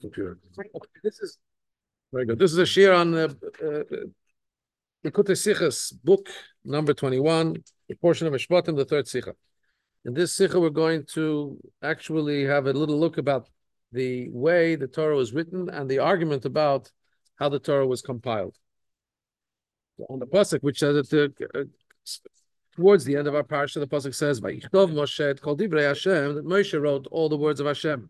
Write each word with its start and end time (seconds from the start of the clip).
computer. 0.00 0.38
Okay, 0.58 0.68
this 1.02 1.20
is 1.20 1.38
very 2.12 2.26
good. 2.26 2.38
This 2.38 2.52
is 2.52 2.58
a 2.58 2.62
shiur 2.62 2.98
on 2.98 3.12
the 3.12 3.26
uh, 5.04 5.10
Sichas 5.10 5.92
book 6.02 6.28
number 6.64 6.92
twenty-one, 6.92 7.62
the 7.88 7.94
portion 7.96 8.26
of 8.26 8.32
Mishpatim, 8.32 8.76
the 8.76 8.84
third 8.84 9.06
Sicha. 9.06 9.34
In 10.04 10.14
this 10.14 10.36
Sicha, 10.36 10.60
we're 10.60 10.70
going 10.70 11.04
to 11.14 11.58
actually 11.82 12.44
have 12.44 12.66
a 12.66 12.72
little 12.72 12.98
look 12.98 13.18
about 13.18 13.48
the 13.92 14.30
way 14.30 14.76
the 14.76 14.86
Torah 14.86 15.16
was 15.16 15.32
written 15.32 15.68
and 15.68 15.90
the 15.90 15.98
argument 15.98 16.44
about 16.44 16.90
how 17.36 17.48
the 17.48 17.58
Torah 17.58 17.86
was 17.86 18.02
compiled. 18.02 18.56
On 20.08 20.18
the 20.18 20.26
pasuk, 20.26 20.60
which 20.60 20.78
says 20.78 21.08
that 21.08 21.34
uh, 21.54 21.64
towards 22.74 23.04
the 23.04 23.16
end 23.16 23.26
of 23.28 23.34
our 23.34 23.42
parsha, 23.42 23.80
the 23.80 23.86
pasuk 23.86 24.14
says, 24.14 24.40
"Vayichtov 24.40 24.92
Moshe 24.92 25.40
kol 25.40 25.56
divrei 25.56 25.88
Hashem," 25.88 26.36
that 26.36 26.46
Moshe 26.46 26.80
wrote 26.80 27.06
all 27.10 27.28
the 27.28 27.36
words 27.36 27.60
of 27.60 27.66
Hashem. 27.66 28.08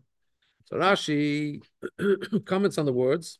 So 0.71 0.77
Rashi 0.77 1.61
comments 2.45 2.77
on 2.77 2.85
the 2.85 2.93
words. 2.93 3.39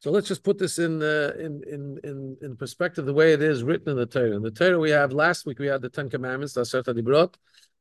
So 0.00 0.10
let's 0.10 0.28
just 0.28 0.44
put 0.44 0.58
this 0.58 0.78
in, 0.78 1.02
uh, 1.02 1.32
in 1.38 1.62
in 1.66 1.98
in 2.04 2.36
in 2.42 2.56
perspective, 2.56 3.04
the 3.04 3.12
way 3.12 3.32
it 3.32 3.42
is 3.42 3.64
written 3.64 3.90
in 3.90 3.96
the 3.96 4.06
Torah. 4.06 4.36
In 4.36 4.42
the 4.42 4.50
Torah, 4.50 4.78
we 4.78 4.90
have 4.90 5.12
last 5.12 5.46
week 5.46 5.58
we 5.58 5.66
had 5.66 5.82
the 5.82 5.88
Ten 5.88 6.08
Commandments, 6.08 6.54
the 6.54 6.62
Aseret 6.62 6.84
Dibrot. 6.84 7.34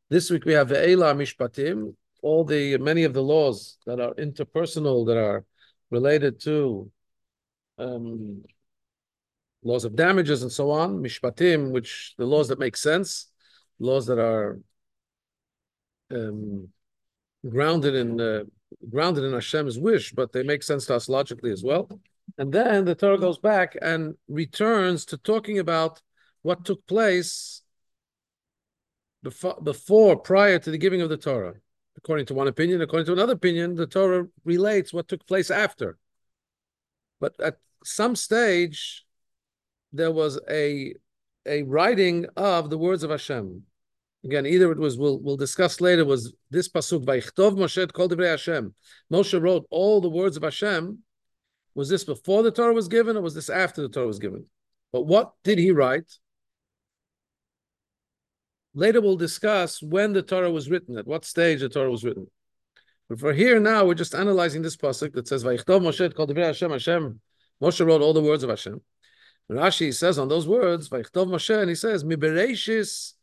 This 0.10 0.32
week 0.32 0.46
we 0.46 0.54
have 0.54 0.70
the 0.70 0.76
Eila 0.76 1.16
Mishpatim, 1.16 1.94
all 2.22 2.44
the 2.44 2.78
many 2.78 3.04
of 3.04 3.14
the 3.14 3.22
laws 3.22 3.78
that 3.86 4.00
are 4.00 4.14
interpersonal, 4.16 5.06
that 5.08 5.18
are 5.18 5.46
related 5.92 6.40
to 6.42 6.92
um, 7.78 8.44
laws 9.64 9.86
of 9.86 9.96
damages 9.96 10.42
and 10.42 10.52
so 10.52 10.72
on, 10.72 10.98
mishpatim, 10.98 11.72
which 11.72 12.16
the 12.18 12.26
laws 12.26 12.48
that 12.48 12.60
make 12.60 12.78
sense, 12.78 13.28
laws 13.80 14.08
that 14.08 14.20
are 14.20 14.60
um, 16.10 16.70
grounded 17.48 17.96
in 17.96 18.20
uh, 18.20 18.44
grounded 18.90 19.24
in 19.24 19.34
Hashem's 19.34 19.78
wish, 19.78 20.12
but 20.12 20.32
they 20.32 20.44
make 20.44 20.64
sense 20.64 20.86
to 20.88 20.96
us 20.96 21.10
logically 21.10 21.52
as 21.52 21.64
well. 21.64 21.90
And 22.38 22.52
then 22.52 22.86
the 22.86 22.96
Torah 22.96 23.18
goes 23.18 23.38
back 23.38 23.78
and 23.82 24.16
returns 24.28 25.06
to 25.06 25.18
talking 25.18 25.60
about 25.60 26.02
what 26.42 26.66
took 26.66 26.86
place 26.88 27.62
before, 29.24 29.58
before 29.62 30.18
prior 30.18 30.60
to 30.60 30.72
the 30.72 30.78
giving 30.78 31.02
of 31.02 31.10
the 31.10 31.18
Torah. 31.18 31.56
According 31.98 32.28
to 32.28 32.34
one 32.36 32.48
opinion, 32.48 32.82
according 32.82 33.08
to 33.08 33.14
another 33.14 33.34
opinion, 33.34 33.76
the 33.76 33.88
Torah 33.88 34.28
relates 34.46 34.94
what 34.94 35.08
took 35.08 35.26
place 35.26 35.50
after. 35.50 35.98
But 37.20 37.40
at 37.42 37.58
some 37.84 38.16
stage, 38.16 39.06
there 39.92 40.12
was 40.12 40.40
a 40.50 40.94
a 41.46 41.64
writing 41.64 42.26
of 42.36 42.70
the 42.70 42.78
words 42.78 43.04
of 43.04 43.10
Hashem. 43.10 43.64
Again, 44.28 44.46
either 44.46 44.70
it 44.74 44.78
was 44.78 44.98
we'll 44.98 45.22
we'll 45.22 45.38
discuss 45.38 45.80
later 45.80 46.04
was 46.04 46.34
this 46.52 46.68
pasuk 46.68 47.06
Vayichtov 47.06 47.56
Moshe 47.56 47.94
Kol 47.94 48.10
Divrei 48.10 48.32
Hashem. 48.32 48.76
Moshe 49.12 49.42
wrote 49.42 49.66
all 49.70 50.02
the 50.02 50.10
words 50.10 50.36
of 50.36 50.44
Hashem. 50.44 51.00
Was 51.76 51.88
this 51.88 52.04
before 52.04 52.44
the 52.44 52.52
Torah 52.52 52.74
was 52.74 52.90
given, 52.90 53.16
or 53.16 53.22
was 53.22 53.36
this 53.36 53.50
after 53.50 53.82
the 53.82 53.88
Torah 53.88 54.08
was 54.08 54.20
given? 54.20 54.46
But 54.92 55.04
what 55.04 55.32
did 55.46 55.60
he 55.60 55.72
write? 55.72 56.12
Later 58.74 59.00
we'll 59.00 59.16
discuss 59.16 59.82
when 59.82 60.12
the 60.12 60.22
Torah 60.22 60.52
was 60.52 60.70
written, 60.70 60.98
at 60.98 61.08
what 61.08 61.24
stage 61.24 61.62
the 61.62 61.70
Torah 61.70 61.90
was 61.90 62.04
written. 62.04 62.28
But 63.08 63.22
for 63.22 63.32
here 63.32 63.62
now, 63.62 63.86
we're 63.86 63.94
just 63.94 64.14
analyzing 64.14 64.62
this 64.62 64.76
pasuk 64.76 65.14
that 65.14 65.30
says 65.30 65.46
Vayichtov 65.46 65.82
Moshe 65.82 66.14
Kol 66.14 66.28
Divrei 66.28 66.48
Hashem. 66.48 66.72
Hashem. 66.72 67.22
Moshe 67.64 67.86
wrote 67.86 68.02
all 68.02 68.14
the 68.14 68.22
words 68.22 68.44
of 68.44 68.50
Hashem. 68.50 68.82
Rashi 69.50 69.94
says 69.94 70.20
on 70.20 70.28
those 70.28 70.50
words, 70.50 70.90
Vayichtov 70.90 71.28
Moshe, 71.28 71.58
and 71.58 71.70
he 71.70 71.76
says, 71.76 72.04
Mibereshis 72.04 73.14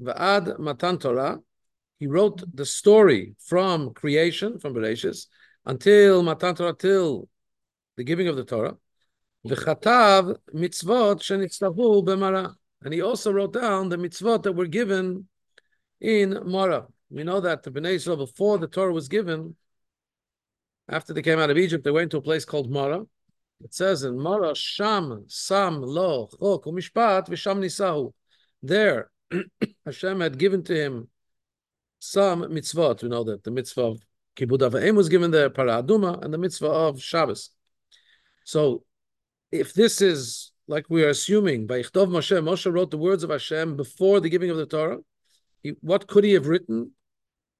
va'ad 0.00 0.58
matan 0.58 0.98
Torah. 0.98 1.38
He 1.98 2.06
wrote 2.06 2.42
the 2.54 2.66
story 2.66 3.34
from 3.38 3.94
creation, 3.94 4.58
from 4.58 4.74
Bereshis, 4.74 5.26
until 5.64 6.22
matan 6.22 6.54
Torah, 6.54 6.74
till 6.74 7.28
the 7.96 8.04
giving 8.04 8.28
of 8.28 8.36
the 8.36 8.44
Torah. 8.44 8.76
V'chatav 9.46 10.36
mitzvot 10.54 11.20
shenitztavu 11.20 12.04
b'mara. 12.04 12.54
And 12.82 12.92
he 12.92 13.00
also 13.00 13.32
wrote 13.32 13.54
down 13.54 13.88
the 13.88 13.96
mitzvot 13.96 14.42
that 14.42 14.52
were 14.52 14.66
given 14.66 15.26
in 16.00 16.38
Mara. 16.44 16.86
We 17.10 17.24
know 17.24 17.40
that 17.40 17.62
the 17.62 17.70
Bnei 17.70 17.94
Israel, 17.94 18.18
before 18.18 18.58
the 18.58 18.66
Torah 18.66 18.92
was 18.92 19.08
given, 19.08 19.56
after 20.88 21.14
they 21.14 21.22
came 21.22 21.38
out 21.38 21.48
of 21.48 21.56
Egypt, 21.56 21.82
they 21.82 21.90
went 21.90 22.10
to 22.10 22.18
a 22.18 22.22
place 22.22 22.44
called 22.44 22.70
Mara. 22.70 23.02
It 23.62 23.72
says 23.72 24.02
in 24.02 24.18
Mara, 24.18 24.54
Sham, 24.54 25.24
Sam, 25.28 25.80
Lo, 25.80 26.28
Chok, 26.38 26.66
Mishpat, 26.66 27.28
Visham 27.28 27.60
Nisahu. 27.60 28.12
There, 28.62 29.10
Hashem 29.86 30.20
had 30.20 30.38
given 30.38 30.62
to 30.64 30.74
him 30.74 31.08
some 31.98 32.42
mitzvot. 32.42 33.02
We 33.02 33.08
know 33.08 33.24
that 33.24 33.44
the 33.44 33.50
mitzvah 33.50 33.82
of 33.82 34.02
Kibud 34.36 34.58
Avayim 34.58 34.94
was 34.94 35.08
given 35.08 35.30
there, 35.30 35.50
Para 35.50 35.82
Aduma, 35.82 36.22
and 36.22 36.32
the 36.32 36.38
mitzvah 36.38 36.66
of 36.68 37.02
Shabbos. 37.02 37.50
So, 38.44 38.84
if 39.52 39.72
this 39.72 40.00
is 40.00 40.52
like 40.66 40.86
we 40.88 41.04
are 41.04 41.10
assuming, 41.10 41.66
by 41.66 41.80
Ichtov 41.80 42.08
Moshe, 42.08 42.36
Moshe 42.42 42.72
wrote 42.72 42.90
the 42.90 42.98
words 42.98 43.22
of 43.22 43.30
Hashem 43.30 43.76
before 43.76 44.20
the 44.20 44.30
giving 44.30 44.50
of 44.50 44.56
the 44.56 44.66
Torah. 44.66 44.98
He, 45.62 45.74
what 45.80 46.06
could 46.06 46.24
he 46.24 46.32
have 46.32 46.46
written? 46.46 46.92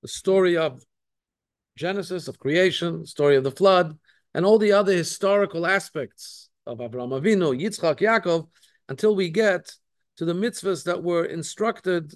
The 0.03 0.09
story 0.09 0.57
of 0.57 0.83
Genesis, 1.77 2.29
of 2.29 2.39
creation, 2.39 3.05
story 3.07 3.37
of 3.37 3.45
the 3.45 3.51
flood, 3.51 3.99
and 4.35 4.45
all 4.45 4.59
the 4.59 4.73
other 4.73 4.93
historical 4.93 5.67
aspects 5.67 6.49
of 6.67 6.81
Abraham 6.81 7.11
Avinu, 7.11 7.59
Yitzchak, 7.59 8.01
Yaakov, 8.01 8.49
until 8.89 9.15
we 9.15 9.29
get 9.31 9.75
to 10.17 10.25
the 10.25 10.33
mitzvahs 10.33 10.85
that 10.85 11.03
were 11.03 11.25
instructed 11.25 12.15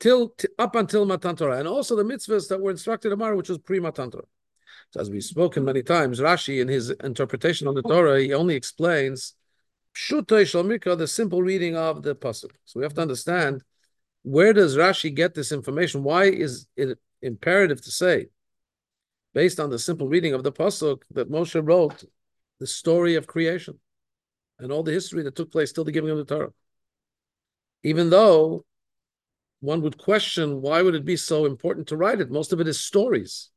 till 0.00 0.34
up 0.58 0.74
until 0.74 1.04
Matan 1.04 1.36
Torah, 1.36 1.58
and 1.58 1.68
also 1.68 1.94
the 1.94 2.02
mitzvahs 2.02 2.48
that 2.48 2.60
were 2.60 2.70
instructed 2.70 3.12
Amar, 3.12 3.36
which 3.36 3.48
was 3.48 3.58
pre 3.58 3.80
Matan 3.80 4.10
Torah. 4.10 4.24
So 4.92 5.00
as 5.00 5.10
we've 5.10 5.22
spoken 5.22 5.64
many 5.64 5.82
times, 5.82 6.20
Rashi 6.20 6.60
in 6.60 6.68
his 6.68 6.90
interpretation 6.90 7.68
on 7.68 7.74
the 7.74 7.82
Torah, 7.82 8.20
he 8.20 8.32
only 8.32 8.54
explains 8.54 9.34
Shalmika, 9.94 10.96
the 10.96 11.06
simple 11.06 11.42
reading 11.42 11.76
of 11.76 12.02
the 12.02 12.14
pasuk. 12.14 12.50
So 12.64 12.80
we 12.80 12.84
have 12.84 12.94
to 12.94 13.02
understand 13.02 13.62
where 14.22 14.52
does 14.52 14.76
Rashi 14.76 15.14
get 15.14 15.34
this 15.34 15.52
information? 15.52 16.02
Why 16.02 16.24
is 16.24 16.66
it 16.76 16.98
imperative 17.22 17.82
to 17.82 17.90
say 17.90 18.28
based 19.34 19.60
on 19.60 19.70
the 19.70 19.78
simple 19.78 20.08
reading 20.08 20.34
of 20.34 20.42
the 20.42 20.52
pasuk 20.52 21.02
that 21.12 21.30
Moshe 21.30 21.60
wrote 21.66 22.04
the 22.58 22.66
story 22.66 23.14
of 23.14 23.26
creation 23.26 23.78
and 24.60 24.70
all 24.70 24.82
the 24.82 24.92
history 24.92 25.22
that 25.22 25.34
took 25.34 25.50
place 25.50 25.72
till 25.72 25.84
the 25.84 25.92
giving 25.92 26.10
of 26.10 26.18
the 26.18 26.24
Torah. 26.24 26.52
Even 27.82 28.10
though 28.10 28.64
one 29.60 29.82
would 29.82 29.98
question 29.98 30.60
why 30.60 30.82
would 30.82 30.94
it 30.94 31.04
be 31.04 31.16
so 31.16 31.46
important 31.46 31.88
to 31.88 31.96
write 31.96 32.20
it? 32.20 32.30
Most 32.30 32.52
of 32.52 32.60
it 32.60 32.68
is 32.68 32.80
stories. 32.80 33.50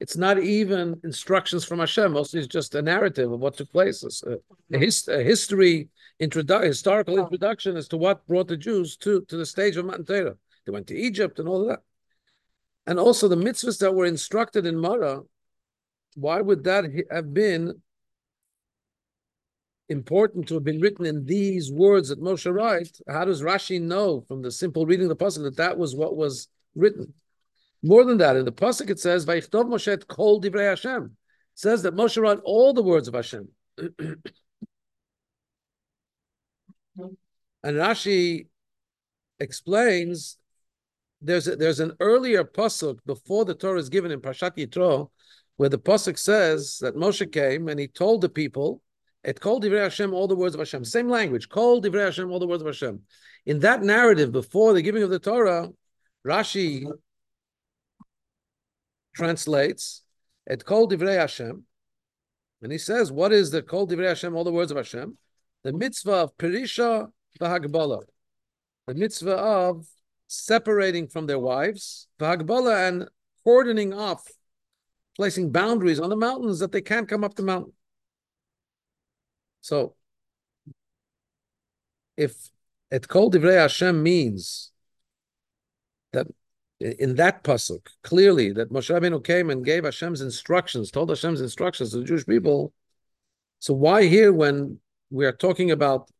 It's 0.00 0.16
not 0.16 0.38
even 0.38 1.00
instructions 1.04 1.64
from 1.64 1.78
Hashem. 1.78 2.12
Mostly 2.12 2.40
it's 2.40 2.48
just 2.48 2.74
a 2.74 2.82
narrative 2.82 3.32
of 3.32 3.40
what 3.40 3.56
took 3.56 3.72
place. 3.72 4.04
A, 4.26 4.36
a, 4.72 4.78
his, 4.78 5.08
a 5.08 5.22
history, 5.22 5.88
introdu- 6.20 6.64
historical 6.64 7.18
introduction 7.18 7.76
as 7.76 7.88
to 7.88 7.96
what 7.96 8.26
brought 8.26 8.48
the 8.48 8.58
Jews 8.58 8.96
to, 8.98 9.22
to 9.22 9.36
the 9.36 9.46
stage 9.46 9.76
of 9.76 9.86
Matan 9.86 10.04
Torah. 10.04 10.36
They 10.66 10.72
went 10.72 10.88
to 10.88 10.96
Egypt 10.96 11.38
and 11.38 11.48
all 11.48 11.62
of 11.62 11.68
that. 11.68 11.80
And 12.86 12.98
also 12.98 13.26
the 13.26 13.36
mitzvahs 13.36 13.78
that 13.80 13.94
were 13.94 14.04
instructed 14.04 14.66
in 14.66 14.78
Mara, 14.78 15.22
why 16.14 16.40
would 16.40 16.64
that 16.64 16.84
have 17.10 17.32
been 17.32 17.80
important 19.88 20.48
to 20.48 20.54
have 20.54 20.64
been 20.64 20.80
written 20.80 21.06
in 21.06 21.24
these 21.24 21.70
words 21.70 22.08
that 22.08 22.20
Moshe 22.20 22.52
writes? 22.52 23.00
How 23.08 23.24
does 23.24 23.42
Rashi 23.42 23.80
know 23.80 24.24
from 24.26 24.42
the 24.42 24.50
simple 24.50 24.86
reading 24.86 25.10
of 25.10 25.16
the 25.16 25.24
pasuk 25.24 25.42
that 25.44 25.56
that 25.56 25.78
was 25.78 25.94
what 25.94 26.16
was 26.16 26.48
written? 26.74 27.12
More 27.82 28.04
than 28.04 28.18
that, 28.18 28.36
in 28.36 28.44
the 28.44 28.52
pasuk 28.52 28.90
it 28.90 28.98
says, 28.98 29.26
"Vayichtov 29.26 29.66
Moshe 29.66 29.92
et 29.92 30.08
kol 30.08 30.40
divrei 30.40 30.70
Hashem." 30.70 31.04
It 31.04 31.10
says 31.54 31.82
that 31.82 31.94
Moshe 31.94 32.20
wrote 32.20 32.40
all 32.44 32.72
the 32.72 32.82
words 32.82 33.08
of 33.08 33.14
Hashem. 33.14 33.48
and 33.78 34.16
Rashi 37.62 38.46
explains 39.38 40.38
there's 41.20 41.48
a, 41.48 41.56
there's 41.56 41.80
an 41.80 41.92
earlier 42.00 42.44
pasuk 42.44 42.98
before 43.06 43.44
the 43.44 43.54
Torah 43.54 43.78
is 43.78 43.88
given 43.88 44.10
in 44.10 44.20
Parshat 44.20 44.56
Yitro, 44.56 45.10
where 45.56 45.68
the 45.68 45.78
pasuk 45.78 46.18
says 46.18 46.78
that 46.80 46.96
Moshe 46.96 47.30
came 47.32 47.68
and 47.68 47.80
he 47.80 47.88
told 47.88 48.20
the 48.20 48.28
people, 48.28 48.82
"It 49.26 49.40
called 49.40 49.64
Divrei 49.64 49.82
Hashem 49.82 50.14
all 50.14 50.28
the 50.28 50.36
words 50.36 50.54
of 50.54 50.60
Hashem." 50.60 50.84
Same 50.84 51.08
language, 51.08 51.48
called 51.48 51.84
Divrei 51.84 52.04
Hashem 52.04 52.30
all 52.30 52.38
the 52.38 52.46
words 52.46 52.62
of 52.62 52.68
Hashem. 52.68 53.02
In 53.44 53.58
that 53.58 53.82
narrative 53.82 54.30
before 54.30 54.72
the 54.72 54.82
giving 54.82 55.02
of 55.02 55.10
the 55.10 55.18
Torah, 55.18 55.70
Rashi 56.24 56.86
translates, 59.16 60.02
"It 60.46 60.64
called 60.64 60.92
Divrei 60.92 61.18
Hashem," 61.18 61.66
and 62.62 62.70
he 62.70 62.78
says, 62.78 63.10
"What 63.10 63.32
is 63.32 63.50
the 63.50 63.62
called 63.62 63.90
Divrei 63.90 64.08
Hashem 64.08 64.36
all 64.36 64.44
the 64.44 64.52
words 64.52 64.70
of 64.70 64.76
Hashem?" 64.76 65.18
The 65.64 65.72
mitzvah 65.72 66.12
of 66.12 66.36
Perisha 66.36 67.10
v'Hagbala, 67.40 68.04
the 68.86 68.94
mitzvah 68.94 69.36
of 69.36 69.88
separating 70.28 71.08
from 71.08 71.26
their 71.26 71.40
wives, 71.40 72.06
Vagbala, 72.20 72.88
and 72.88 73.08
cordoning 73.42 73.92
off, 73.92 74.22
placing 75.16 75.50
boundaries 75.50 75.98
on 75.98 76.10
the 76.10 76.16
mountains 76.16 76.60
that 76.60 76.70
they 76.70 76.80
can't 76.80 77.08
come 77.08 77.24
up 77.24 77.34
the 77.34 77.42
mountain. 77.42 77.75
So, 79.66 79.96
if 82.16 82.50
et 82.92 83.08
kol 83.08 83.32
divrei 83.32 83.60
Hashem 83.60 84.00
means 84.00 84.70
that 86.12 86.28
in 86.78 87.16
that 87.16 87.42
pasuk 87.42 87.88
clearly 88.04 88.52
that 88.52 88.70
Moshe 88.70 88.94
Rabbeinu 88.94 89.24
came 89.24 89.50
and 89.50 89.64
gave 89.64 89.82
Hashem's 89.82 90.20
instructions, 90.20 90.92
told 90.92 91.10
Hashem's 91.10 91.40
instructions 91.40 91.90
to 91.90 91.98
the 91.98 92.04
Jewish 92.04 92.24
people. 92.24 92.72
So 93.58 93.74
why 93.74 94.04
here 94.04 94.32
when 94.32 94.78
we 95.10 95.26
are 95.26 95.32
talking 95.32 95.72
about 95.72 96.12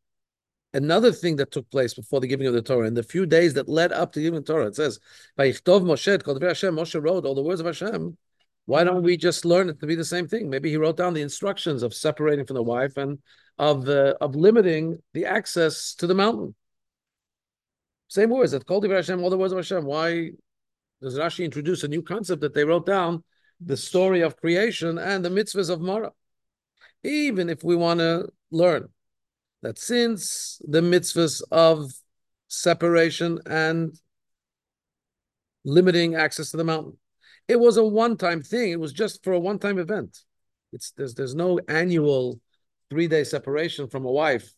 another 0.75 1.13
thing 1.13 1.37
that 1.37 1.53
took 1.53 1.71
place 1.71 1.95
before 1.95 2.19
the 2.19 2.27
giving 2.27 2.49
of 2.49 2.55
the 2.55 2.63
Torah 2.63 2.89
in 2.89 2.95
the 2.95 3.05
few 3.05 3.27
days 3.27 3.55
that 3.55 3.69
led 3.69 3.93
up 3.93 4.11
to 4.15 4.21
giving 4.21 4.41
the 4.41 4.53
Torah? 4.53 4.67
It 4.67 4.75
says, 4.75 4.99
"Vayichtov 5.39 5.83
Moshe 5.83 6.43
Hashem." 6.43 6.75
Moshe 6.75 7.01
wrote 7.01 7.25
all 7.25 7.37
the 7.37 7.43
words 7.43 7.61
of 7.61 7.67
Hashem. 7.67 8.19
Why 8.67 8.83
don't 8.85 9.03
we 9.03 9.17
just 9.17 9.45
learn 9.45 9.69
it 9.69 9.81
to 9.81 9.87
be 9.87 9.95
the 9.95 10.05
same 10.05 10.27
thing? 10.27 10.51
Maybe 10.51 10.71
he 10.71 10.77
wrote 10.77 10.97
down 10.97 11.15
the 11.15 11.23
instructions 11.23 11.83
of 11.83 11.95
separating 11.95 12.45
from 12.45 12.57
the 12.57 12.63
wife 12.63 12.97
and 12.97 13.19
of 13.59 13.85
the 13.85 14.17
of 14.21 14.35
limiting 14.35 15.03
the 15.15 15.25
access 15.25 15.95
to 15.95 16.07
the 16.07 16.15
mountain. 16.15 16.55
Same 18.09 18.31
words 18.31 18.53
that 18.53 18.67
called 18.67 18.89
Hashem, 18.89 19.23
all 19.23 19.31
the 19.31 19.39
words 19.39 19.53
of 19.53 19.59
Hashem. 19.59 19.85
Why 19.85 20.31
does 21.01 21.19
Rashi 21.19 21.45
introduce 21.45 21.85
a 21.85 21.89
new 21.89 22.03
concept 22.03 22.41
that 22.43 22.55
they 22.55 22.65
wrote 22.65 22.87
down 22.87 23.23
the 23.61 23.77
story 23.77 24.21
of 24.21 24.37
creation 24.37 24.99
and 24.99 25.25
the 25.25 25.31
mitzvahs 25.31 25.71
of 25.71 25.81
Mara? 25.81 26.13
Even 27.03 27.49
if 27.49 27.63
we 27.63 27.77
want 27.77 28.01
to 28.01 28.29
learn 28.51 28.89
that 29.63 29.79
since 29.79 30.61
the 30.67 30.81
mitzvahs 30.81 31.41
of 31.51 31.93
separation 32.49 33.41
and 33.47 33.99
limiting 35.65 36.15
access 36.15 36.51
to 36.51 36.57
the 36.57 36.65
mountain, 36.65 36.97
it 37.49 37.61
was 37.61 37.77
a 37.77 37.85
one-time 37.85 38.43
thing. 38.43 38.71
It 38.71 38.81
was 38.81 38.93
just 38.93 39.23
for 39.23 39.33
a 39.33 39.41
one-time 39.41 39.79
event. 39.79 40.19
It's 40.73 40.91
there's 40.93 41.15
there's 41.15 41.35
no 41.35 41.61
annual 41.69 42.41
three-day 42.91 43.25
separation 43.25 43.89
from 43.89 44.05
a 44.05 44.11
wife, 44.11 44.53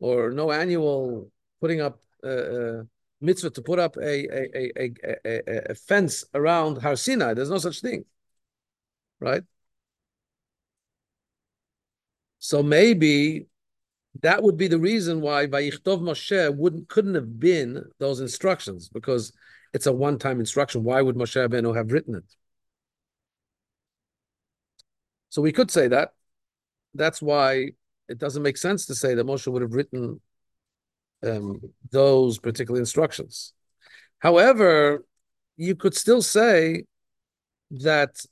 or 0.00 0.30
no 0.30 0.50
annual 0.52 1.30
putting 1.60 1.80
up 1.80 2.00
uh, 2.24 2.28
uh, 2.28 2.82
mitzvah 3.20 3.50
to 3.50 3.62
put 3.62 3.78
up 3.78 3.96
a, 3.96 4.02
a, 4.02 4.70
a, 4.76 4.92
a, 5.24 5.70
a, 5.70 5.74
fence 5.74 6.24
around 6.34 6.80
Har 6.82 6.96
Sinai. 6.96 7.34
There's 7.34 7.50
no 7.50 7.58
such 7.58 7.80
thing, 7.80 8.04
right? 9.20 9.42
So 12.38 12.62
maybe 12.62 13.46
that 14.22 14.42
would 14.42 14.56
be 14.56 14.68
the 14.68 14.78
reason 14.78 15.20
why 15.20 15.46
Vayichtov 15.46 16.00
Moshe 16.00 16.56
wouldn't 16.56 16.88
couldn't 16.88 17.14
have 17.14 17.38
been 17.38 17.84
those 17.98 18.20
instructions 18.20 18.88
because 18.88 19.32
it's 19.72 19.86
a 19.86 19.92
one-time 19.92 20.40
instruction. 20.40 20.84
Why 20.84 21.02
would 21.02 21.16
Moshe 21.16 21.36
Rabbeinu 21.36 21.76
have 21.76 21.92
written 21.92 22.14
it? 22.14 22.24
So 25.30 25.42
we 25.42 25.52
could 25.52 25.70
say 25.70 25.88
that. 25.88 26.12
That's 26.94 27.20
why 27.20 27.72
it 28.08 28.18
doesn't 28.18 28.42
make 28.42 28.56
sense 28.56 28.86
to 28.86 28.94
say 28.94 29.14
that 29.14 29.26
Moshe 29.26 29.46
would 29.46 29.62
have 29.62 29.74
written 29.74 30.20
um, 31.22 31.60
those 31.90 32.38
particular 32.38 32.80
instructions. 32.80 33.52
However, 34.20 35.04
you 35.56 35.74
could 35.74 35.94
still 35.94 36.22
say 36.22 36.84
that 37.70 38.24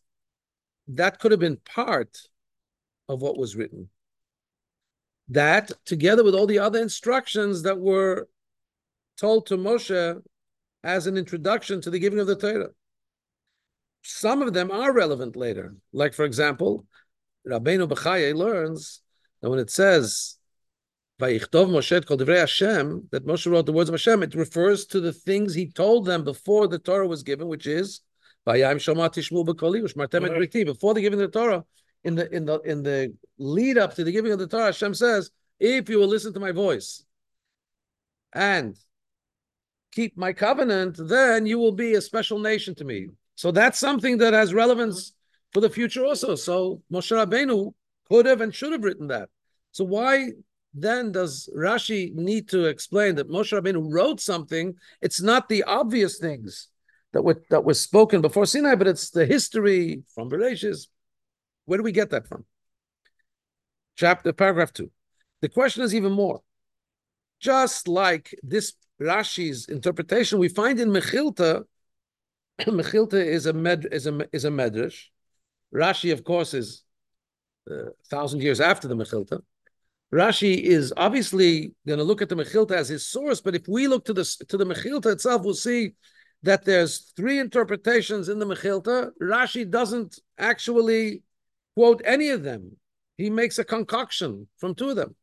that 0.89 1.19
could 1.19 1.33
have 1.33 1.41
been 1.41 1.59
part 1.59 2.17
of 3.09 3.21
what 3.21 3.37
was 3.37 3.57
written. 3.57 3.91
That, 5.29 5.73
together 5.85 6.23
with 6.25 6.35
all 6.35 6.47
the 6.47 6.61
other 6.61 6.81
instructions 6.81 7.63
that 7.63 7.79
were 7.79 8.29
told 9.19 9.47
to 9.47 9.57
Moshe 9.57 10.23
as 10.87 11.09
an 11.09 11.17
introduction 11.17 11.81
to 11.81 11.91
the 11.91 11.99
giving 11.99 12.21
of 12.21 12.29
the 12.29 12.37
Torah. 12.37 12.69
Some 14.03 14.41
of 14.41 14.55
them 14.55 14.71
are 14.71 14.93
relevant 14.93 15.35
later. 15.35 15.75
Like, 15.93 16.15
for 16.15 16.25
example, 16.25 16.87
Rabbeinu 17.47 17.89
Bechaye 17.89 18.33
learns 18.33 19.03
that 19.43 19.51
when 19.51 19.59
it 19.59 19.69
says 19.69 20.37
Vayichtov 21.21 21.71
Moshe 21.71 22.07
Kol 22.07 22.19
Divrei 22.19 22.39
Hashem, 22.39 23.09
that 23.11 23.27
Moshe 23.27 23.51
wrote 23.51 23.67
the 23.67 23.73
words 23.73 23.91
of 23.91 23.95
Hashem, 23.95 24.23
it 24.23 24.37
refers 24.37 24.87
to 24.87 25.01
the 25.01 25.13
things 25.13 25.55
he 25.55 25.69
told 25.69 26.07
them 26.07 26.23
before 26.23 26.69
the 26.69 26.79
Torah 26.79 27.09
was 27.09 27.25
given, 27.25 27.49
which 27.49 27.67
is 27.67 28.01
Vayim 28.47 28.77
Shoma 28.77 29.11
Tishmu 29.11 29.45
B'Koli 29.45 29.83
Ushmartem 29.83 30.41
Et 30.41 30.67
Before 30.67 30.95
the 30.95 31.01
giving 31.01 31.21
of 31.21 31.33
the 31.33 31.39
Torah, 31.39 31.65
in 32.05 32.15
the 32.15 32.33
in 32.33 32.45
the 32.45 32.61
in 32.61 32.85
the 32.85 33.13
lead 33.39 33.77
up 33.77 33.95
to 33.95 34.05
the 34.05 34.13
giving 34.13 34.31
of 34.31 34.39
the 34.39 34.47
Torah, 34.47 34.67
Hashem 34.67 34.95
says, 34.95 35.33
"If 35.59 35.89
you 35.89 35.99
will 35.99 36.07
listen 36.07 36.33
to 36.35 36.39
my 36.39 36.53
voice 36.53 37.05
and 38.33 38.77
keep 39.97 40.13
my 40.17 40.33
covenant, 40.33 40.95
then 41.15 41.47
you 41.51 41.59
will 41.59 41.77
be 41.87 41.95
a 41.95 42.07
special 42.11 42.39
nation 42.39 42.75
to 42.77 42.85
me." 42.85 43.09
So 43.35 43.51
that's 43.51 43.79
something 43.79 44.19
that 44.19 44.35
has 44.41 44.55
relevance 44.63 44.99
for 45.53 45.61
the 45.61 45.75
future 45.79 46.05
also. 46.05 46.35
So 46.35 46.83
Moshe 46.93 47.13
Rabbeinu 47.21 47.73
could 48.09 48.27
have 48.27 48.41
and 48.43 48.55
should 48.55 48.73
have 48.73 48.85
written 48.85 49.09
that. 49.09 49.29
So 49.73 49.85
why 49.85 50.33
then 50.73 51.13
does 51.13 51.49
Rashi 51.57 52.15
need 52.15 52.49
to 52.51 52.67
explain 52.67 53.17
that 53.17 53.31
Moshe 53.31 53.53
Rabbeinu 53.57 53.83
wrote 53.95 54.21
something? 54.21 54.75
It's 55.01 55.23
not 55.31 55.49
the 55.49 55.63
obvious 55.65 56.19
things 56.19 56.69
that 57.13 57.23
were 57.23 57.43
that 57.51 57.65
was 57.65 57.81
spoken 57.81 58.21
before 58.21 58.47
Sinai, 58.47 58.75
but 58.75 58.87
it's 58.87 59.11
the 59.11 59.27
history 59.27 60.03
from 60.15 60.31
Bereshis. 60.31 60.89
Where 61.65 61.79
do 61.79 61.85
we 61.85 61.93
get 61.93 62.11
that 62.11 62.29
from? 62.29 62.45
Chapter 63.97 64.33
paragraph 64.33 64.73
two. 64.73 64.91
The 65.41 65.49
question 65.49 65.83
is 65.83 65.95
even 65.95 66.13
more. 66.13 66.41
Just 67.41 67.89
like 67.89 68.35
this 68.43 68.75
Rashi's 69.01 69.67
interpretation, 69.67 70.39
we 70.39 70.49
find 70.49 70.81
in 70.81 70.91
Mechilta. 70.91 71.65
Mechilta 72.61 73.15
is 73.15 73.47
a 73.47 73.53
med 73.53 73.87
is 73.93 74.07
a 74.07 74.27
is 74.33 74.45
a 74.45 74.51
medrash. 74.51 75.05
Rashi, 75.75 76.13
of 76.13 76.25
course, 76.25 76.55
is 76.55 76.83
a 77.69 77.91
thousand 78.09 78.43
years 78.43 78.61
after 78.61 78.89
the 78.89 78.97
Mechilta. 78.97 79.41
Rashi 80.15 80.61
is 80.61 80.93
obviously 80.97 81.75
going 81.87 81.99
to 81.99 82.05
look 82.05 82.23
at 82.23 82.29
the 82.29 82.37
Mechilta 82.37 82.73
as 82.73 82.89
his 82.89 83.07
source, 83.07 83.41
but 83.41 83.55
if 83.55 83.67
we 83.69 83.89
look 83.89 84.05
to 84.07 84.13
the 84.13 84.25
to 84.49 84.57
the 84.57 84.65
Mechilta 84.65 85.13
itself, 85.13 85.43
we'll 85.43 85.55
see 85.55 85.93
that 86.43 86.65
there's 86.65 87.13
three 87.17 87.39
interpretations 87.39 88.29
in 88.29 88.39
the 88.39 88.47
Mechilta. 88.47 89.11
Rashi 89.21 89.69
doesn't 89.69 90.21
actually 90.39 91.23
quote 91.75 92.01
any 92.05 92.31
of 92.31 92.43
them. 92.43 92.77
He 93.19 93.31
makes 93.31 93.59
a 93.59 93.65
concoction 93.65 94.47
from 94.59 94.75
two 94.75 94.91
of 94.91 94.97
them. 94.97 95.17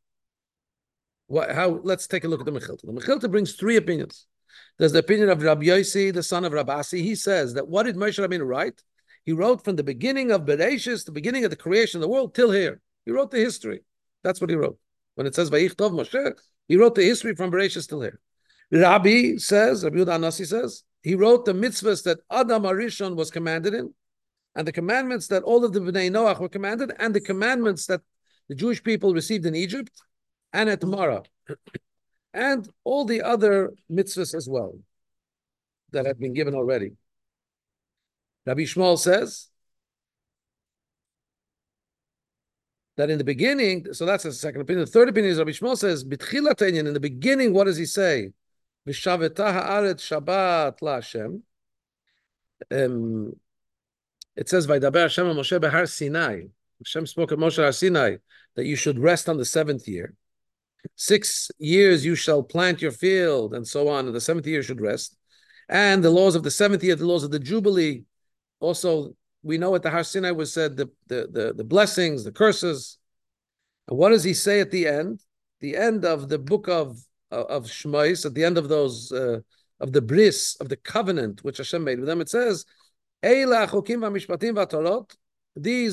What, 1.26 1.50
how? 1.50 1.80
Let's 1.82 2.06
take 2.06 2.24
a 2.24 2.28
look 2.28 2.40
at 2.40 2.46
the 2.46 2.52
Mechilta. 2.52 2.82
The 2.82 2.92
Mechilta 2.92 3.30
brings 3.30 3.54
three 3.54 3.76
opinions. 3.76 4.26
There's 4.78 4.92
the 4.92 4.98
opinion 5.00 5.30
of 5.30 5.42
Rabbi 5.42 5.64
Yossi, 5.64 6.12
the 6.12 6.22
son 6.22 6.44
of 6.44 6.52
Rabasi. 6.52 7.02
He 7.02 7.14
says 7.14 7.54
that 7.54 7.68
what 7.68 7.84
did 7.84 7.96
Moshe 7.96 8.22
Rabbeinu 8.22 8.46
write? 8.46 8.82
He 9.24 9.32
wrote 9.32 9.64
from 9.64 9.76
the 9.76 9.82
beginning 9.82 10.30
of 10.30 10.42
Bereshis, 10.42 11.04
the 11.04 11.12
beginning 11.12 11.44
of 11.44 11.50
the 11.50 11.56
creation 11.56 11.98
of 11.98 12.02
the 12.02 12.08
world, 12.08 12.34
till 12.34 12.50
here. 12.50 12.80
He 13.06 13.12
wrote 13.12 13.30
the 13.30 13.38
history. 13.38 13.80
That's 14.22 14.40
what 14.40 14.50
he 14.50 14.56
wrote. 14.56 14.78
When 15.14 15.26
it 15.26 15.34
says 15.34 15.50
Vayichtov 15.50 15.92
Moshe, 15.92 16.34
he 16.68 16.76
wrote 16.76 16.94
the 16.94 17.04
history 17.04 17.34
from 17.34 17.50
Bereshit 17.50 17.88
till 17.88 18.02
here. 18.02 18.20
Rabbi 18.70 19.36
says, 19.36 19.84
Rabbi 19.84 19.98
Anasi 19.98 20.46
says, 20.46 20.82
he 21.02 21.14
wrote 21.14 21.44
the 21.44 21.52
mitzvahs 21.52 22.02
that 22.04 22.18
Adam 22.30 22.62
Arishon 22.62 23.14
was 23.14 23.30
commanded 23.30 23.74
in, 23.74 23.92
and 24.54 24.66
the 24.66 24.72
commandments 24.72 25.28
that 25.28 25.42
all 25.42 25.64
of 25.64 25.72
the 25.72 25.80
Bnei 25.80 26.10
Noach 26.10 26.40
were 26.40 26.48
commanded, 26.48 26.92
and 26.98 27.14
the 27.14 27.20
commandments 27.20 27.86
that 27.86 28.00
the 28.48 28.54
Jewish 28.54 28.82
people 28.82 29.14
received 29.14 29.46
in 29.46 29.54
Egypt 29.54 29.90
and 30.54 30.70
at 30.70 30.82
Mara, 30.84 31.24
and 32.32 32.66
all 32.84 33.04
the 33.04 33.20
other 33.22 33.74
mitzvahs 33.90 34.34
as 34.34 34.48
well 34.48 34.78
that 35.90 36.06
have 36.06 36.18
been 36.18 36.32
given 36.32 36.54
already. 36.54 36.92
Rabbi 38.46 38.62
Shmuel 38.62 38.98
says 38.98 39.48
that 42.96 43.10
in 43.10 43.18
the 43.18 43.24
beginning, 43.24 43.92
so 43.92 44.06
that's 44.06 44.22
the 44.22 44.32
second 44.32 44.60
opinion. 44.60 44.84
The 44.86 44.92
third 44.92 45.08
opinion 45.08 45.32
is 45.32 45.38
Rabbi 45.38 45.50
Shmuel 45.50 45.76
says, 45.76 46.02
in 46.02 46.08
the 46.94 47.00
beginning, 47.00 47.52
what 47.52 47.64
does 47.64 47.76
he 47.76 47.86
say? 47.86 48.30
Um, 52.70 53.32
it 54.36 54.48
says, 54.48 54.66
Vaydaber 54.66 55.02
Hashem 55.02 55.26
Moshe 55.26 55.88
Sinai. 55.88 56.42
Hashem 56.78 57.06
spoke 57.06 57.32
at 57.32 57.38
Moshe 57.38 57.62
Har 57.62 57.72
Sinai 57.72 58.16
that 58.56 58.66
you 58.66 58.76
should 58.76 58.98
rest 58.98 59.28
on 59.28 59.38
the 59.38 59.44
seventh 59.44 59.88
year. 59.88 60.14
Six 60.96 61.50
years 61.58 62.04
you 62.04 62.14
shall 62.14 62.42
plant 62.42 62.82
your 62.82 62.92
field, 62.92 63.54
and 63.54 63.66
so 63.66 63.88
on. 63.88 64.06
And 64.06 64.14
the 64.14 64.20
seventh 64.20 64.46
year 64.46 64.62
should 64.62 64.80
rest. 64.80 65.16
And 65.68 66.04
the 66.04 66.10
laws 66.10 66.34
of 66.34 66.42
the 66.42 66.50
seventh 66.50 66.84
year, 66.84 66.94
the 66.94 67.06
laws 67.06 67.24
of 67.24 67.30
the 67.30 67.38
Jubilee, 67.38 68.04
also 68.60 69.14
we 69.42 69.58
know 69.58 69.74
at 69.74 69.82
the 69.82 69.90
Har 69.90 70.04
Sinai 70.04 70.30
was 70.30 70.52
said 70.52 70.76
the, 70.76 70.90
the, 71.06 71.28
the, 71.30 71.54
the 71.54 71.64
blessings, 71.64 72.24
the 72.24 72.32
curses. 72.32 72.98
And 73.88 73.98
what 73.98 74.10
does 74.10 74.24
he 74.24 74.34
say 74.34 74.60
at 74.60 74.70
the 74.70 74.86
end? 74.86 75.20
The 75.60 75.76
end 75.76 76.04
of 76.04 76.28
the 76.28 76.38
book 76.38 76.68
of 76.68 76.98
of 77.34 77.64
Shmais, 77.66 78.24
at 78.24 78.34
the 78.34 78.44
end 78.44 78.58
of 78.58 78.68
those 78.68 79.10
uh, 79.12 79.40
of 79.80 79.92
the 79.92 80.02
bris 80.02 80.56
of 80.60 80.68
the 80.68 80.76
covenant 80.76 81.42
which 81.42 81.58
Hashem 81.58 81.82
made 81.82 81.98
with 81.98 82.06
them, 82.06 82.20
it 82.20 82.28
says, 82.28 82.64
These 83.22 83.48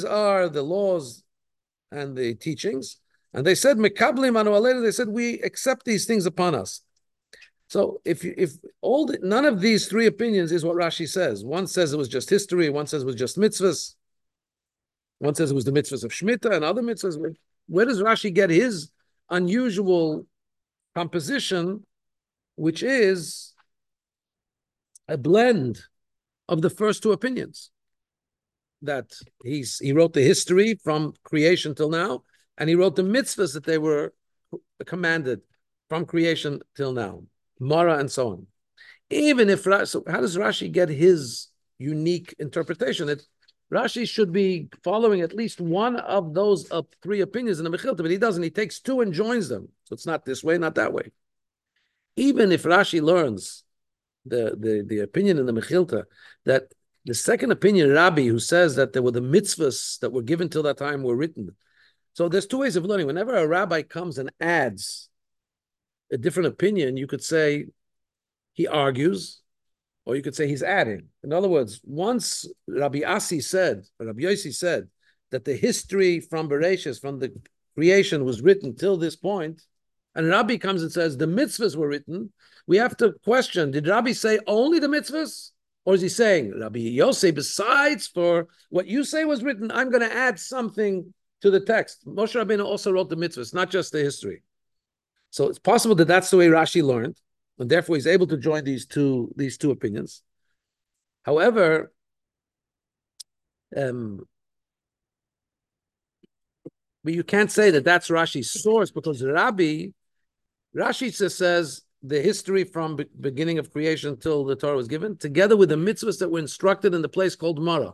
are 0.06 0.50
the 0.50 0.64
laws 0.64 1.24
and 1.92 2.16
the 2.16 2.36
teachings. 2.36 2.98
And 3.34 3.46
they 3.46 3.56
said, 3.56 3.78
Mekablim 3.78 4.84
they 4.84 4.92
said, 4.92 5.10
we 5.10 5.40
accept 5.42 5.86
these 5.86 6.06
things 6.06 6.26
upon 6.26 6.56
us. 6.56 6.82
So 7.68 8.02
if 8.04 8.26
if 8.26 8.52
all 8.82 9.06
the, 9.06 9.20
none 9.22 9.46
of 9.46 9.62
these 9.62 9.88
three 9.88 10.06
opinions 10.06 10.52
is 10.52 10.66
what 10.66 10.76
Rashi 10.76 11.08
says. 11.08 11.46
One 11.46 11.68
says 11.68 11.94
it 11.94 11.98
was 11.98 12.10
just 12.10 12.30
history. 12.30 12.70
One 12.70 12.86
says 12.86 13.04
it 13.04 13.06
was 13.06 13.16
just 13.16 13.38
mitzvahs. 13.38 13.96
One 15.20 15.36
says 15.36 15.52
it 15.52 15.56
was 15.56 15.64
the 15.64 15.72
mitzvahs 15.72 16.04
of 16.04 16.12
Shemitah 16.12 16.54
and 16.54 16.66
other 16.66 16.82
mitzvahs. 16.82 17.18
Where 17.68 17.86
does 17.86 18.02
Rashi 18.02 18.34
get 18.34 18.50
his 18.50 18.92
unusual 19.30 20.28
composition, 20.94 21.86
which 22.56 22.84
is 22.84 23.54
a 25.08 25.18
blend 25.18 25.82
of 26.48 26.62
the 26.62 26.70
first 26.70 27.02
two 27.02 27.12
opinions. 27.12 27.72
That 28.82 29.12
he's 29.44 29.78
he 29.80 29.94
wrote 29.94 30.14
the 30.14 30.22
history 30.22 30.80
from 30.84 31.14
creation 31.24 31.76
till 31.76 31.90
now, 31.90 32.24
and 32.62 32.70
he 32.70 32.76
wrote 32.76 32.96
the 32.96 33.02
mitzvahs 33.02 33.56
that 33.56 33.64
they 33.64 33.80
were 33.80 34.14
commanded 34.86 35.42
from 35.90 36.06
creation 36.06 36.62
till 36.76 36.94
now, 36.94 37.24
Mara 37.60 37.98
and 37.98 38.12
so 38.12 38.30
on. 38.30 38.48
Even 39.10 39.50
if 39.50 39.64
so, 39.64 40.04
how 40.08 40.22
does 40.22 40.38
Rashi 40.38 40.72
get 40.72 40.88
his 40.88 41.48
unique 41.80 42.36
interpretation? 42.38 43.08
That 43.08 43.24
Rashi 43.74 44.08
should 44.08 44.32
be 44.32 44.70
following 44.84 45.22
at 45.22 45.34
least 45.34 45.60
one 45.60 45.96
of 45.96 46.36
those 46.36 46.72
uh, 46.72 46.84
three 47.02 47.22
opinions 47.22 47.58
in 47.58 47.64
the 47.64 47.76
Mechilta, 47.76 47.98
but 47.98 48.12
he 48.12 48.20
doesn't. 48.20 48.44
He 48.44 48.52
takes 48.52 48.80
two 48.80 49.02
and 49.02 49.12
joins 49.12 49.50
them. 49.50 49.68
So 49.86 49.96
it's 49.96 50.06
not 50.06 50.24
this 50.24 50.44
way, 50.44 50.60
not 50.60 50.76
that 50.76 50.94
way. 50.94 51.12
Even 52.16 52.52
if 52.52 52.62
Rashi 52.62 53.02
learns 53.02 53.64
the, 54.24 54.56
the, 54.56 54.86
the 54.88 55.00
opinion 55.00 55.40
in 55.40 55.48
the 55.48 55.54
Mechilta 55.54 56.04
that 56.46 56.66
the 57.06 57.16
second 57.16 57.50
opinion, 57.50 57.92
Rabbi, 57.92 58.28
who 58.28 58.38
says 58.38 58.76
that 58.76 58.94
there 58.94 59.02
were 59.02 59.10
the 59.10 59.20
mitzvahs 59.20 59.98
that 60.02 60.12
were 60.12 60.22
given 60.22 60.48
till 60.48 60.62
that 60.62 60.78
time 60.78 61.02
were 61.02 61.16
written. 61.16 61.56
So 62.14 62.28
there's 62.30 62.48
two 62.48 62.60
ways 62.60 62.76
of 62.76 62.86
learning. 62.86 63.08
Whenever 63.08 63.36
a 63.36 63.48
rabbi 63.48 63.82
comes 63.84 64.18
and 64.18 64.32
adds 64.40 65.10
a 66.12 66.18
different 66.18 66.48
opinion, 66.48 66.98
you 66.98 67.08
could 67.08 67.24
say 67.24 67.68
he 68.54 68.68
argues, 68.68 69.42
or 70.06 70.16
you 70.16 70.22
could 70.22 70.36
say 70.36 70.48
he's 70.48 70.64
adding. 70.64 71.08
In 71.24 71.32
other 71.32 71.48
words, 71.48 71.80
once 71.84 72.46
Rabbi 72.68 73.02
Asi 73.06 73.40
said, 73.40 73.84
Rabbi 74.00 74.22
Yossi 74.22 74.54
said, 74.54 74.90
that 75.30 75.46
the 75.46 75.56
history 75.56 76.20
from 76.20 76.50
Bereshis, 76.50 77.00
from 77.00 77.20
the 77.20 77.32
creation, 77.76 78.26
was 78.26 78.42
written 78.42 78.76
till 78.76 78.98
this 78.98 79.16
point, 79.16 79.62
and 80.14 80.28
Rabbi 80.28 80.58
comes 80.58 80.82
and 80.82 80.92
says 80.92 81.16
the 81.16 81.26
mitzvahs 81.26 81.78
were 81.78 81.88
written, 81.88 82.34
we 82.68 82.78
have 82.78 82.98
to 82.98 83.14
question: 83.24 83.72
Did 83.72 83.88
Rabbi 83.88 84.12
say 84.12 84.40
only 84.46 84.80
the 84.80 84.88
mitzvahs, 84.88 85.52
or 85.86 85.96
is 85.96 86.02
he 86.02 86.10
saying 86.10 86.60
Rabbi 86.60 86.80
Yossi, 86.80 87.34
besides 87.34 88.08
for 88.08 88.48
what 88.70 88.88
you 88.88 89.06
say 89.06 89.24
was 89.24 89.44
written, 89.44 89.72
I'm 89.72 89.90
going 89.90 90.08
to 90.08 90.14
add 90.14 90.40
something 90.40 91.14
to 91.42 91.52
the 91.52 91.60
text? 91.60 92.06
Moshe 92.06 92.36
Rabbeinu 92.36 92.66
also 92.66 92.92
wrote 92.92 93.10
the 93.10 93.18
mitzvahs, 93.18 93.54
not 93.54 93.70
just 93.70 93.92
the 93.92 94.00
history. 94.00 94.44
So 95.30 95.48
it's 95.48 95.60
possible 95.60 95.96
that 95.96 96.08
that's 96.08 96.30
the 96.30 96.38
way 96.38 96.48
Rashi 96.48 96.84
learned, 96.84 97.18
and 97.58 97.70
therefore 97.70 97.96
he's 97.96 98.08
able 98.08 98.28
to 98.28 98.38
join 98.38 98.64
these 98.64 98.86
two 98.86 99.32
these 99.36 99.58
two 99.58 99.72
opinions. 99.72 100.24
However, 101.24 101.94
um, 103.76 104.26
but 107.04 107.14
you 107.14 107.24
can't 107.24 107.52
say 107.52 107.72
that 107.72 107.84
that's 107.84 108.10
Rashi's 108.10 108.52
source 108.52 108.92
because 108.92 109.24
Rabbi, 109.24 109.88
Rashi 110.76 111.14
says 111.14 111.82
the 112.04 112.22
history 112.22 112.64
from 112.64 112.98
be- 112.98 113.06
beginning 113.20 113.60
of 113.60 113.72
creation 113.72 114.10
until 114.10 114.44
the 114.44 114.56
Torah 114.56 114.76
was 114.76 114.88
given, 114.88 115.18
together 115.18 115.56
with 115.56 115.70
the 115.70 115.76
mitzvahs 115.76 116.20
that 116.20 116.30
were 116.30 116.40
instructed 116.40 116.94
in 116.94 117.02
the 117.02 117.10
place 117.10 117.36
called 117.36 117.62
Mara. 117.62 117.94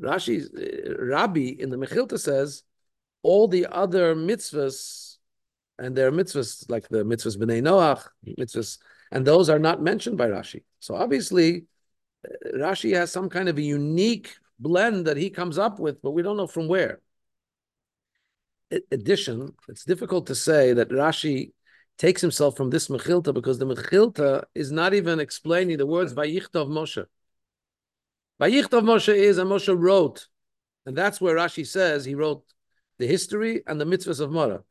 Rashi, 0.00 0.98
Rabbi 0.98 1.54
in 1.58 1.70
the 1.70 1.76
Mechilta 1.76 2.18
says 2.18 2.62
all 3.22 3.48
the 3.48 3.66
other 3.66 4.14
mitzvahs, 4.14 5.16
and 5.78 5.96
there 5.96 6.08
are 6.08 6.12
mitzvahs 6.12 6.68
like 6.68 6.88
the 6.88 7.04
mitzvahs 7.04 7.38
b'nei 7.38 7.62
Noach, 7.62 8.06
mitzvahs, 8.38 8.78
and 9.10 9.26
those 9.26 9.48
are 9.48 9.58
not 9.58 9.82
mentioned 9.82 10.18
by 10.18 10.28
Rashi. 10.28 10.62
So 10.80 10.94
obviously, 10.94 11.66
uh, 12.26 12.56
Rashi 12.56 12.94
has 12.94 13.12
some 13.12 13.28
kind 13.28 13.48
of 13.48 13.56
a 13.56 13.62
unique 13.62 14.36
blend 14.58 15.06
that 15.06 15.16
he 15.16 15.30
comes 15.30 15.58
up 15.58 15.78
with, 15.78 16.02
but 16.02 16.12
we 16.12 16.22
don't 16.22 16.36
know 16.36 16.46
from 16.46 16.68
where. 16.68 17.00
Addition, 18.90 19.52
it's 19.68 19.84
difficult 19.84 20.26
to 20.26 20.34
say 20.34 20.72
that 20.72 20.90
Rashi 20.90 21.52
takes 21.96 22.20
himself 22.20 22.56
from 22.56 22.70
this 22.70 22.88
Mechilta 22.88 23.32
because 23.32 23.58
the 23.58 23.66
Mechilta 23.66 24.44
is 24.54 24.72
not 24.72 24.94
even 24.94 25.20
explaining 25.20 25.78
the 25.78 25.86
words 25.86 26.12
Vayichtov 26.12 26.68
Moshe. 26.68 27.06
Vayichtov 28.44 28.82
Moshe 28.82 29.14
is, 29.14 29.38
and 29.38 29.50
Moshe 29.50 29.74
wrote. 29.74 30.26
And 30.84 30.94
that's 30.94 31.18
where 31.20 31.36
Rashi 31.36 31.66
says 31.66 32.04
he 32.04 32.14
wrote 32.14 32.44
the 32.98 33.06
history 33.06 33.62
and 33.66 33.80
the 33.80 33.86
mitzvahs 33.86 34.20
of 34.20 34.30
Mara. 34.30 34.62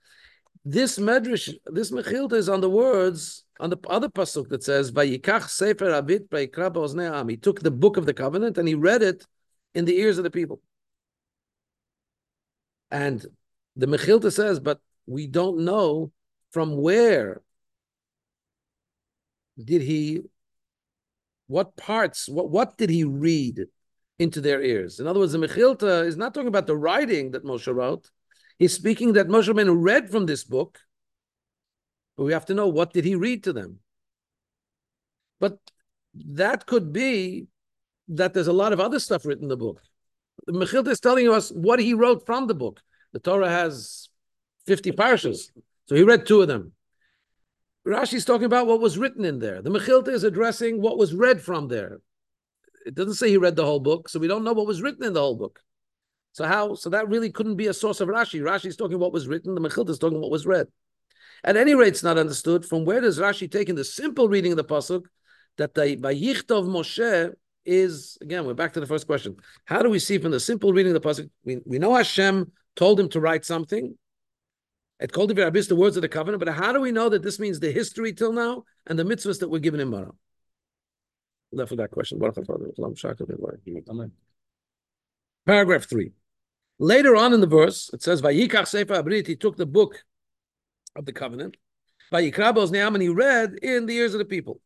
This 0.64 1.00
medrash, 1.00 1.54
this 1.66 1.92
Mechilta 1.92 2.34
is 2.34 2.50
on 2.50 2.62
the 2.62 2.70
words, 2.70 3.46
on 3.60 3.70
the 3.72 3.78
other 3.90 4.10
pasuk 4.10 4.50
that 4.50 4.64
says, 4.64 4.92
Vayikach 4.92 5.50
Sefer 5.50 5.88
Abit. 5.88 7.30
He 7.30 7.38
took 7.38 7.62
the 7.62 7.72
book 7.72 7.98
of 7.98 8.06
the 8.06 8.14
covenant 8.14 8.58
and 8.60 8.68
he 8.68 8.76
read 8.76 9.02
it 9.02 9.26
in 9.74 9.86
the 9.86 9.98
ears 9.98 10.20
of 10.20 10.24
the 10.24 10.30
people. 10.30 10.62
And 12.92 13.26
the 13.76 13.88
Mechilta 13.88 14.32
says, 14.32 14.60
but 14.60 14.80
we 15.08 15.26
don't 15.26 15.66
know 15.66 16.12
from 16.52 16.78
where 16.78 17.42
did 19.62 19.82
he 19.82 20.22
what 21.54 21.76
parts 21.76 22.28
what 22.28 22.50
what 22.50 22.78
did 22.78 22.90
he 22.90 23.04
read 23.04 23.66
into 24.18 24.42
their 24.42 24.62
ears? 24.62 25.00
In 25.00 25.08
other 25.08 25.20
words 25.20 25.34
the 25.34 25.38
mechilta 25.38 26.06
is 26.06 26.18
not 26.18 26.34
talking 26.34 26.54
about 26.54 26.68
the 26.68 26.76
writing 26.86 27.32
that 27.32 27.46
moshe 27.46 27.74
wrote. 27.74 28.10
He's 28.58 28.74
speaking 28.74 29.14
that 29.14 29.28
moshe 29.28 29.50
Rabbeinu 29.50 29.76
read 29.90 30.10
from 30.10 30.26
this 30.26 30.44
book 30.44 30.80
but 32.18 32.26
we 32.26 32.34
have 32.34 32.46
to 32.48 32.54
know 32.54 32.68
what 32.68 32.94
did 32.94 33.06
he 33.06 33.16
read 33.16 33.44
to 33.46 33.54
them. 33.54 33.80
But 35.40 35.58
that 36.14 36.66
could 36.66 36.94
be 36.94 37.48
that 38.10 38.34
there's 38.34 38.54
a 38.56 38.62
lot 38.64 38.74
of 38.74 38.80
other 38.80 39.00
stuff 39.00 39.26
written 39.26 39.46
in 39.46 39.50
the 39.50 39.58
book. 39.58 39.82
The 40.46 40.54
mechilta 40.54 40.90
is 40.90 41.00
telling 41.00 41.30
us 41.30 41.50
what 41.50 41.80
he 41.80 41.94
wrote 41.94 42.26
from 42.26 42.48
the 42.48 42.56
book. 42.56 42.82
The 43.14 43.20
torah 43.20 43.50
has 43.50 44.10
50 44.66 44.92
parshas 44.92 45.52
so 45.88 45.96
he 45.96 46.04
read 46.04 46.26
two 46.26 46.42
of 46.42 46.48
them. 46.48 46.72
Rashi 47.86 48.14
is 48.14 48.26
talking 48.26 48.46
about 48.46 48.68
what 48.68 48.80
was 48.80 48.98
written 48.98 49.26
in 49.26 49.40
there. 49.40 49.62
The 49.62 49.70
Mechilta 49.70 50.10
is 50.10 50.24
addressing 50.24 50.82
what 50.82 50.98
was 50.98 51.14
read 51.14 51.42
from 51.42 51.68
there. 51.68 52.00
It 52.86 52.96
doesn't 52.96 53.16
say 53.16 53.30
he 53.30 53.38
read 53.38 53.56
the 53.56 53.66
whole 53.66 53.80
book, 53.80 54.10
so 54.10 54.20
we 54.20 54.28
don't 54.28 54.44
know 54.44 54.54
what 54.54 54.68
was 54.68 54.82
written 54.82 55.04
in 55.04 55.14
the 55.14 55.20
whole 55.20 55.36
book. 55.36 55.60
So 56.32 56.46
how? 56.46 56.76
So 56.76 56.90
that 56.90 57.10
really 57.10 57.32
couldn't 57.32 57.58
be 57.58 57.68
a 57.68 57.74
source 57.74 58.02
of 58.02 58.10
Rashi. 58.10 58.42
Rashi 58.42 58.66
is 58.68 58.76
talking 58.76 59.00
what 59.00 59.14
was 59.14 59.28
written. 59.28 59.54
The 59.54 59.62
Mechilta 59.62 59.90
is 59.90 60.00
talking 60.00 60.20
what 60.20 60.32
was 60.32 60.46
read. 60.46 60.68
At 61.44 61.58
any 61.58 61.76
rate, 61.76 61.90
it's 61.90 62.04
not 62.04 62.18
understood. 62.18 62.66
From 62.66 62.86
where 62.86 63.02
does 63.02 63.20
Rashi 63.20 63.52
take 63.52 63.70
in 63.70 63.76
the 63.76 63.84
simple 63.84 64.30
reading 64.30 64.54
of 64.54 64.58
the 64.58 64.64
pasuk 64.64 65.04
that 65.58 65.74
the 65.74 65.98
Vayichtov 65.98 66.68
Moshe 66.68 67.34
is 67.66 68.18
again? 68.22 68.46
We're 68.46 68.54
back 68.54 68.74
to 68.74 68.80
the 68.80 68.88
first 68.88 69.08
question. 69.08 69.36
How 69.66 69.82
do 69.82 69.90
we 69.90 70.00
see 70.00 70.18
from 70.18 70.32
the 70.32 70.40
simple 70.40 70.72
reading 70.72 70.96
of 70.96 71.02
the 71.02 71.08
pasuk? 71.08 71.30
We, 71.44 71.60
we 71.66 71.80
know 71.80 71.96
Hashem 71.96 72.52
told 72.76 73.00
him 73.00 73.10
to 73.10 73.20
write 73.20 73.46
something. 73.46 73.98
It 75.04 75.12
called 75.12 75.36
the 75.36 75.46
Abyss 75.46 75.68
the 75.68 75.76
words 75.76 75.98
of 75.98 76.02
the 76.02 76.08
covenant, 76.08 76.42
but 76.44 76.54
how 76.54 76.72
do 76.72 76.80
we 76.80 76.94
know 76.94 77.10
that 77.10 77.22
this 77.22 77.38
means 77.38 77.60
the 77.60 77.72
history 77.72 78.14
till 78.14 78.32
now 78.32 78.64
and 78.88 78.98
the 78.98 79.04
mitzvahs 79.04 79.40
that 79.42 79.50
were 79.50 79.60
given 79.60 79.82
in 79.82 79.90
Mara? 79.90 80.12
Left 81.52 81.72
with 81.72 81.80
that 81.80 81.92
question. 81.92 82.22
Paragraph 85.46 85.84
three. 85.90 86.12
Later 86.80 87.18
on 87.18 87.34
in 87.34 87.42
the 87.42 87.48
verse, 87.48 87.90
it 87.92 88.02
says, 88.02 88.22
Vayikach 88.22 88.66
Sefer 88.66 88.94
Abrit, 88.94 89.28
he 89.28 89.36
took 89.36 89.58
the 89.58 89.66
book 89.66 90.06
of 90.96 91.06
the 91.06 91.12
covenant. 91.12 91.58
Vayikra 92.10 92.56
Bozneam, 92.56 92.94
and 92.94 93.02
he 93.02 93.10
read 93.10 93.56
in 93.62 93.86
the 93.86 93.98
ears 93.98 94.14
of 94.14 94.20
the 94.20 94.26
people. 94.26 94.62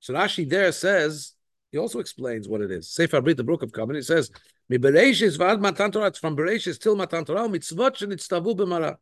So 0.00 0.14
Rashi 0.14 0.48
there 0.48 0.72
says, 0.72 1.34
he 1.70 1.76
also 1.76 1.98
explains 1.98 2.48
what 2.48 2.62
it 2.62 2.70
is. 2.70 2.90
Sefer 2.90 3.20
Abrit, 3.20 3.36
the 3.36 3.44
book 3.44 3.62
of 3.62 3.72
covenant, 3.72 4.04
it 4.04 4.06
says, 4.06 4.30
Mi 4.70 4.78
Bereshis 4.78 5.36
vad 5.36 5.60
Matan 5.60 5.92
Torah, 5.92 6.06
it's 6.06 6.18
from 6.18 6.34
Bereshis 6.34 6.80
till 6.80 6.96
Matan 6.96 7.26
Torah, 7.26 7.46
mitzvot 7.46 7.98
shenitztavu 7.98 8.56
b'mara 8.56 8.96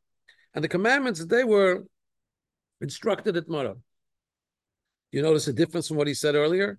and 0.55 0.65
the 0.65 0.69
commandments 0.69 1.21
that 1.21 1.29
they 1.29 1.45
were 1.45 1.85
instructed 2.81 3.37
at 3.37 3.49
Mara. 3.49 3.77
You 5.13 5.23
notice 5.23 5.49
a 5.49 5.53
difference 5.53 5.89
from 5.89 5.97
what 5.97 6.07
he 6.07 6.15
said 6.15 6.35
earlier? 6.35 6.79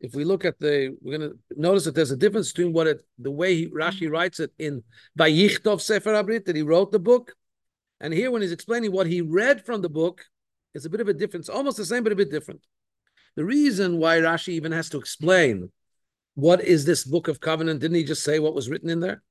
If 0.00 0.14
we 0.14 0.24
look 0.24 0.44
at 0.44 0.58
the, 0.58 0.96
we're 1.00 1.18
going 1.18 1.30
to 1.30 1.38
notice 1.56 1.84
that 1.84 1.94
there's 1.94 2.10
a 2.10 2.16
difference 2.16 2.52
between 2.52 2.72
what 2.72 2.86
it, 2.86 3.00
the 3.18 3.30
way 3.30 3.54
he, 3.54 3.66
Rashi 3.68 4.10
writes 4.10 4.40
it 4.40 4.52
in 4.58 4.82
Vayichtov 5.18 5.80
Sefer 5.80 6.12
Abrit, 6.12 6.44
that 6.44 6.56
he 6.56 6.62
wrote 6.62 6.92
the 6.92 6.98
book, 6.98 7.34
and 8.00 8.12
here 8.12 8.30
when 8.30 8.42
he's 8.42 8.52
explaining 8.52 8.92
what 8.92 9.06
he 9.06 9.22
read 9.22 9.64
from 9.64 9.80
the 9.80 9.88
book, 9.88 10.24
it's 10.74 10.84
a 10.84 10.90
bit 10.90 11.00
of 11.00 11.08
a 11.08 11.14
difference, 11.14 11.48
almost 11.48 11.78
the 11.78 11.84
same, 11.84 12.02
but 12.02 12.12
a 12.12 12.16
bit 12.16 12.30
different. 12.30 12.60
The 13.36 13.44
reason 13.44 13.96
why 13.98 14.18
Rashi 14.18 14.50
even 14.50 14.72
has 14.72 14.90
to 14.90 14.98
explain 14.98 15.70
what 16.34 16.62
is 16.62 16.84
this 16.84 17.04
book 17.04 17.28
of 17.28 17.40
covenant, 17.40 17.80
didn't 17.80 17.96
he 17.96 18.04
just 18.04 18.22
say 18.22 18.38
what 18.38 18.54
was 18.54 18.68
written 18.68 18.90
in 18.90 19.00
there? 19.00 19.22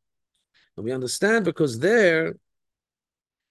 And 0.75 0.83
we 0.83 0.91
understand 0.91 1.45
because 1.45 1.77
there 1.77 2.35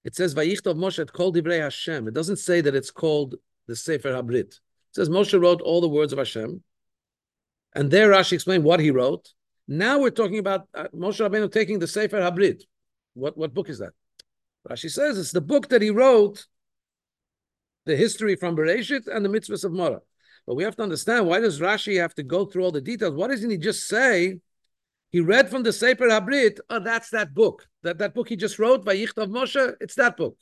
it 0.05 0.15
says 0.15 0.35
Vayichtov 0.35 0.75
Moshe 0.75 0.99
et 0.99 1.11
kol 1.11 1.33
divrei 1.33 1.59
Hashem. 1.59 2.07
It 2.07 2.13
doesn't 2.13 2.37
say 2.37 2.61
that 2.61 2.75
it's 2.75 2.91
called 2.91 3.35
the 3.67 3.75
Sefer 3.75 4.09
Habrit. 4.09 4.51
It 4.51 4.59
says 4.93 5.09
Moshe 5.09 5.39
wrote 5.39 5.61
all 5.61 5.81
the 5.81 5.89
words 5.89 6.13
of 6.13 6.19
Hashem. 6.19 6.63
And 7.73 7.89
there 7.89 8.11
Rashi 8.11 8.33
explained 8.33 8.63
what 8.63 8.79
he 8.79 8.91
wrote. 8.91 9.33
Now 9.67 9.99
we're 9.99 10.11
talking 10.11 10.37
about 10.37 10.67
uh, 10.75 10.87
Moshe 10.95 11.27
Rabbeinu 11.27 11.51
taking 11.51 11.79
the 11.79 11.87
Sefer 11.87 12.19
Habrit. 12.19 12.61
What, 13.15 13.35
what 13.35 13.55
book 13.55 13.67
is 13.67 13.79
that? 13.79 13.93
Rashi 14.69 14.91
says 14.91 15.17
it's 15.17 15.31
the 15.31 15.41
book 15.41 15.69
that 15.69 15.81
he 15.81 15.89
wrote, 15.89 16.45
the 17.85 17.95
history 17.95 18.35
from 18.35 18.55
Bereshit 18.55 19.07
and 19.07 19.25
the 19.25 19.29
mitzvahs 19.29 19.65
of 19.65 19.71
Mara. 19.71 20.01
But 20.45 20.55
we 20.55 20.63
have 20.63 20.75
to 20.75 20.83
understand 20.83 21.25
why 21.25 21.39
does 21.39 21.59
Rashi 21.59 21.99
have 21.99 22.13
to 22.15 22.23
go 22.23 22.45
through 22.45 22.63
all 22.63 22.71
the 22.71 22.79
details? 22.79 23.15
Why 23.15 23.27
doesn't 23.27 23.49
he 23.49 23.57
just 23.57 23.87
say 23.87 24.39
he 25.11 25.19
read 25.21 25.49
from 25.49 25.63
the 25.63 25.71
Sefer 25.73 26.07
Habrit. 26.07 26.59
Oh, 26.69 26.79
that's 26.79 27.09
that 27.11 27.33
book. 27.33 27.67
That 27.83 27.99
that 27.99 28.13
book 28.13 28.29
he 28.29 28.35
just 28.35 28.59
wrote 28.59 28.83
by 28.83 28.95
Yichtav 28.95 29.29
Moshe. 29.29 29.75
It's 29.79 29.95
that 29.95 30.17
book. 30.17 30.37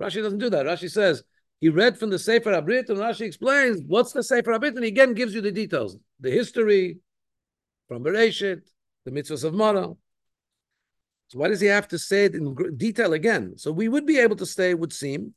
Rashi 0.00 0.22
doesn't 0.22 0.38
do 0.38 0.50
that. 0.50 0.66
Rashi 0.66 0.90
says 0.90 1.22
He 1.60 1.70
read 1.70 1.98
from 1.98 2.10
the 2.10 2.18
Sefer 2.18 2.52
Abrit, 2.52 2.88
and 2.90 2.98
Rashi 2.98 3.22
explains 3.22 3.82
what's 3.86 4.12
the 4.12 4.22
Sefer 4.22 4.52
Abrit, 4.52 4.74
and 4.74 4.84
he 4.84 4.88
again 4.88 5.14
gives 5.14 5.34
you 5.34 5.40
the 5.40 5.52
details, 5.52 5.96
the 6.20 6.30
history 6.30 6.98
from 7.88 8.04
Bereshit, 8.04 8.60
the 9.04 9.10
mitzvahs 9.10 9.44
of 9.44 9.54
Mara. 9.54 9.94
So 11.28 11.38
why 11.38 11.48
does 11.48 11.60
he 11.60 11.66
have 11.66 11.88
to 11.88 11.98
say 11.98 12.26
it 12.26 12.34
in 12.34 12.54
detail 12.76 13.14
again? 13.14 13.54
So 13.56 13.72
we 13.72 13.88
would 13.88 14.06
be 14.06 14.18
able 14.18 14.36
to 14.36 14.46
say, 14.46 14.70
it 14.70 14.78
would 14.78 14.92
seem, 14.92 15.34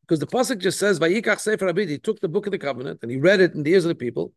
because 0.00 0.20
the 0.20 0.26
pasuk 0.26 0.58
just 0.58 0.78
says, 0.78 0.98
"Vayikach 0.98 1.38
Sefer 1.38 1.66
Abrit." 1.66 1.88
He 1.88 1.98
took 1.98 2.18
the 2.20 2.28
book 2.28 2.46
of 2.46 2.52
the 2.52 2.58
covenant 2.58 3.00
and 3.02 3.10
he 3.10 3.18
read 3.18 3.40
it 3.40 3.54
in 3.54 3.62
the 3.62 3.72
ears 3.72 3.84
of 3.84 3.90
the 3.90 3.94
people. 3.94 4.32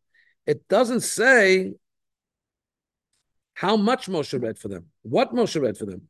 It 0.45 0.67
doesn't 0.67 1.01
say 1.01 1.73
how 3.53 3.77
much 3.77 4.07
Moshe 4.07 4.41
read 4.41 4.57
for 4.57 4.67
them, 4.67 4.85
what 5.03 5.33
Moshe 5.33 5.59
read 5.61 5.77
for 5.77 5.85
them. 5.85 6.03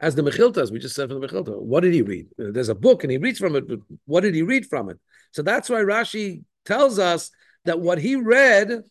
As 0.00 0.14
the 0.14 0.22
Mechiltas, 0.22 0.70
we 0.70 0.78
just 0.78 0.94
said 0.94 1.10
from 1.10 1.20
the 1.20 1.28
Mechilta, 1.28 1.60
what 1.60 1.80
did 1.80 1.92
he 1.92 2.02
read? 2.02 2.26
There's 2.38 2.70
a 2.70 2.74
book 2.74 3.04
and 3.04 3.10
he 3.10 3.18
reads 3.18 3.38
from 3.38 3.54
it, 3.54 3.68
but 3.68 3.80
what 4.06 4.22
did 4.22 4.34
he 4.34 4.42
read 4.42 4.66
from 4.66 4.88
it? 4.88 4.98
So 5.32 5.42
that's 5.42 5.68
why 5.68 5.80
Rashi 5.80 6.42
tells 6.64 6.98
us 6.98 7.30
that 7.66 7.80
what 7.80 7.98
he 7.98 8.16
read 8.16 8.82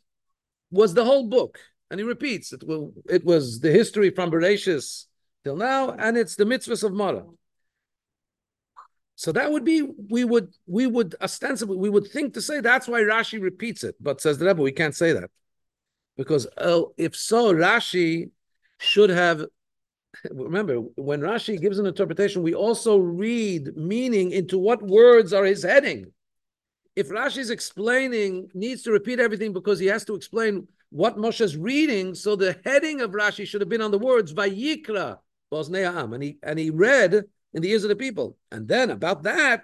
was 0.69 0.93
the 0.93 1.03
whole 1.03 1.27
book. 1.27 1.59
And 1.89 1.99
he 1.99 2.05
repeats, 2.05 2.53
it, 2.53 2.63
will, 2.63 2.93
it 3.09 3.25
was 3.25 3.59
the 3.59 3.71
history 3.71 4.11
from 4.11 4.29
Bereshis 4.29 5.05
till 5.43 5.55
now, 5.55 5.89
and 5.91 6.15
it's 6.15 6.35
the 6.35 6.43
mitzvahs 6.43 6.83
of 6.83 6.93
Mara. 6.93 7.23
So 9.15 9.31
that 9.33 9.51
would 9.51 9.65
be 9.65 9.85
we 10.09 10.23
would 10.23 10.53
we 10.65 10.87
would 10.87 11.13
ostensibly 11.21 11.75
we 11.75 11.89
would 11.89 12.07
think 12.07 12.35
to 12.35 12.41
say 12.41 12.61
that's 12.61 12.87
why 12.87 13.01
Rashi 13.01 13.41
repeats 13.41 13.83
it, 13.83 13.95
but 13.99 14.21
says 14.21 14.37
the 14.37 14.45
Rebbe 14.45 14.61
we 14.61 14.71
can't 14.71 14.95
say 14.95 15.11
that 15.11 15.29
because 16.19 16.45
uh, 16.57 16.81
if 16.97 17.15
so, 17.15 17.53
Rashi 17.53 18.31
should 18.77 19.09
have 19.09 19.45
remember, 20.29 20.75
when 20.97 21.21
Rashi 21.21 21.59
gives 21.61 21.79
an 21.79 21.85
interpretation, 21.85 22.43
we 22.43 22.53
also 22.53 22.97
read 22.97 23.77
meaning 23.77 24.31
into 24.31 24.57
what 24.59 24.81
words 24.81 25.31
are 25.31 25.45
his 25.45 25.63
heading. 25.63 26.11
If 26.93 27.07
Rashi 27.07 27.37
is 27.37 27.51
explaining, 27.51 28.49
needs 28.53 28.83
to 28.83 28.91
repeat 28.91 29.21
everything 29.21 29.53
because 29.53 29.79
he 29.79 29.85
has 29.85 30.03
to 30.05 30.15
explain 30.15 30.67
what 30.89 31.15
Moshe 31.15 31.39
is 31.39 31.55
reading, 31.55 32.13
so 32.15 32.35
the 32.35 32.59
heading 32.65 32.99
of 32.99 33.11
Rashi 33.11 33.47
should 33.47 33.61
have 33.61 33.69
been 33.69 33.81
on 33.81 33.91
the 33.91 33.97
words 33.97 34.33
Vayikra 34.33 35.19
Bosneam, 35.49 36.11
and 36.11 36.21
he 36.21 36.37
and 36.43 36.59
he 36.59 36.69
read 36.69 37.13
in 37.53 37.61
the 37.61 37.71
ears 37.71 37.85
of 37.85 37.89
the 37.89 37.95
people. 37.95 38.35
And 38.51 38.67
then 38.67 38.89
about 38.89 39.23
that, 39.23 39.63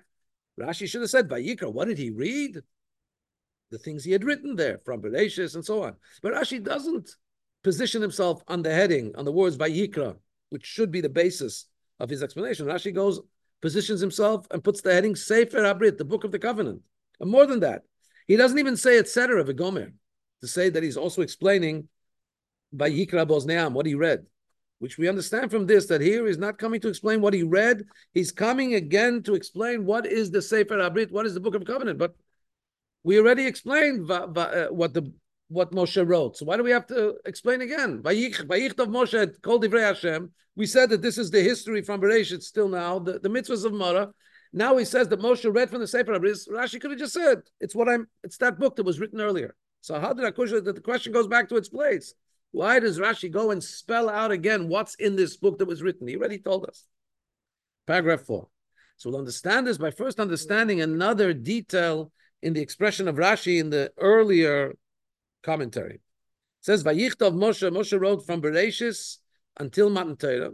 Rashi 0.58 0.88
should 0.88 1.02
have 1.02 1.10
said 1.10 1.28
Vayikra. 1.28 1.74
What 1.74 1.90
did 1.90 1.98
he 1.98 2.12
read? 2.12 2.62
The 3.72 3.80
things 3.80 4.04
he 4.04 4.12
had 4.12 4.24
written 4.24 4.56
there 4.56 4.80
from 4.86 5.02
Bereshis 5.02 5.56
and 5.56 5.66
so 5.66 5.84
on. 5.84 5.96
But 6.22 6.34
Rashi 6.34 6.64
doesn't 6.64 7.10
position 7.64 8.02
himself 8.02 8.44
on 8.48 8.62
the 8.62 8.72
heading, 8.72 9.14
on 9.16 9.26
the 9.26 9.32
words 9.32 9.58
by 9.58 9.70
Vayikra 9.70 10.16
which 10.50 10.66
should 10.66 10.92
be 10.92 11.02
the 11.02 11.10
basis 11.10 11.66
of 12.00 12.10
his 12.10 12.24
explanation. 12.24 12.66
Rashi 12.66 12.94
goes, 12.94 13.20
positions 13.62 14.00
himself 14.00 14.48
and 14.52 14.64
puts 14.64 14.82
the 14.82 14.94
heading 14.94 15.16
Sefer 15.16 15.60
Abrit, 15.60 15.98
the 15.98 16.06
book 16.06 16.24
of 16.24 16.32
the 16.32 16.40
covenant. 16.40 16.82
And 17.20 17.30
more 17.30 17.46
than 17.46 17.62
that, 17.62 17.84
he 18.28 18.36
doesn't 18.36 18.60
even 18.60 18.78
say 18.78 18.98
etc. 18.98 19.44
Vigomer 19.44 19.92
to 20.42 20.48
say 20.48 20.70
that 20.70 20.84
he's 20.84 20.98
also 20.98 21.22
explaining 21.22 21.88
by 22.72 22.90
Yikra 22.90 23.28
Bosneam 23.28 23.74
what 23.74 23.86
he 23.86 23.96
read, 23.96 24.26
which 24.80 24.98
we 24.98 25.08
understand 25.08 25.52
from 25.52 25.66
this 25.66 25.86
that 25.88 26.02
here 26.02 26.28
he's 26.28 26.38
not 26.38 26.58
coming 26.58 26.80
to 26.82 26.90
explain 26.90 27.22
what 27.22 27.34
he 27.34 27.44
read. 27.44 27.84
He's 28.14 28.32
coming 28.32 28.76
again 28.76 29.24
to 29.24 29.36
explain 29.36 29.86
what 29.86 30.06
is 30.06 30.32
the 30.32 30.42
Sefer 30.42 30.78
Abrit, 30.78 31.12
what 31.12 31.26
is 31.26 31.34
the 31.34 31.40
book 31.40 31.56
of 31.56 31.66
covenant. 31.66 32.00
But 32.00 32.16
we 33.06 33.20
already 33.20 33.46
explained 33.46 34.10
uh, 34.10 34.68
what 34.72 34.96
the 34.96 35.14
what 35.48 35.72
Moshe 35.72 36.06
wrote. 36.06 36.38
So 36.38 36.46
why 36.46 36.58
do 36.58 36.64
we 36.64 36.72
have 36.72 36.88
to 36.88 37.16
explain 37.26 37.62
again? 37.62 38.02
Vayichtav 38.02 38.88
Moshe 38.98 39.42
called 39.44 39.64
Divrei 39.64 39.84
Hashem. 39.84 40.32
We 40.56 40.66
said 40.66 40.90
that 40.90 41.04
this 41.04 41.20
is 41.20 41.30
the 41.30 41.42
history 41.42 41.84
from 41.84 42.02
Bereshit 42.02 42.42
still 42.42 42.68
now, 42.68 42.98
the, 42.98 43.20
the 43.20 43.30
mitzvahs 43.30 43.64
of 43.64 43.74
Mara. 43.74 44.10
Now 44.54 44.76
he 44.78 44.86
says 44.86 45.08
that 45.10 45.20
Moshe 45.20 45.54
read 45.54 45.70
from 45.70 45.82
the 45.82 45.88
Sefer 45.88 46.14
Abris. 46.14 46.50
Rashi 46.50 46.82
could 46.82 46.90
have 46.92 47.00
just 47.00 47.14
said, 47.14 47.44
it's 47.60 47.76
what 47.76 47.88
I'm, 47.88 48.08
it's 48.24 48.38
that 48.38 48.58
book 48.58 48.76
that 48.78 48.86
was 48.86 49.00
written 49.00 49.22
earlier. 49.22 49.56
So 49.82 50.00
how 50.00 50.14
did 50.14 50.26
Akusha, 50.26 50.64
that 50.64 50.74
the 50.74 50.82
question 50.82 51.14
goes 51.14 51.28
back 51.28 51.48
to 51.50 51.58
its 51.58 51.70
place. 51.70 52.16
Why 52.52 52.80
does 52.80 52.98
Rashi 52.98 53.30
go 53.30 53.52
and 53.52 53.64
spell 53.64 54.10
out 54.10 54.32
again 54.32 54.68
what's 54.68 54.96
in 54.96 55.16
this 55.16 55.38
book 55.38 55.60
that 55.60 55.68
was 55.68 55.84
written? 55.84 56.08
He 56.08 56.16
already 56.16 56.40
told 56.40 56.66
us. 56.66 56.86
Paragraph 57.86 58.22
four. 58.22 58.48
So 58.98 59.10
we'll 59.10 59.20
understand 59.20 59.68
this 59.68 59.78
by 59.78 59.92
first 59.92 60.20
understanding 60.20 60.82
another 60.82 61.34
detail 61.34 62.12
in 62.46 62.54
the 62.54 62.62
expression 62.62 63.08
of 63.08 63.16
Rashi 63.16 63.60
in 63.60 63.72
the 63.72 63.92
earlier 63.98 64.76
commentary. 65.42 65.96
It 65.96 66.02
says 66.62 66.84
Vayichtov 66.84 67.34
Moshe. 67.34 67.68
Moshe 67.72 68.00
wrote 68.00 68.24
from 68.24 68.40
Bereshis 68.40 69.18
until 69.58 69.90
Matan 69.90 70.16
Torah, 70.16 70.52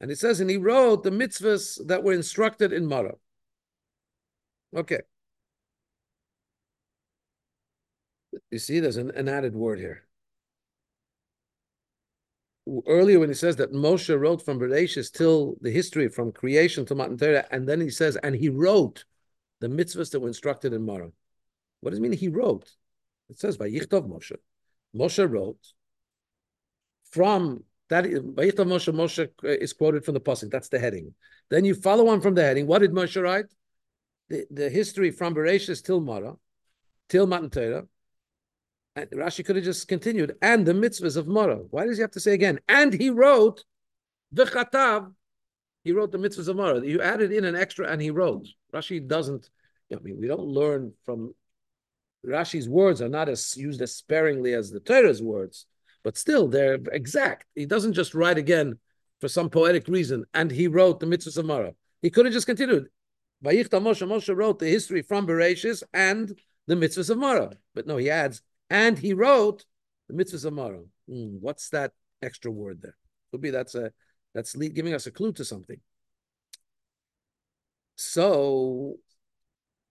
and 0.00 0.10
it 0.10 0.18
says, 0.18 0.40
and 0.40 0.48
he 0.48 0.56
wrote 0.56 1.02
the 1.02 1.10
mitzvahs 1.10 1.86
that 1.86 2.02
were 2.02 2.14
instructed 2.14 2.72
in 2.72 2.86
Mara. 2.86 3.14
Okay. 4.74 5.00
You 8.50 8.58
see, 8.58 8.80
there's 8.80 8.96
an, 8.96 9.10
an 9.10 9.28
added 9.28 9.54
word 9.54 9.78
here. 9.78 10.02
Earlier, 12.86 13.20
when 13.20 13.28
he 13.28 13.34
says 13.34 13.56
that 13.56 13.72
Moshe 13.72 14.18
wrote 14.18 14.42
from 14.42 14.58
Bereshis 14.58 15.12
till 15.12 15.56
the 15.60 15.70
history 15.70 16.08
from 16.08 16.32
creation 16.32 16.86
to 16.86 16.94
Matan 16.94 17.18
Torah, 17.18 17.46
and 17.50 17.68
then 17.68 17.82
he 17.82 17.90
says, 17.90 18.16
and 18.16 18.34
he 18.34 18.48
wrote 18.48 19.04
the 19.60 19.68
mitzvahs 19.68 20.10
that 20.10 20.20
were 20.20 20.28
instructed 20.28 20.72
in 20.72 20.84
Mara. 20.84 21.10
What 21.80 21.90
does 21.90 21.98
it 21.98 22.02
mean 22.02 22.12
he 22.12 22.28
wrote? 22.28 22.70
It 23.28 23.38
says 23.38 23.56
Vayichtov 23.56 24.08
Moshe. 24.08 24.36
Moshe 24.94 25.30
wrote 25.30 25.72
from 27.10 27.64
that. 27.88 28.04
Vayichtov 28.04 28.66
Moshe. 28.66 28.92
Moshe 28.94 29.28
uh, 29.44 29.48
is 29.48 29.72
quoted 29.72 30.04
from 30.04 30.14
the 30.14 30.20
pasuk. 30.20 30.50
That's 30.50 30.68
the 30.68 30.78
heading. 30.78 31.14
Then 31.50 31.64
you 31.64 31.74
follow 31.74 32.08
on 32.08 32.20
from 32.20 32.34
the 32.34 32.42
heading. 32.42 32.66
What 32.66 32.80
did 32.80 32.92
Moshe 32.92 33.20
write? 33.22 33.46
The, 34.28 34.46
the 34.50 34.70
history 34.70 35.10
from 35.10 35.34
Bereshis 35.34 35.84
till 35.84 36.00
Mara, 36.00 36.36
till 37.08 37.26
Matan 37.26 37.50
Torah. 37.50 37.86
And 38.96 39.10
Rashi 39.10 39.44
could 39.44 39.56
have 39.56 39.64
just 39.64 39.86
continued. 39.88 40.36
And 40.40 40.66
the 40.66 40.72
mitzvahs 40.72 41.16
of 41.16 41.26
Mara. 41.26 41.56
Why 41.56 41.84
does 41.84 41.98
he 41.98 42.02
have 42.02 42.12
to 42.12 42.20
say 42.20 42.32
again? 42.32 42.60
And 42.68 42.92
he 42.92 43.10
wrote 43.10 43.64
the 44.32 44.44
Chatav. 44.44 45.12
He 45.86 45.92
wrote 45.92 46.10
the 46.10 46.18
mitzvahs 46.18 46.48
of 46.48 46.56
Mara. 46.56 46.84
You 46.84 47.00
added 47.00 47.30
in 47.30 47.44
an 47.44 47.54
extra, 47.54 47.86
and 47.88 48.02
he 48.02 48.10
wrote. 48.10 48.48
Rashi 48.74 49.06
doesn't. 49.06 49.48
I 49.92 50.00
mean, 50.00 50.18
we 50.20 50.26
don't 50.26 50.48
learn 50.48 50.92
from 51.04 51.32
Rashi's 52.26 52.68
words 52.68 53.00
are 53.00 53.08
not 53.08 53.28
as 53.28 53.56
used 53.56 53.80
as 53.80 53.94
sparingly 53.94 54.52
as 54.52 54.72
the 54.72 54.80
Torah's 54.80 55.22
words, 55.22 55.66
but 56.02 56.18
still 56.18 56.48
they're 56.48 56.80
exact. 56.90 57.46
He 57.54 57.66
doesn't 57.66 57.92
just 57.92 58.16
write 58.16 58.36
again 58.36 58.80
for 59.20 59.28
some 59.28 59.48
poetic 59.48 59.86
reason, 59.86 60.24
and 60.34 60.50
he 60.50 60.66
wrote 60.66 60.98
the 60.98 61.06
mitzvah 61.06 61.30
Samara. 61.30 61.72
He 62.02 62.10
could 62.10 62.24
have 62.26 62.34
just 62.34 62.48
continued. 62.48 62.88
Vayichta 63.44 63.80
Moshe, 63.80 64.04
Moshe 64.08 64.36
wrote 64.36 64.58
the 64.58 64.66
history 64.66 65.02
from 65.02 65.24
Bereshis 65.24 65.84
and 65.94 66.36
the 66.66 66.74
mitzvah 66.74 67.12
of 67.12 67.18
Mara. 67.18 67.52
But 67.76 67.86
no, 67.86 67.96
he 67.96 68.10
adds, 68.10 68.42
and 68.70 68.98
he 68.98 69.14
wrote 69.14 69.64
the 70.08 70.14
mitzvah 70.14 70.48
of 70.48 70.54
Mara. 70.54 70.80
Mm, 71.08 71.38
what's 71.38 71.68
that 71.68 71.92
extra 72.22 72.50
word 72.50 72.82
there? 72.82 72.96
Could 73.30 73.40
be 73.40 73.50
that's 73.50 73.76
a 73.76 73.92
that's 74.36 74.54
giving 74.54 74.92
us 74.92 75.06
a 75.06 75.10
clue 75.10 75.32
to 75.32 75.44
something. 75.44 75.80
So 77.96 78.96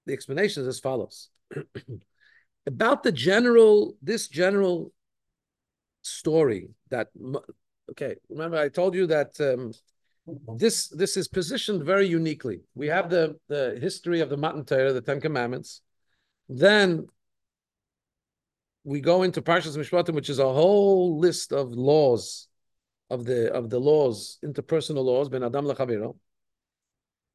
the 0.05 0.13
explanation 0.13 0.61
is 0.61 0.67
as 0.67 0.79
follows. 0.79 1.29
about 2.67 3.03
the 3.03 3.11
general 3.11 3.95
this 4.01 4.27
general 4.27 4.91
story 6.01 6.69
that 6.89 7.07
okay 7.89 8.15
remember 8.29 8.57
i 8.57 8.69
told 8.69 8.95
you 8.95 9.05
that 9.07 9.39
um, 9.39 9.71
this 10.57 10.87
this 10.89 11.17
is 11.17 11.27
positioned 11.27 11.83
very 11.83 12.07
uniquely 12.07 12.61
we 12.73 12.87
have 12.87 13.09
the 13.09 13.37
the 13.47 13.77
history 13.81 14.19
of 14.19 14.29
the 14.29 14.37
matan 14.37 14.65
Torah, 14.65 14.93
the 14.93 15.01
10 15.01 15.21
commandments 15.21 15.81
then 16.49 17.05
we 18.83 18.99
go 18.99 19.23
into 19.23 19.41
parshas 19.41 19.77
mishpatim 19.77 20.15
which 20.15 20.29
is 20.29 20.39
a 20.39 20.53
whole 20.53 21.19
list 21.19 21.53
of 21.53 21.71
laws 21.71 22.47
of 23.09 23.25
the 23.25 23.51
of 23.53 23.69
the 23.69 23.79
laws 23.79 24.39
interpersonal 24.43 25.03
laws 25.03 25.29
ben 25.29 25.43
adam 25.43 25.65
lechaviro 25.65 26.15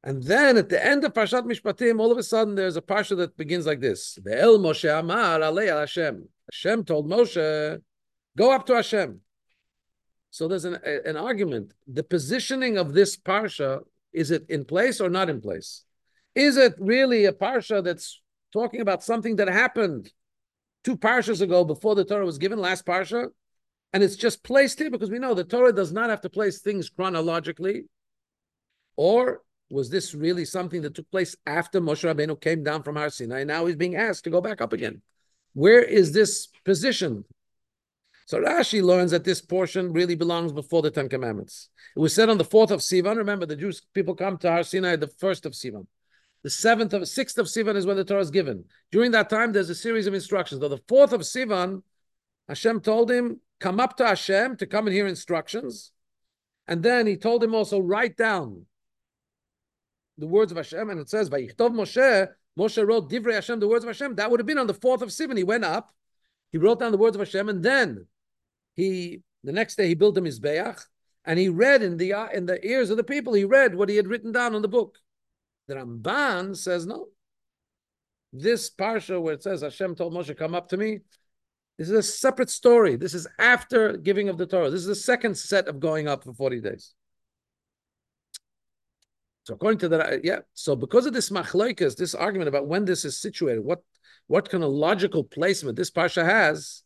and 0.03 0.23
then 0.23 0.57
at 0.57 0.69
the 0.69 0.83
end 0.83 1.03
of 1.03 1.13
Parshat 1.13 1.45
Mishpatim, 1.45 1.99
all 1.99 2.11
of 2.11 2.17
a 2.17 2.23
sudden 2.23 2.55
there's 2.55 2.75
a 2.75 2.81
parsha 2.81 3.15
that 3.17 3.37
begins 3.37 3.67
like 3.67 3.79
this: 3.79 4.17
The 4.23 4.39
El 4.39 4.57
Moshe 4.57 4.89
Amar 4.99 5.39
Alei 5.39 5.69
Al 5.69 5.79
Hashem. 5.79 6.27
Hashem 6.51 6.85
told 6.85 7.07
Moshe, 7.07 7.79
"Go 8.35 8.51
up 8.51 8.65
to 8.65 8.73
Hashem." 8.73 9.21
So 10.31 10.47
there's 10.47 10.65
an 10.65 10.79
an 10.83 11.17
argument. 11.17 11.73
The 11.87 12.03
positioning 12.03 12.79
of 12.79 12.93
this 12.93 13.15
parsha 13.15 13.81
is 14.11 14.31
it 14.31 14.45
in 14.49 14.65
place 14.65 14.99
or 14.99 15.09
not 15.09 15.29
in 15.29 15.39
place? 15.39 15.83
Is 16.35 16.57
it 16.57 16.75
really 16.79 17.25
a 17.25 17.33
parsha 17.33 17.83
that's 17.83 18.21
talking 18.51 18.81
about 18.81 19.03
something 19.03 19.35
that 19.37 19.47
happened 19.47 20.11
two 20.83 20.97
parshas 20.97 21.41
ago 21.41 21.63
before 21.63 21.95
the 21.95 22.05
Torah 22.05 22.25
was 22.25 22.37
given, 22.37 22.59
last 22.59 22.85
parsha, 22.85 23.29
and 23.93 24.03
it's 24.03 24.15
just 24.15 24.43
placed 24.43 24.79
here 24.79 24.89
because 24.89 25.09
we 25.09 25.19
know 25.19 25.33
the 25.33 25.43
Torah 25.43 25.73
does 25.73 25.91
not 25.91 26.09
have 26.09 26.21
to 26.21 26.29
place 26.29 26.59
things 26.59 26.89
chronologically, 26.89 27.83
or 28.95 29.41
was 29.69 29.89
this 29.89 30.13
really 30.13 30.45
something 30.45 30.81
that 30.81 30.95
took 30.95 31.09
place 31.11 31.35
after 31.45 31.79
Moshe 31.79 32.03
Rabbeinu 32.03 32.39
came 32.39 32.63
down 32.63 32.83
from 32.83 32.95
Har 32.95 33.09
Sinai? 33.09 33.39
And 33.39 33.47
now 33.47 33.65
he's 33.65 33.75
being 33.75 33.95
asked 33.95 34.25
to 34.25 34.29
go 34.29 34.41
back 34.41 34.61
up 34.61 34.73
again. 34.73 35.01
Where 35.53 35.81
is 35.81 36.11
this 36.11 36.47
positioned? 36.65 37.25
So 38.25 38.39
Rashi 38.39 38.81
learns 38.81 39.11
that 39.11 39.23
this 39.23 39.41
portion 39.41 39.91
really 39.91 40.15
belongs 40.15 40.53
before 40.53 40.81
the 40.81 40.91
Ten 40.91 41.09
Commandments. 41.09 41.69
It 41.95 41.99
was 41.99 42.13
said 42.13 42.29
on 42.29 42.37
the 42.37 42.45
fourth 42.45 42.71
of 42.71 42.79
Sivan. 42.79 43.17
Remember, 43.17 43.45
the 43.45 43.55
Jewish 43.57 43.81
people 43.93 44.15
come 44.15 44.37
to 44.37 44.49
Har 44.49 44.63
Sinai 44.63 44.95
the 44.95 45.07
first 45.07 45.45
of 45.45 45.53
Sivan. 45.53 45.87
The 46.43 46.49
seventh 46.49 46.93
of 46.93 47.07
sixth 47.07 47.37
of 47.37 47.47
Sivan 47.47 47.75
is 47.75 47.85
when 47.85 47.97
the 47.97 48.05
Torah 48.05 48.21
is 48.21 48.31
given. 48.31 48.65
During 48.91 49.11
that 49.11 49.29
time, 49.29 49.51
there's 49.51 49.69
a 49.69 49.75
series 49.75 50.07
of 50.07 50.13
instructions. 50.13 50.61
Though 50.61 50.69
the 50.69 50.81
fourth 50.87 51.13
of 51.13 51.21
Sivan, 51.21 51.83
Hashem 52.47 52.81
told 52.81 53.11
him, 53.11 53.41
come 53.61 53.79
up 53.79 53.95
to 53.97 54.05
Hashem 54.05 54.57
to 54.57 54.65
come 54.65 54.87
and 54.87 54.93
hear 54.93 55.07
instructions. 55.07 55.91
And 56.67 56.83
then 56.83 57.07
he 57.07 57.15
told 57.15 57.43
him 57.43 57.55
also, 57.55 57.79
write 57.79 58.17
down 58.17 58.65
the 60.17 60.27
words 60.27 60.51
of 60.51 60.57
Hashem. 60.57 60.89
And 60.89 60.99
it 60.99 61.09
says, 61.09 61.29
Vayichtov 61.29 61.71
Moshe, 61.71 62.27
Moshe 62.59 62.85
wrote 62.85 63.09
Divrei 63.09 63.35
Hashem, 63.35 63.59
the 63.59 63.67
words 63.67 63.85
of 63.85 63.89
Hashem. 63.89 64.15
That 64.15 64.29
would 64.29 64.39
have 64.39 64.47
been 64.47 64.57
on 64.57 64.67
the 64.67 64.73
fourth 64.73 65.01
of 65.01 65.09
Sivan. 65.09 65.37
He 65.37 65.43
went 65.43 65.63
up, 65.63 65.93
he 66.51 66.57
wrote 66.57 66.79
down 66.79 66.91
the 66.91 66.97
words 66.97 67.15
of 67.15 67.21
Hashem, 67.21 67.47
and 67.47 67.63
then 67.63 68.07
he 68.75 69.21
the 69.43 69.51
next 69.51 69.75
day 69.75 69.87
he 69.87 69.95
built 69.95 70.17
him 70.17 70.25
his 70.25 70.39
Mizbeach, 70.39 70.85
and 71.25 71.39
he 71.39 71.49
read 71.49 71.81
in 71.81 71.97
the 71.97 72.13
in 72.33 72.45
the 72.45 72.65
ears 72.65 72.89
of 72.89 72.97
the 72.97 73.03
people, 73.03 73.33
he 73.33 73.45
read 73.45 73.75
what 73.75 73.89
he 73.89 73.95
had 73.95 74.07
written 74.07 74.31
down 74.31 74.55
on 74.55 74.61
the 74.61 74.67
book. 74.67 74.97
The 75.67 75.75
Ramban 75.75 76.57
says 76.57 76.85
no. 76.85 77.07
This 78.33 78.69
parsha 78.69 79.21
where 79.21 79.33
it 79.33 79.43
says 79.43 79.61
Hashem 79.61 79.95
told 79.95 80.13
Moshe, 80.13 80.37
"Come 80.37 80.55
up 80.55 80.69
to 80.69 80.77
me," 80.77 80.99
this 81.81 81.89
is 81.89 81.97
a 81.97 82.03
separate 82.03 82.51
story. 82.51 82.95
This 82.95 83.15
is 83.15 83.27
after 83.39 83.97
giving 83.97 84.29
of 84.29 84.37
the 84.37 84.45
Torah. 84.45 84.69
This 84.69 84.81
is 84.81 84.85
the 84.85 84.93
second 84.93 85.35
set 85.35 85.67
of 85.67 85.79
going 85.79 86.07
up 86.07 86.23
for 86.23 86.31
forty 86.31 86.61
days. 86.61 86.93
So 89.45 89.55
according 89.55 89.79
to 89.79 89.89
that, 89.89 90.23
yeah. 90.23 90.41
So 90.53 90.75
because 90.75 91.07
of 91.07 91.13
this 91.13 91.31
machloikas, 91.31 91.95
this 91.95 92.13
argument 92.13 92.49
about 92.49 92.67
when 92.67 92.85
this 92.85 93.03
is 93.03 93.19
situated, 93.19 93.63
what 93.63 93.79
what 94.27 94.47
kind 94.47 94.63
of 94.63 94.69
logical 94.69 95.23
placement 95.23 95.75
this 95.75 95.89
parsha 95.89 96.23
has, 96.23 96.83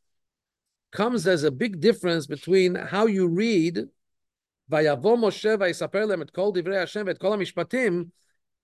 comes 0.93 1.27
as 1.27 1.43
a 1.43 1.51
big 1.51 1.81
difference 1.81 2.25
between 2.25 2.75
how 2.75 3.05
you 3.05 3.27
read 3.27 3.89
divrei. 4.71 5.73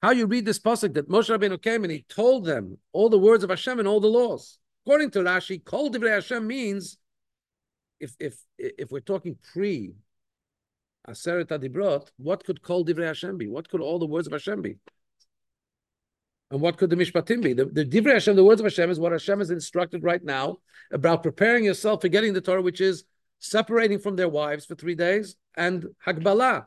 How 0.01 0.11
you 0.11 0.25
read 0.25 0.45
this 0.45 0.59
pasuk 0.59 0.93
that 0.95 1.09
Moshe 1.09 1.29
Rabbeinu 1.29 1.61
came 1.61 1.83
and 1.83 1.91
he 1.91 2.05
told 2.09 2.45
them 2.45 2.77
all 2.93 3.09
the 3.09 3.19
words 3.19 3.43
of 3.43 3.49
Hashem 3.49 3.77
and 3.79 3.87
all 3.87 3.99
the 3.99 4.07
laws. 4.07 4.57
According 4.85 5.11
to 5.11 5.19
Rashi, 5.19 5.63
kol 5.63 5.91
divrei 5.91 6.15
Hashem 6.15 6.45
means 6.45 6.97
if 7.99 8.15
if 8.19 8.37
if 8.57 8.91
we're 8.91 8.99
talking 8.99 9.37
pre 9.53 9.93
Aseret 11.07 11.47
Adibrot, 11.47 12.09
what 12.17 12.43
could 12.43 12.61
kol 12.61 12.85
divrei 12.85 13.07
Hashem 13.07 13.37
be? 13.37 13.47
What 13.47 13.69
could 13.69 13.81
all 13.81 13.99
the 13.99 14.05
words 14.05 14.27
of 14.27 14.33
Hashem 14.33 14.61
be? 14.61 14.77
And 16.49 16.59
what 16.59 16.77
could 16.77 16.89
the 16.89 16.95
mishpatim 16.95 17.41
be? 17.41 17.53
The, 17.53 17.65
the 17.65 17.85
divrei 17.85 18.13
Hashem, 18.13 18.35
the 18.35 18.43
words 18.43 18.59
of 18.59 18.65
Hashem, 18.65 18.89
is 18.89 18.99
what 18.99 19.13
Hashem 19.13 19.39
is 19.39 19.51
instructed 19.51 20.03
right 20.03 20.23
now 20.23 20.57
about 20.91 21.23
preparing 21.23 21.63
yourself 21.63 22.01
for 22.01 22.09
getting 22.09 22.33
the 22.33 22.41
Torah, 22.41 22.61
which 22.61 22.81
is 22.81 23.05
separating 23.39 23.99
from 23.99 24.15
their 24.15 24.29
wives 24.29 24.65
for 24.65 24.75
three 24.75 24.95
days, 24.95 25.35
and 25.55 25.87
Hagbala, 26.05 26.65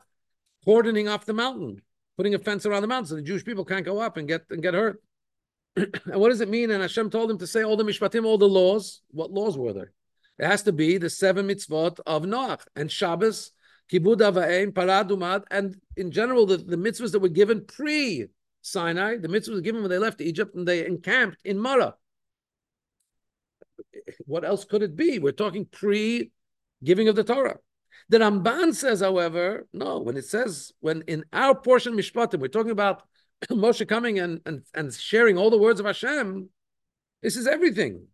cordoning 0.65 1.07
off 1.07 1.25
the 1.25 1.33
mountain, 1.33 1.81
putting 2.17 2.33
a 2.33 2.39
fence 2.39 2.65
around 2.65 2.81
the 2.81 2.87
mountain 2.87 3.07
so 3.07 3.15
the 3.15 3.21
Jewish 3.21 3.45
people 3.45 3.63
can't 3.63 3.85
go 3.85 3.99
up 3.99 4.17
and 4.17 4.27
get 4.27 4.45
and 4.49 4.61
get 4.61 4.73
hurt. 4.73 5.01
and 6.05 6.19
what 6.19 6.29
does 6.29 6.41
it 6.41 6.49
mean? 6.49 6.71
And 6.71 6.81
Hashem 6.81 7.09
told 7.09 7.29
him 7.29 7.37
to 7.39 7.47
say 7.47 7.63
all 7.63 7.77
the 7.77 7.83
mishpatim, 7.83 8.25
all 8.25 8.37
the 8.37 8.47
laws. 8.47 9.01
What 9.11 9.31
laws 9.31 9.57
were 9.57 9.73
there? 9.73 9.91
It 10.37 10.45
has 10.45 10.63
to 10.63 10.71
be 10.71 10.97
the 10.97 11.09
seven 11.09 11.47
mitzvot 11.47 11.99
of 12.05 12.23
Noach 12.23 12.65
and 12.75 12.91
Shabbos, 12.91 13.51
Kibud 13.91 14.17
Avaim, 14.17 14.71
Paradumad, 14.71 15.43
and 15.51 15.79
in 15.95 16.11
general 16.11 16.45
the, 16.45 16.57
the 16.57 16.75
mitzvahs 16.75 17.11
that 17.11 17.19
were 17.19 17.29
given 17.29 17.65
pre 17.65 18.27
Sinai. 18.61 19.17
The 19.17 19.27
mitzvahs 19.27 19.55
were 19.55 19.61
given 19.61 19.81
when 19.81 19.91
they 19.91 19.97
left 19.97 20.21
Egypt 20.21 20.55
and 20.55 20.67
they 20.67 20.85
encamped 20.85 21.37
in 21.45 21.59
Mara. 21.59 21.95
What 24.25 24.45
else 24.45 24.65
could 24.65 24.83
it 24.83 24.95
be? 24.95 25.19
We're 25.19 25.31
talking 25.31 25.65
pre 25.65 26.31
giving 26.83 27.07
of 27.07 27.15
the 27.15 27.23
Torah. 27.23 27.57
The 28.09 28.19
Ramban 28.19 28.75
says, 28.75 29.01
however, 29.01 29.67
no, 29.73 29.99
when 29.99 30.15
it 30.15 30.25
says, 30.25 30.71
when 30.79 31.01
in 31.07 31.25
our 31.33 31.55
portion 31.55 31.93
Mishpatim, 31.93 32.39
we're 32.39 32.47
talking 32.49 32.71
about 32.71 33.03
Moshe 33.49 33.87
coming 33.87 34.19
and, 34.19 34.41
and, 34.45 34.63
and 34.73 34.93
sharing 34.93 35.37
all 35.37 35.49
the 35.49 35.57
words 35.57 35.79
of 35.79 35.85
Hashem, 35.85 36.49
this 37.21 37.35
is 37.35 37.47
everything. 37.47 38.07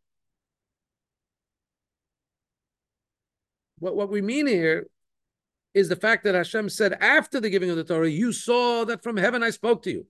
What, 3.80 3.96
what 3.96 4.10
we 4.10 4.22
mean 4.22 4.48
here 4.48 4.88
is 5.74 5.90
the 5.90 5.96
fact 5.96 6.24
that 6.26 6.36
Hashem 6.36 6.70
said 6.70 6.94
after 7.02 7.40
the 7.40 7.50
giving 7.50 7.70
of 7.70 7.78
the 7.78 7.84
Torah, 7.84 8.10
you 8.10 8.32
saw 8.32 8.86
that 8.86 9.04
from 9.04 9.18
heaven 9.18 9.42
I 9.42 9.50
spoke 9.50 9.84
to 9.84 9.92
you. 9.92 10.06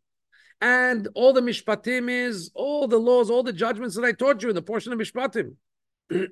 And 0.60 1.08
all 1.16 1.34
the 1.34 1.42
mishpatim 1.42 2.10
is 2.10 2.52
all 2.54 2.88
the 2.88 3.00
laws, 3.00 3.30
all 3.30 3.44
the 3.44 3.54
judgments 3.54 3.96
that 3.96 4.06
I 4.06 4.12
taught 4.12 4.44
you 4.44 4.50
in 4.50 4.56
the 4.56 4.62
portion 4.62 4.94
of 4.94 5.00
mishpatim. 5.00 5.56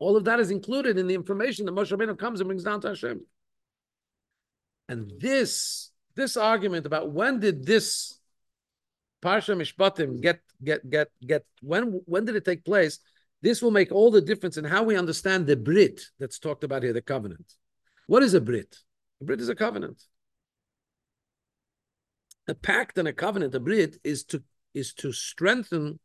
All 0.00 0.16
of 0.16 0.24
that 0.24 0.40
is 0.40 0.50
included 0.50 0.98
in 0.98 1.06
the 1.06 1.14
information 1.14 1.64
that 1.64 1.74
Moshe 1.74 1.96
Rabbeinu 1.96 2.18
comes 2.18 2.40
and 2.40 2.48
brings 2.48 2.64
down 2.64 2.80
to 2.82 2.88
Hashem. 2.88 3.24
And 4.88 5.10
this 5.18 5.90
this 6.16 6.36
argument 6.36 6.86
about 6.86 7.10
when 7.10 7.40
did 7.40 7.66
this 7.66 8.18
Parsha 9.22 9.56
Mishpatim 9.56 10.20
get 10.20 10.40
get 10.62 10.88
get 10.88 11.08
get 11.26 11.44
when 11.62 12.00
when 12.04 12.24
did 12.24 12.36
it 12.36 12.44
take 12.44 12.64
place? 12.64 12.98
This 13.42 13.60
will 13.60 13.70
make 13.70 13.92
all 13.92 14.10
the 14.10 14.20
difference 14.20 14.56
in 14.56 14.64
how 14.64 14.82
we 14.82 14.96
understand 14.96 15.46
the 15.46 15.56
Brit 15.56 16.00
that's 16.18 16.38
talked 16.38 16.64
about 16.64 16.82
here, 16.82 16.94
the 16.94 17.02
covenant. 17.02 17.54
What 18.06 18.22
is 18.22 18.34
a 18.34 18.40
Brit? 18.40 18.76
A 19.20 19.24
Brit 19.24 19.40
is 19.40 19.48
a 19.48 19.54
covenant. 19.54 20.02
A 22.48 22.54
pact 22.54 22.98
and 22.98 23.08
a 23.08 23.12
covenant, 23.12 23.54
a 23.54 23.60
Brit, 23.60 23.98
is 24.04 24.24
to 24.24 24.42
is 24.74 24.92
to 24.94 25.12
strengthen 25.12 25.98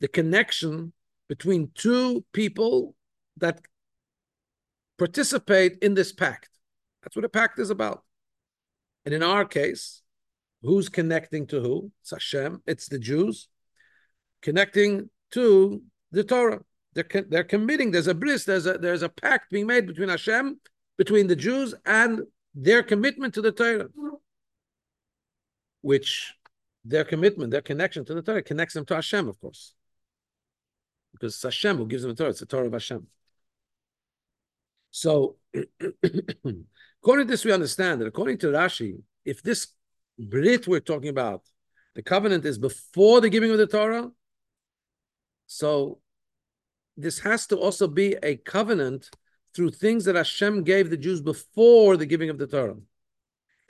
the 0.00 0.08
connection 0.08 0.92
between 1.28 1.70
two 1.74 2.24
people 2.32 2.94
that 3.36 3.60
participate 4.98 5.78
in 5.82 5.94
this 5.94 6.12
pact. 6.12 6.50
That's 7.02 7.16
what 7.16 7.24
a 7.24 7.28
pact 7.28 7.58
is 7.58 7.70
about. 7.70 8.04
And 9.08 9.14
in 9.14 9.22
our 9.22 9.46
case, 9.46 10.02
who's 10.60 10.90
connecting 10.90 11.46
to 11.46 11.62
who? 11.62 11.90
It's 12.02 12.10
Hashem, 12.10 12.62
it's 12.66 12.88
the 12.88 12.98
Jews 12.98 13.48
connecting 14.42 15.08
to 15.30 15.80
the 16.12 16.22
Torah. 16.22 16.60
They're, 16.92 17.24
they're 17.26 17.42
committing, 17.42 17.90
there's 17.90 18.06
a 18.06 18.12
bris, 18.12 18.44
there's 18.44 18.66
a, 18.66 18.74
there's 18.76 19.00
a 19.00 19.08
pact 19.08 19.50
being 19.50 19.66
made 19.66 19.86
between 19.86 20.10
Hashem, 20.10 20.60
between 20.98 21.26
the 21.26 21.36
Jews, 21.36 21.74
and 21.86 22.20
their 22.54 22.82
commitment 22.82 23.32
to 23.32 23.40
the 23.40 23.50
Torah, 23.50 23.88
which 25.80 26.34
their 26.84 27.04
commitment, 27.04 27.50
their 27.50 27.62
connection 27.62 28.04
to 28.04 28.12
the 28.12 28.20
Torah 28.20 28.42
connects 28.42 28.74
them 28.74 28.84
to 28.84 28.96
Hashem, 28.96 29.26
of 29.26 29.40
course 29.40 29.72
because 31.14 31.34
it's 31.34 31.42
Hashem 31.42 31.78
who 31.78 31.86
gives 31.86 32.02
them 32.02 32.12
the 32.12 32.16
Torah. 32.16 32.30
It's 32.30 32.40
the 32.40 32.46
Torah 32.46 32.66
of 32.66 32.72
Hashem. 32.74 33.06
So, 34.90 35.36
according 37.02 37.26
to 37.26 37.30
this, 37.30 37.44
we 37.44 37.52
understand 37.52 38.00
that 38.00 38.06
according 38.06 38.38
to 38.38 38.48
Rashi, 38.48 39.02
if 39.24 39.42
this 39.42 39.68
Brit 40.18 40.66
we're 40.66 40.80
talking 40.80 41.08
about, 41.08 41.42
the 41.94 42.02
covenant 42.02 42.44
is 42.44 42.58
before 42.58 43.20
the 43.20 43.30
giving 43.30 43.50
of 43.50 43.58
the 43.58 43.66
Torah, 43.66 44.10
so 45.46 46.00
this 46.96 47.20
has 47.20 47.46
to 47.46 47.56
also 47.56 47.86
be 47.86 48.16
a 48.22 48.36
covenant 48.36 49.10
through 49.54 49.70
things 49.70 50.04
that 50.04 50.16
Hashem 50.16 50.64
gave 50.64 50.90
the 50.90 50.96
Jews 50.96 51.20
before 51.20 51.96
the 51.96 52.06
giving 52.06 52.30
of 52.30 52.38
the 52.38 52.46
Torah. 52.46 52.76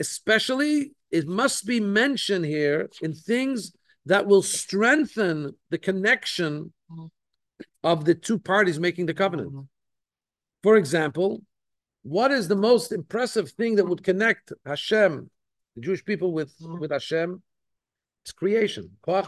Especially, 0.01 0.93
it 1.11 1.27
must 1.27 1.67
be 1.67 1.81
mentioned 1.81 2.45
here 2.45 2.91
in 3.01 3.15
things 3.15 3.73
that 4.07 4.27
will 4.27 4.43
strengthen 4.43 5.55
the 5.71 5.79
connection 5.79 6.73
of 7.85 8.05
the 8.05 8.15
two 8.15 8.39
parties 8.39 8.81
making 8.81 9.07
the 9.07 9.15
covenant. 9.15 9.67
For 10.63 10.77
example, 10.77 11.43
what 12.09 12.31
is 12.31 12.49
the 12.49 12.57
most 12.57 12.93
impressive 12.93 13.51
thing 13.51 13.77
that 13.77 13.85
would 13.87 14.03
connect 14.03 14.53
Hashem, 14.65 15.29
the 15.75 15.81
Jewish 15.81 16.05
people, 16.05 16.33
with, 16.33 16.59
mm-hmm. 16.59 16.79
with 16.79 16.91
Hashem? 16.91 17.43
It's 18.25 18.33
creation. 18.33 18.97
By 19.05 19.23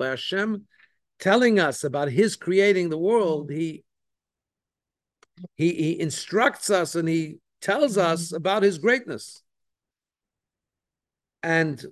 Hashem 0.00 0.66
telling 1.18 1.58
us 1.58 1.84
about 1.84 2.10
His 2.10 2.36
creating 2.36 2.88
the 2.88 2.98
world, 2.98 3.50
He 3.50 3.84
He, 5.56 5.72
he 5.74 6.00
instructs 6.00 6.70
us 6.70 6.94
and 6.94 7.08
He 7.08 7.36
tells 7.60 7.96
mm-hmm. 7.96 8.12
us 8.12 8.32
about 8.32 8.62
His 8.62 8.78
greatness. 8.78 9.42
And 11.42 11.84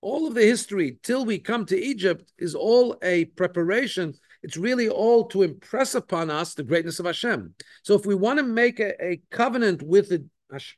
all 0.00 0.26
of 0.28 0.34
the 0.34 0.42
history 0.42 0.98
till 1.02 1.24
we 1.24 1.38
come 1.38 1.66
to 1.66 1.76
Egypt 1.78 2.32
is 2.38 2.54
all 2.54 2.96
a 3.02 3.24
preparation 3.24 4.14
it's 4.42 4.56
really 4.56 4.88
all 4.88 5.24
to 5.28 5.42
impress 5.42 5.94
upon 5.94 6.30
us 6.30 6.54
the 6.54 6.62
greatness 6.62 6.98
of 6.98 7.06
Hashem. 7.06 7.54
So 7.82 7.94
if 7.94 8.06
we 8.06 8.14
want 8.14 8.38
to 8.38 8.44
make 8.44 8.80
a, 8.80 9.02
a 9.02 9.20
covenant 9.30 9.82
with 9.82 10.08
the, 10.08 10.24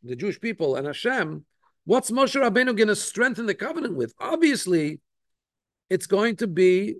the 0.02 0.16
Jewish 0.16 0.40
people 0.40 0.76
and 0.76 0.86
Hashem, 0.86 1.44
what's 1.84 2.10
Moshe 2.10 2.40
Rabbeinu 2.40 2.76
going 2.76 2.88
to 2.88 2.96
strengthen 2.96 3.46
the 3.46 3.54
covenant 3.54 3.96
with? 3.96 4.14
Obviously, 4.18 5.00
it's 5.90 6.06
going 6.06 6.36
to 6.36 6.46
be 6.46 6.96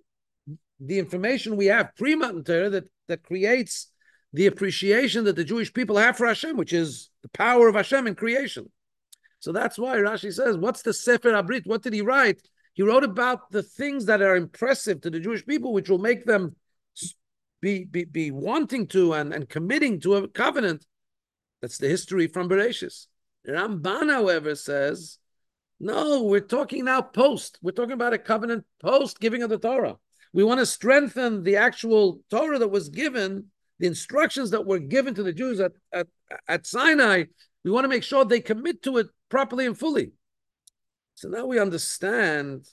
the 0.81 0.99
information 0.99 1.57
we 1.57 1.66
have 1.66 1.94
pre 1.97 2.14
Matan 2.14 2.44
Torah 2.44 2.71
that, 2.71 2.85
that 3.09 3.23
creates 3.23 3.88
the 4.33 4.47
appreciation 4.47 5.25
that 5.25 5.37
the 5.37 5.44
Jewish 5.44 5.73
people 5.73 5.97
have 5.97 6.16
for 6.16 6.27
Hashem, 6.27 6.57
which 6.57 6.73
is 6.73 7.11
the 7.23 7.29
power 7.31 7.68
of 7.68 7.75
Hashem 7.75 8.07
in 8.07 8.14
creation. 8.14 8.71
So 9.40 9.53
that's 9.53 9.79
why 9.79 9.97
Rashi 9.97 10.33
says, 10.33 10.57
What's 10.57 10.83
the 10.83 10.92
Sefer 10.92 11.33
Abrit? 11.33 11.66
What 11.66 11.83
did 11.83 11.92
he 11.92 12.03
write? 12.03 12.42
He 12.79 12.85
wrote 12.85 13.03
about 13.03 13.51
the 13.51 13.64
things 13.64 14.05
that 14.05 14.23
are 14.23 14.37
impressive 14.37 15.01
to 15.01 15.11
the 15.11 15.19
Jewish 15.19 15.45
people, 15.45 15.73
which 15.73 15.91
will 15.91 15.99
make 15.99 16.25
them 16.25 16.55
be, 17.61 17.85
be, 17.85 18.05
be 18.05 18.31
wanting 18.31 18.87
to 18.88 19.14
and, 19.14 19.35
and 19.35 19.49
committing 19.49 19.99
to 20.03 20.14
a 20.14 20.29
covenant. 20.29 20.87
That's 21.61 21.79
the 21.79 21.88
history 21.88 22.29
from 22.29 22.49
Bereshis. 22.49 23.09
Ramban, 23.49 24.12
however, 24.12 24.55
says 24.55 25.19
No, 25.81 26.23
we're 26.23 26.38
talking 26.38 26.85
now 26.85 27.03
post. 27.03 27.59
We're 27.62 27.73
talking 27.73 27.95
about 27.95 28.14
a 28.14 28.19
covenant 28.19 28.64
post 28.81 29.19
giving 29.19 29.43
of 29.43 29.51
the 29.51 29.59
Torah. 29.59 29.97
We 30.33 30.45
want 30.45 30.61
to 30.61 30.67
strengthen 30.67 31.43
the 31.43 31.57
actual 31.57 32.21
Torah 32.31 32.61
that 32.61 32.69
was 32.69 32.91
given, 32.91 33.47
the 33.81 33.88
instructions 33.88 34.53
that 34.53 34.67
were 34.67 34.79
given 34.79 35.14
to 35.14 35.25
the 35.25 35.33
Jews 35.33 35.59
at, 35.59 35.73
at, 35.93 36.07
at 36.47 36.64
Sinai. 36.64 37.25
We 37.64 37.73
want 37.73 37.87
to 37.87 37.88
make 37.88 38.05
sure 38.05 38.25
they 38.25 38.38
commit 38.38 38.85
to 38.85 38.99
it 38.99 39.09
properly 39.31 39.67
and 39.67 39.77
fully. 39.77 40.12
So 41.18 41.28
now 41.28 41.46
we 41.46 41.59
understand 41.59 42.68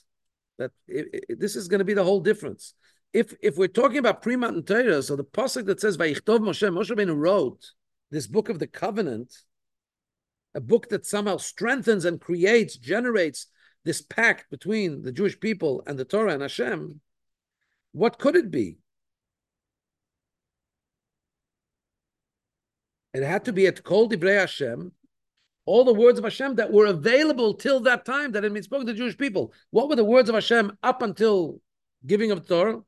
that 0.58 0.70
it, 0.86 1.24
it, 1.28 1.40
this 1.40 1.56
is 1.56 1.66
going 1.66 1.80
to 1.80 1.84
be 1.84 1.94
the 1.94 2.04
whole 2.04 2.20
difference. 2.20 2.74
If 3.12 3.34
if 3.42 3.56
we're 3.56 3.66
talking 3.66 3.98
about 3.98 4.22
pre-Matan 4.22 4.62
Torah, 4.62 5.02
so 5.02 5.16
the 5.16 5.24
pasuk 5.24 5.66
that 5.66 5.80
says 5.80 5.96
"Vayichtov 5.96 6.38
Moshe," 6.38 6.72
Moshe 6.72 6.94
Rabbeinu 6.94 7.16
wrote 7.16 7.72
this 8.12 8.28
book 8.28 8.48
of 8.48 8.60
the 8.60 8.68
covenant, 8.68 9.34
a 10.54 10.60
book 10.60 10.90
that 10.90 11.04
somehow 11.04 11.38
strengthens 11.38 12.04
and 12.04 12.20
creates, 12.20 12.76
generates 12.76 13.48
this 13.84 14.00
pact 14.00 14.48
between 14.48 15.02
the 15.02 15.10
Jewish 15.10 15.40
people 15.40 15.82
and 15.88 15.98
the 15.98 16.04
Torah 16.04 16.34
and 16.34 16.42
Hashem. 16.42 17.00
What 17.90 18.20
could 18.20 18.36
it 18.36 18.52
be? 18.52 18.78
It 23.12 23.24
had 23.24 23.44
to 23.46 23.52
be 23.52 23.66
at 23.66 23.82
Kol 23.82 24.08
Divrei 24.08 24.38
Hashem, 24.38 24.92
all 25.66 25.84
the 25.84 25.92
words 25.92 26.18
of 26.18 26.24
Hashem 26.24 26.54
that 26.54 26.72
were 26.72 26.86
available 26.86 27.52
till 27.52 27.80
that 27.80 28.04
time 28.04 28.32
that 28.32 28.44
had 28.44 28.54
been 28.54 28.62
spoken 28.62 28.86
to 28.86 28.92
the 28.92 28.98
Jewish 28.98 29.18
people. 29.18 29.52
What 29.70 29.88
were 29.88 29.96
the 29.96 30.04
words 30.04 30.28
of 30.28 30.34
Hashem 30.34 30.78
up 30.82 31.02
until 31.02 31.60
giving 32.06 32.30
of 32.30 32.46
the 32.46 32.54
Torah? 32.54 32.80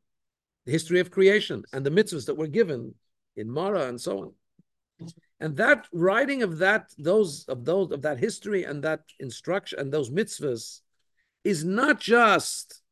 The 0.65 0.73
history 0.73 1.01
of 1.01 1.11
creation 1.11 1.65
and 1.73 1.85
the 1.85 1.91
mitzvahs 1.91 2.27
that 2.27 2.37
were 2.37 2.47
given 2.47 2.95
in 3.37 3.51
Mara 3.51 3.89
and 3.89 4.01
so 4.01 4.19
on. 4.21 5.11
And 5.41 5.57
that 5.57 5.87
writing 5.93 6.43
of 6.43 6.59
that, 6.59 6.93
those 6.99 7.45
of 7.47 7.65
those 7.65 7.91
of 7.93 8.03
that 8.03 8.19
history 8.19 8.65
and 8.65 8.83
that 8.85 9.01
instruction 9.19 9.79
and 9.79 9.93
those 9.93 10.11
mitzvahs 10.11 10.81
is 11.45 11.65
not 11.65 12.01
just 12.01 12.83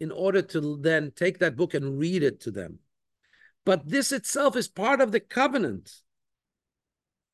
in 0.00 0.10
order 0.10 0.42
to 0.42 0.78
then 0.80 1.12
take 1.14 1.38
that 1.38 1.56
book 1.56 1.74
and 1.74 1.98
read 1.98 2.22
it 2.22 2.40
to 2.40 2.50
them. 2.50 2.78
But 3.66 3.88
this 3.88 4.12
itself 4.12 4.56
is 4.56 4.68
part 4.68 5.00
of 5.00 5.12
the 5.12 5.20
covenant. 5.20 5.92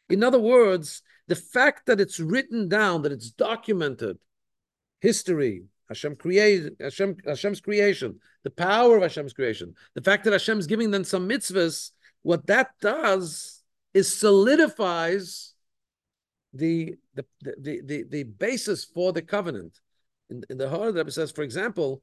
In 0.09 0.25
other 0.25 0.41
words, 0.41 1.03
the 1.29 1.37
fact 1.37 1.87
that 1.87 2.01
it's 2.01 2.21
written 2.21 2.69
down, 2.69 3.03
that 3.03 3.13
it's 3.13 3.31
documented, 3.31 4.19
history, 5.01 5.65
Hashem 5.89 6.17
created 6.17 6.77
Hashem, 6.81 7.17
Hashem's 7.25 7.61
creation, 7.61 8.19
the 8.43 8.51
power 8.51 8.97
of 8.97 9.03
Hashem's 9.03 9.33
creation, 9.33 9.75
the 9.95 10.03
fact 10.03 10.25
that 10.25 10.33
Hashem's 10.33 10.67
giving 10.67 10.91
them 10.91 11.05
some 11.05 11.29
mitzvahs, 11.29 11.91
what 12.23 12.47
that 12.47 12.71
does 12.81 13.63
is 13.95 14.13
solidifies 14.13 15.55
the 16.53 16.97
the 17.15 17.25
the 17.41 17.83
the, 17.85 18.05
the 18.09 18.23
basis 18.25 18.85
for 18.85 19.13
the 19.13 19.23
covenant. 19.23 19.79
In, 20.29 20.43
in 20.51 20.59
the 20.59 20.69
of 20.69 20.97
it 20.97 21.13
says, 21.13 21.31
for 21.31 21.43
example, 21.43 22.03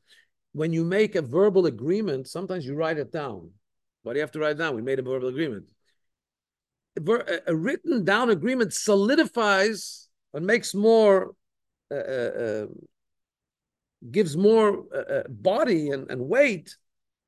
when 0.53 0.71
you 0.71 0.85
make 0.85 1.15
a 1.15 1.21
verbal 1.21 1.65
agreement, 1.65 2.27
sometimes 2.27 2.65
you 2.65 2.75
write 2.75 2.97
it 2.97 3.11
down. 3.11 3.51
Why 4.03 4.13
do 4.13 4.19
you 4.19 4.23
have 4.23 4.31
to 4.31 4.39
write 4.39 4.51
it 4.51 4.59
down? 4.59 4.75
We 4.75 4.81
made 4.81 4.99
a 4.99 5.03
verbal 5.03 5.27
agreement 5.27 5.72
a 7.47 7.55
written 7.55 8.03
down 8.03 8.29
agreement 8.29 8.73
solidifies 8.73 10.09
and 10.33 10.45
makes 10.45 10.73
more, 10.73 11.33
uh, 11.91 11.95
uh, 11.95 12.63
um, 12.63 12.75
gives 14.11 14.37
more 14.37 14.83
uh, 14.93 15.13
uh, 15.13 15.23
body 15.29 15.89
and, 15.89 16.09
and 16.11 16.21
weight 16.21 16.75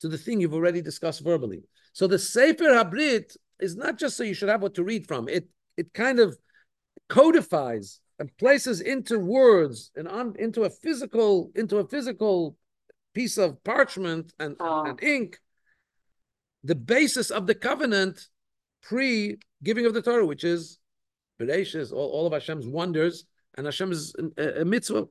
to 0.01 0.07
the 0.07 0.17
thing 0.17 0.39
you've 0.39 0.53
already 0.53 0.81
discussed 0.81 1.23
verbally. 1.23 1.63
So 1.93 2.07
the 2.07 2.19
Sefer 2.19 2.65
Habrit 2.65 3.37
is 3.59 3.75
not 3.75 3.97
just 3.97 4.17
so 4.17 4.23
you 4.23 4.33
should 4.33 4.49
have 4.49 4.61
what 4.61 4.75
to 4.75 4.83
read 4.83 5.07
from. 5.07 5.29
It 5.29 5.47
it 5.77 5.93
kind 5.93 6.19
of 6.19 6.37
codifies 7.09 7.99
and 8.19 8.35
places 8.37 8.81
into 8.81 9.19
words 9.19 9.91
and 9.95 10.07
on 10.07 10.35
into 10.37 10.63
a 10.63 10.69
physical 10.69 11.51
into 11.55 11.77
a 11.77 11.87
physical 11.87 12.57
piece 13.13 13.37
of 13.37 13.63
parchment 13.63 14.33
and, 14.39 14.55
oh. 14.59 14.83
and 14.83 15.01
ink 15.01 15.39
the 16.63 16.75
basis 16.75 17.29
of 17.29 17.47
the 17.47 17.55
covenant 17.55 18.27
pre 18.81 19.37
giving 19.65 19.85
of 19.85 19.93
the 19.93 20.01
Torah, 20.01 20.25
which 20.25 20.45
is 20.45 20.79
Bereshis, 21.39 21.91
all, 21.91 22.09
all 22.11 22.27
of 22.27 22.33
Hashem's 22.33 22.67
wonders, 22.67 23.25
and 23.57 23.65
Hashem's 23.65 24.13
uh, 24.15 24.61
a 24.61 24.63
mitzvah. 24.63 25.07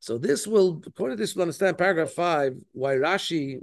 So 0.00 0.18
this 0.18 0.46
will, 0.46 0.82
according 0.84 1.16
to 1.16 1.22
this, 1.22 1.34
we'll 1.34 1.42
understand 1.42 1.78
paragraph 1.78 2.10
five, 2.10 2.54
why 2.72 2.96
Rashi 2.96 3.60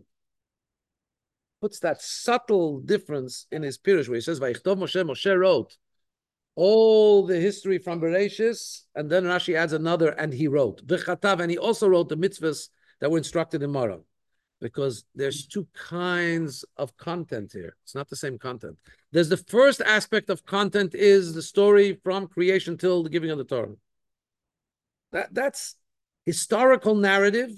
puts 1.60 1.80
that 1.80 2.02
subtle 2.02 2.80
difference 2.80 3.48
in 3.52 3.62
his 3.64 3.78
Pirush, 3.78 4.08
where 4.08 4.16
he 4.16 4.22
says, 4.22 4.40
Vayichtov 4.40 4.78
Moshe, 4.78 5.06
Moshe 5.06 5.38
wrote 5.38 5.78
all 6.56 7.26
the 7.26 7.40
history 7.40 7.78
from 7.78 8.02
Bereshis, 8.02 8.84
and 8.96 9.10
then 9.10 9.26
Rashi 9.26 9.56
adds 9.56 9.74
another, 9.74 10.10
and 10.10 10.34
he 10.34 10.48
wrote. 10.48 10.86
V'chatav, 10.88 11.40
and 11.42 11.52
he 11.52 11.58
also 11.58 11.88
wrote 11.88 12.10
the 12.10 12.18
mitzvahs 12.18 12.70
that 13.00 13.12
were 13.12 13.18
instructed 13.18 13.62
in 13.64 13.72
Mara 13.72 14.00
because 14.62 15.04
there's 15.16 15.48
two 15.48 15.68
kinds 15.74 16.64
of 16.78 16.96
content 16.96 17.52
here. 17.52 17.76
It's 17.84 17.96
not 17.96 18.10
the 18.10 18.16
same 18.16 18.38
content. 18.38 18.78
There's 19.12 19.30
the 19.30 19.38
first 19.38 19.82
aspect 19.82 20.30
of 20.30 20.46
content 20.46 20.94
is 20.94 21.34
the 21.34 21.42
story 21.42 22.00
from 22.04 22.28
creation 22.28 22.78
till 22.78 23.04
the 23.04 23.10
giving 23.10 23.32
of 23.32 23.40
the 23.40 23.44
Torah. 23.44 23.76
That 25.12 25.34
that's 25.34 25.76
historical 26.26 26.96
narrative, 26.96 27.50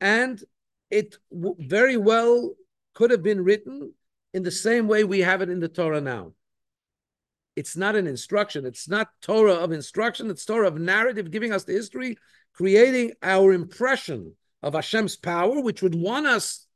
and 0.00 0.42
it 0.90 1.16
very 1.30 1.96
well 1.96 2.54
could 2.94 3.10
have 3.10 3.22
been 3.22 3.44
written 3.44 3.92
in 4.32 4.42
the 4.42 4.50
same 4.50 4.88
way 4.88 5.04
we 5.04 5.20
have 5.20 5.42
it 5.42 5.50
in 5.50 5.60
the 5.60 5.68
Torah 5.68 6.00
now. 6.00 6.32
It's 7.54 7.76
not 7.76 7.96
an 7.96 8.06
instruction. 8.06 8.66
It's 8.66 8.88
not 8.88 9.08
Torah 9.22 9.54
of 9.54 9.72
instruction. 9.72 10.30
It's 10.30 10.44
Torah 10.44 10.68
of 10.68 10.78
narrative, 10.78 11.30
giving 11.30 11.52
us 11.52 11.64
the 11.64 11.72
history, 11.72 12.16
creating 12.52 13.12
our 13.22 13.52
impression 13.52 14.34
of 14.62 14.74
Hashem's 14.74 15.16
power, 15.16 15.60
which 15.60 15.82
would 15.82 15.94
want 15.94 16.26
us, 16.26 16.66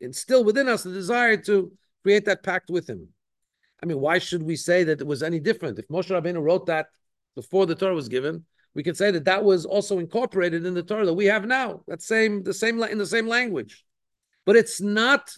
instill 0.00 0.44
within 0.44 0.68
us 0.68 0.82
the 0.82 0.92
desire 0.92 1.36
to 1.38 1.72
create 2.02 2.24
that 2.26 2.42
pact 2.42 2.70
with 2.70 2.88
Him. 2.88 3.08
I 3.82 3.86
mean, 3.86 4.00
why 4.00 4.18
should 4.18 4.42
we 4.42 4.56
say 4.56 4.84
that 4.84 5.00
it 5.00 5.06
was 5.06 5.22
any 5.22 5.40
different? 5.40 5.78
If 5.78 5.88
Moshe 5.88 6.10
Rabbeinu 6.10 6.42
wrote 6.42 6.66
that 6.66 6.86
before 7.34 7.66
the 7.66 7.74
Torah 7.74 7.94
was 7.94 8.08
given, 8.08 8.44
we 8.74 8.82
can 8.82 8.94
say 8.94 9.10
that 9.10 9.24
that 9.24 9.44
was 9.44 9.66
also 9.66 9.98
incorporated 9.98 10.64
in 10.64 10.74
the 10.74 10.82
Torah 10.82 11.04
that 11.04 11.14
we 11.14 11.26
have 11.26 11.46
now. 11.46 11.82
That 11.88 12.02
same, 12.02 12.42
the 12.42 12.54
same 12.54 12.82
in 12.82 12.98
the 12.98 13.06
same 13.06 13.26
language, 13.26 13.84
but 14.46 14.56
it's 14.56 14.80
not, 14.80 15.34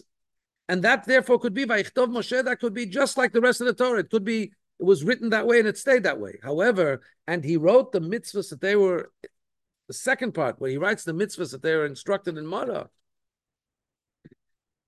and 0.69 0.83
that 0.83 1.05
therefore 1.05 1.39
could 1.39 1.53
be 1.53 1.65
Vayichtov 1.65 2.07
Moshe. 2.07 2.43
That 2.43 2.59
could 2.59 2.73
be 2.73 2.85
just 2.85 3.17
like 3.17 3.33
the 3.33 3.41
rest 3.41 3.61
of 3.61 3.67
the 3.67 3.73
Torah. 3.73 3.99
It 3.99 4.09
could 4.09 4.23
be 4.23 4.51
it 4.79 4.83
was 4.83 5.03
written 5.03 5.29
that 5.29 5.47
way 5.47 5.59
and 5.59 5.67
it 5.67 5.77
stayed 5.77 6.03
that 6.03 6.19
way. 6.19 6.37
However, 6.43 7.01
and 7.27 7.43
he 7.43 7.57
wrote 7.57 7.91
the 7.91 8.01
mitzvahs 8.01 8.49
that 8.49 8.61
they 8.61 8.75
were 8.75 9.11
the 9.87 9.93
second 9.93 10.33
part, 10.33 10.59
where 10.59 10.69
he 10.69 10.77
writes 10.77 11.03
the 11.03 11.13
mitzvahs 11.13 11.51
that 11.51 11.61
they 11.61 11.73
are 11.73 11.85
instructed 11.85 12.37
in 12.37 12.45
Mara, 12.45 12.89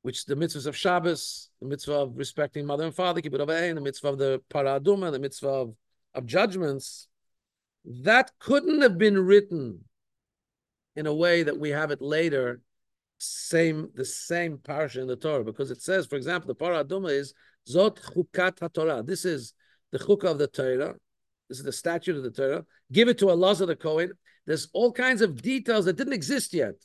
which 0.02 0.26
the 0.26 0.36
mitzvahs 0.36 0.68
of 0.68 0.76
Shabbos, 0.76 1.50
the 1.62 1.68
mitzvah 1.68 1.94
of 1.94 2.18
respecting 2.18 2.66
mother 2.66 2.86
and 2.86 2.96
father, 2.96 3.22
away, 3.24 3.70
and 3.70 3.78
the 3.78 3.82
mitzvah 3.82 4.08
of 4.10 4.18
the 4.18 4.42
paraduma, 4.50 5.12
the 5.12 5.20
mitzvah 5.20 5.50
of, 5.50 5.76
of 6.14 6.26
judgments, 6.26 7.08
that 7.86 8.32
couldn't 8.40 8.82
have 8.82 8.98
been 8.98 9.20
written 9.20 9.84
in 10.96 11.06
a 11.06 11.14
way 11.14 11.44
that 11.44 11.60
we 11.60 11.70
have 11.70 11.92
it 11.92 12.02
later, 12.02 12.62
same 13.20 13.90
the 13.96 14.06
same 14.06 14.58
parsha 14.58 14.98
in 14.98 15.08
the 15.08 15.16
Torah, 15.16 15.44
because 15.44 15.72
it 15.72 15.82
says, 15.82 16.06
for 16.06 16.16
example, 16.16 16.48
the 16.48 16.56
paraduma 16.56 17.12
is 17.12 17.34
Zot 17.70 18.00
Chukat 18.00 18.60
HaTorah. 18.60 19.06
This 19.06 19.26
is 19.26 19.54
the 19.92 20.00
chukah 20.00 20.32
of 20.32 20.38
the 20.38 20.48
Torah. 20.48 20.96
This 21.50 21.60
is 21.60 21.66
the 21.66 21.72
statute 21.72 22.18
of 22.18 22.24
the 22.24 22.32
Torah. 22.32 22.66
Give 22.92 23.08
it 23.08 23.18
to 23.20 23.30
of 23.30 23.68
the 23.68 23.76
Kohen. 23.76 24.12
There's 24.46 24.70
all 24.74 24.92
kinds 24.92 25.22
of 25.22 25.42
details 25.42 25.86
that 25.86 25.98
didn't 25.98 26.14
exist 26.14 26.54
yet. 26.54 26.76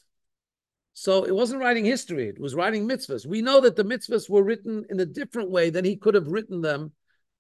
So 0.95 1.25
it 1.25 1.35
wasn't 1.35 1.61
writing 1.61 1.85
history, 1.85 2.29
it 2.29 2.39
was 2.39 2.55
writing 2.55 2.87
mitzvahs. 2.87 3.27
We 3.27 3.41
know 3.41 3.61
that 3.61 3.77
the 3.77 3.85
mitzvahs 3.85 4.29
were 4.29 4.43
written 4.43 4.85
in 4.91 5.01
a 5.01 5.07
different 5.07 5.51
way 5.51 5.71
than 5.71 5.85
he 5.85 5.97
could 5.97 6.15
have 6.15 6.27
written 6.27 6.61
them 6.61 6.93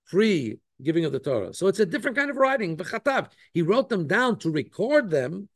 pre 0.07 0.59
giving 0.83 1.05
of 1.05 1.13
the 1.13 1.19
Torah. 1.19 1.53
So 1.53 1.67
it's 1.67 1.79
a 1.79 1.87
different 1.87 2.17
kind 2.17 2.31
of 2.31 2.37
writing. 2.37 2.81
He 3.53 3.63
wrote 3.63 3.89
them 3.89 4.07
down 4.07 4.39
to 4.39 4.51
record 4.51 5.11
them 5.11 5.49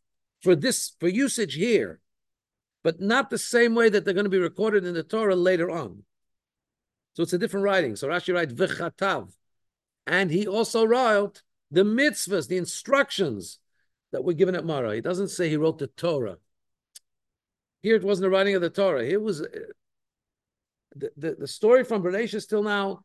for 0.43 0.55
this 0.55 0.93
for 1.01 1.09
usage 1.09 1.55
here, 1.55 2.01
but 2.85 3.01
not 3.01 3.31
the 3.31 3.39
same 3.39 3.75
way 3.75 3.89
that 3.89 4.05
they're 4.05 4.15
going 4.15 4.25
to 4.25 4.31
be 4.31 4.39
recorded 4.39 4.85
in 4.85 4.95
the 4.95 5.03
Torah 5.03 5.35
later 5.35 5.71
on. 5.71 6.05
So 7.15 7.23
it's 7.23 7.33
a 7.33 7.39
different 7.39 7.65
writing. 7.65 7.97
So 7.97 8.09
Rashi 8.09 8.35
writes 8.35 8.53
v'chatav, 8.53 9.33
and 10.07 10.31
he 10.31 10.47
also 10.47 10.85
wrote 10.85 11.43
the 11.71 11.85
mitzvahs, 11.85 12.49
the 12.49 12.57
instructions 12.57 13.59
that 14.13 14.25
were 14.25 14.33
given 14.33 14.55
at 14.55 14.65
Mara. 14.65 14.95
He 14.95 15.01
doesn't 15.01 15.29
say 15.29 15.49
he 15.49 15.57
wrote 15.57 15.79
the 15.79 15.89
Torah. 15.89 16.37
Here 17.83 17.97
it 17.97 18.05
wasn't 18.05 18.25
the 18.25 18.31
writing 18.31 18.55
of 18.55 18.63
the 18.63 18.71
Torah. 18.71 19.05
It 19.05 19.21
was 19.21 19.43
uh, 19.43 19.47
the, 20.95 21.11
the, 21.17 21.37
the 21.41 21.49
story 21.49 21.85
from 21.85 22.03
Bereshit 22.03 22.49
till 22.49 22.63
now, 22.63 23.05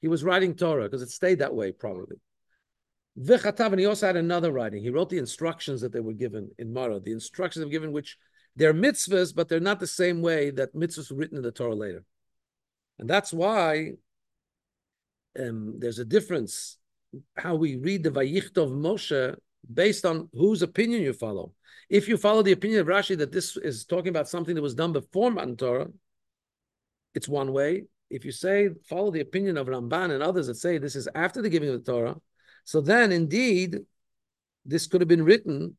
he 0.00 0.08
was 0.08 0.24
writing 0.24 0.54
Torah 0.54 0.84
because 0.84 1.02
it 1.02 1.10
stayed 1.10 1.40
that 1.40 1.54
way 1.54 1.72
probably. 1.72 2.16
V'chatav, 3.18 3.72
and 3.72 3.80
he 3.80 3.86
also 3.86 4.06
had 4.06 4.16
another 4.16 4.52
writing. 4.52 4.82
He 4.82 4.90
wrote 4.90 5.10
the 5.10 5.18
instructions 5.18 5.80
that 5.80 5.92
they 5.92 6.00
were 6.00 6.14
given 6.14 6.50
in 6.58 6.72
Mara. 6.72 7.00
The 7.00 7.12
instructions 7.12 7.64
were 7.64 7.70
given, 7.70 7.92
which 7.92 8.16
they're 8.56 8.72
mitzvahs, 8.72 9.34
but 9.34 9.48
they're 9.48 9.60
not 9.60 9.80
the 9.80 9.86
same 9.86 10.22
way 10.22 10.50
that 10.52 10.74
mitzvahs 10.74 11.10
were 11.10 11.16
written 11.18 11.36
in 11.36 11.42
the 11.42 11.50
Torah 11.50 11.74
later. 11.74 12.04
And 12.98 13.10
that's 13.10 13.32
why 13.32 13.92
um, 15.38 15.74
there's 15.78 15.98
a 15.98 16.04
difference 16.04 16.78
how 17.36 17.54
we 17.54 17.76
read 17.76 18.02
the 18.02 18.10
Vayichtov 18.10 18.70
Moshe 18.70 19.36
based 19.72 20.04
on 20.04 20.28
whose 20.32 20.62
opinion 20.62 21.02
you 21.02 21.12
follow. 21.12 21.52
If 21.88 22.08
you 22.08 22.16
follow 22.16 22.42
the 22.42 22.52
opinion 22.52 22.80
of 22.80 22.86
Rashi 22.86 23.18
that 23.18 23.32
this 23.32 23.56
is 23.56 23.84
talking 23.84 24.08
about 24.08 24.28
something 24.28 24.54
that 24.54 24.62
was 24.62 24.74
done 24.74 24.92
before 24.92 25.30
Matan 25.30 25.56
Torah, 25.56 25.88
it's 27.14 27.28
one 27.28 27.52
way. 27.52 27.84
If 28.10 28.24
you 28.24 28.32
say 28.32 28.70
follow 28.88 29.10
the 29.10 29.20
opinion 29.20 29.56
of 29.56 29.66
Ramban 29.66 30.12
and 30.12 30.22
others 30.22 30.46
that 30.46 30.56
say 30.56 30.78
this 30.78 30.96
is 30.96 31.08
after 31.14 31.42
the 31.42 31.48
giving 31.48 31.68
of 31.68 31.84
the 31.84 31.92
Torah, 31.92 32.16
so 32.64 32.80
then 32.80 33.12
indeed 33.12 33.80
this 34.64 34.86
could 34.86 35.00
have 35.00 35.08
been 35.08 35.24
written 35.24 35.76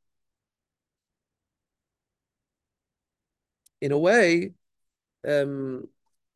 in 3.81 3.91
a 3.91 3.97
way 3.97 4.51
um, 5.27 5.87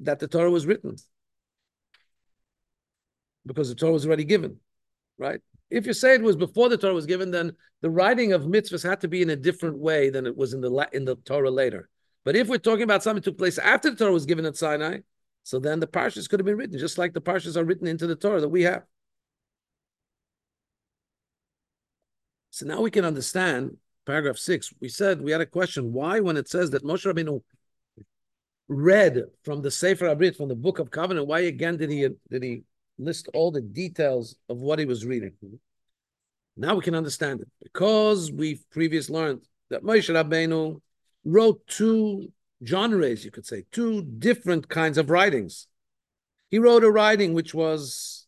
that 0.01 0.19
the 0.19 0.27
Torah 0.27 0.51
was 0.51 0.65
written 0.65 0.95
because 3.45 3.69
the 3.69 3.75
Torah 3.75 3.93
was 3.93 4.05
already 4.05 4.23
given, 4.23 4.59
right? 5.17 5.39
If 5.69 5.87
you 5.87 5.93
say 5.93 6.13
it 6.13 6.21
was 6.21 6.35
before 6.35 6.69
the 6.69 6.77
Torah 6.77 6.93
was 6.93 7.05
given, 7.05 7.31
then 7.31 7.53
the 7.81 7.89
writing 7.89 8.33
of 8.33 8.43
mitzvahs 8.43 8.87
had 8.87 9.01
to 9.01 9.07
be 9.07 9.21
in 9.21 9.29
a 9.29 9.35
different 9.35 9.77
way 9.77 10.09
than 10.09 10.25
it 10.25 10.37
was 10.37 10.53
in 10.53 10.61
the 10.61 10.89
in 10.93 11.05
the 11.05 11.15
Torah 11.15 11.51
later. 11.51 11.89
But 12.23 12.35
if 12.35 12.47
we're 12.47 12.57
talking 12.57 12.83
about 12.83 13.03
something 13.03 13.21
that 13.21 13.29
took 13.29 13.37
place 13.37 13.57
after 13.57 13.89
the 13.89 13.95
Torah 13.95 14.11
was 14.11 14.25
given 14.25 14.45
at 14.45 14.57
Sinai, 14.57 14.99
so 15.43 15.59
then 15.59 15.79
the 15.79 15.87
parshas 15.87 16.27
could 16.27 16.39
have 16.39 16.45
been 16.45 16.57
written, 16.57 16.77
just 16.79 16.97
like 16.97 17.13
the 17.13 17.21
parshas 17.21 17.55
are 17.55 17.63
written 17.63 17.87
into 17.87 18.07
the 18.07 18.15
Torah 18.15 18.41
that 18.41 18.49
we 18.49 18.63
have. 18.63 18.83
So 22.49 22.65
now 22.65 22.81
we 22.81 22.89
can 22.89 23.05
understand 23.05 23.77
paragraph 24.05 24.37
six. 24.37 24.73
We 24.79 24.89
said 24.89 25.21
we 25.21 25.31
had 25.31 25.41
a 25.41 25.45
question: 25.45 25.93
Why, 25.93 26.19
when 26.19 26.37
it 26.37 26.47
says 26.47 26.71
that 26.71 26.83
Moshe 26.83 27.05
Rabbeinu 27.05 27.41
read 28.67 29.23
from 29.43 29.61
the 29.61 29.71
Sefer 29.71 30.05
Habrit, 30.05 30.35
from 30.37 30.47
the 30.47 30.55
Book 30.55 30.79
of 30.79 30.89
Covenant, 30.89 31.27
why 31.27 31.41
again 31.41 31.77
did 31.77 31.89
he 31.89 32.07
did 32.29 32.43
he 32.43 32.63
list 32.97 33.29
all 33.33 33.51
the 33.51 33.61
details 33.61 34.35
of 34.49 34.57
what 34.57 34.79
he 34.79 34.85
was 34.85 35.05
reading? 35.05 35.33
Now 36.57 36.75
we 36.75 36.81
can 36.81 36.95
understand 36.95 37.41
it 37.41 37.49
because 37.61 38.31
we've 38.31 38.63
previously 38.71 39.15
learned 39.15 39.41
that 39.69 39.83
Moshe 39.83 40.13
Rabbeinu 40.13 40.79
wrote 41.25 41.65
two 41.67 42.31
genres, 42.65 43.25
you 43.25 43.31
could 43.31 43.45
say, 43.45 43.65
two 43.71 44.03
different 44.03 44.69
kinds 44.69 44.97
of 44.97 45.09
writings. 45.09 45.67
He 46.49 46.59
wrote 46.59 46.83
a 46.83 46.91
writing 46.91 47.33
which 47.33 47.53
was 47.53 48.27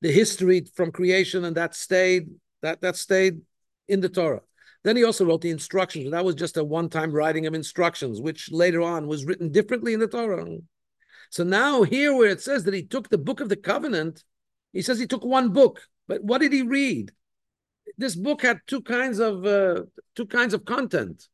the 0.00 0.12
history 0.12 0.66
from 0.74 0.92
creation, 0.92 1.44
and 1.44 1.56
that 1.56 1.74
stayed 1.74 2.28
that 2.60 2.80
that 2.82 2.96
stayed 2.96 3.40
in 3.88 4.00
the 4.00 4.08
Torah. 4.08 4.42
Then 4.84 4.96
he 4.96 5.04
also 5.04 5.24
wrote 5.24 5.40
the 5.40 5.50
instructions. 5.50 6.10
That 6.10 6.24
was 6.24 6.34
just 6.34 6.56
a 6.56 6.64
one-time 6.64 7.12
writing 7.12 7.46
of 7.46 7.54
instructions, 7.54 8.20
which 8.20 8.50
later 8.50 8.82
on 8.82 9.06
was 9.06 9.24
written 9.24 9.50
differently 9.50 9.94
in 9.94 10.00
the 10.00 10.08
Torah. 10.08 10.44
So 11.32 11.44
now 11.44 11.82
here, 11.82 12.14
where 12.14 12.28
it 12.28 12.42
says 12.42 12.64
that 12.64 12.74
he 12.74 12.82
took 12.82 13.08
the 13.08 13.16
book 13.16 13.40
of 13.40 13.48
the 13.48 13.56
covenant, 13.56 14.22
he 14.74 14.82
says 14.82 14.98
he 14.98 15.06
took 15.06 15.24
one 15.24 15.48
book. 15.48 15.80
But 16.06 16.22
what 16.22 16.42
did 16.42 16.52
he 16.52 16.60
read? 16.60 17.10
This 17.96 18.14
book 18.14 18.42
had 18.42 18.60
two 18.66 18.82
kinds 18.82 19.18
of 19.18 19.46
uh, 19.46 19.84
two 20.14 20.26
kinds 20.26 20.52
of 20.52 20.66
content. 20.66 21.26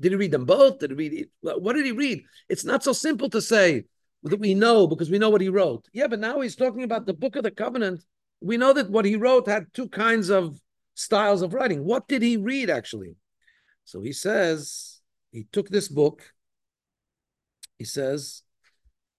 Did 0.00 0.10
he 0.10 0.16
read 0.16 0.32
them 0.32 0.46
both? 0.46 0.80
Did 0.80 0.90
he 0.90 0.96
read 0.96 1.12
it? 1.12 1.30
What 1.42 1.76
did 1.76 1.86
he 1.86 1.92
read? 1.92 2.24
It's 2.48 2.64
not 2.64 2.82
so 2.82 2.92
simple 2.92 3.30
to 3.30 3.40
say 3.40 3.84
that 4.24 4.40
we 4.40 4.52
know 4.52 4.88
because 4.88 5.10
we 5.10 5.20
know 5.20 5.30
what 5.30 5.40
he 5.40 5.48
wrote. 5.48 5.86
Yeah, 5.92 6.08
but 6.08 6.18
now 6.18 6.40
he's 6.40 6.56
talking 6.56 6.82
about 6.82 7.06
the 7.06 7.14
book 7.14 7.36
of 7.36 7.44
the 7.44 7.52
covenant. 7.52 8.04
We 8.40 8.56
know 8.56 8.72
that 8.72 8.90
what 8.90 9.04
he 9.04 9.14
wrote 9.14 9.46
had 9.46 9.72
two 9.72 9.88
kinds 9.88 10.28
of 10.28 10.60
styles 10.94 11.42
of 11.42 11.54
writing. 11.54 11.84
What 11.84 12.08
did 12.08 12.22
he 12.22 12.36
read 12.36 12.68
actually? 12.68 13.14
So 13.84 14.02
he 14.02 14.12
says 14.12 15.00
he 15.30 15.46
took 15.52 15.68
this 15.68 15.86
book. 15.86 16.32
He 17.78 17.84
says, 17.84 18.42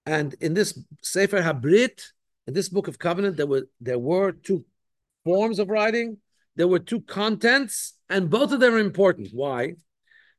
and 0.05 0.33
in 0.39 0.53
this 0.53 0.79
Sefer 1.01 1.41
Habrit, 1.41 2.01
in 2.47 2.53
this 2.53 2.69
book 2.69 2.87
of 2.87 2.97
covenant, 2.97 3.37
there 3.37 3.47
were 3.47 3.67
there 3.79 3.99
were 3.99 4.31
two 4.31 4.65
forms 5.23 5.59
of 5.59 5.69
writing. 5.69 6.17
There 6.55 6.67
were 6.67 6.79
two 6.79 7.01
contents, 7.01 7.93
and 8.09 8.29
both 8.29 8.51
of 8.51 8.59
them 8.59 8.73
are 8.73 8.79
important. 8.79 9.29
Why? 9.31 9.75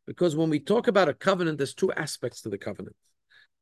Because 0.06 0.36
when 0.36 0.50
we 0.50 0.60
talk 0.60 0.88
about 0.88 1.08
a 1.08 1.14
covenant, 1.14 1.58
there's 1.58 1.74
two 1.74 1.92
aspects 1.92 2.42
to 2.42 2.48
the 2.48 2.58
covenant. 2.58 2.96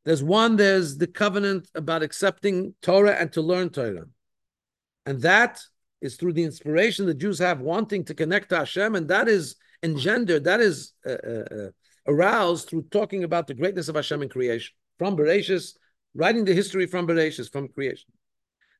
There's 0.04 0.22
one, 0.22 0.56
there's 0.56 0.96
the 0.96 1.06
covenant 1.06 1.68
about 1.74 2.02
accepting 2.02 2.74
Torah 2.80 3.12
and 3.12 3.32
to 3.34 3.42
learn 3.42 3.68
Torah. 3.68 4.06
And 5.04 5.20
that 5.22 5.60
is 6.00 6.16
through 6.16 6.32
the 6.32 6.44
inspiration 6.44 7.06
the 7.06 7.14
Jews 7.14 7.38
have 7.38 7.60
wanting 7.60 8.04
to 8.06 8.14
connect 8.14 8.48
to 8.48 8.56
Hashem, 8.56 8.94
and 8.94 9.08
that 9.08 9.28
is 9.28 9.56
engendered, 9.82 10.44
that 10.44 10.60
is 10.60 10.92
uh, 11.06 11.10
uh, 11.10 11.44
uh, 11.54 11.70
aroused 12.06 12.68
through 12.68 12.86
talking 12.90 13.24
about 13.24 13.46
the 13.46 13.54
greatness 13.54 13.88
of 13.88 13.96
Hashem 13.96 14.22
in 14.22 14.28
creation, 14.28 14.74
from 14.98 15.16
Bereshis, 15.16 15.74
writing 16.14 16.44
the 16.44 16.54
history 16.54 16.86
from 16.86 17.06
Bereshis, 17.06 17.50
from 17.50 17.68
creation. 17.68 18.10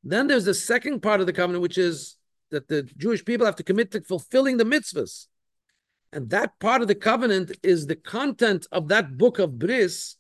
Then 0.03 0.27
there's 0.27 0.45
the 0.45 0.55
second 0.55 1.01
part 1.01 1.21
of 1.21 1.27
the 1.27 1.33
covenant, 1.33 1.63
which 1.63 1.79
is 1.79 2.17
that 2.51 2.69
the 2.69 2.83
Jewish 2.83 3.25
people 3.25 3.47
have 3.47 3.57
to 3.57 3.63
commit 3.63 3.91
to 3.93 4.01
fulfilling 4.01 4.57
the 4.57 4.65
mitzvahs. 4.65 5.27
And 6.13 6.31
that 6.31 6.59
part 6.59 6.83
of 6.83 6.89
the 6.89 6.95
covenant 6.95 7.57
is 7.63 7.87
the 7.87 7.97
content 7.97 8.67
of 8.73 8.89
that 8.89 9.17
book 9.17 9.39
of 9.39 9.59
Bris, 9.59 10.17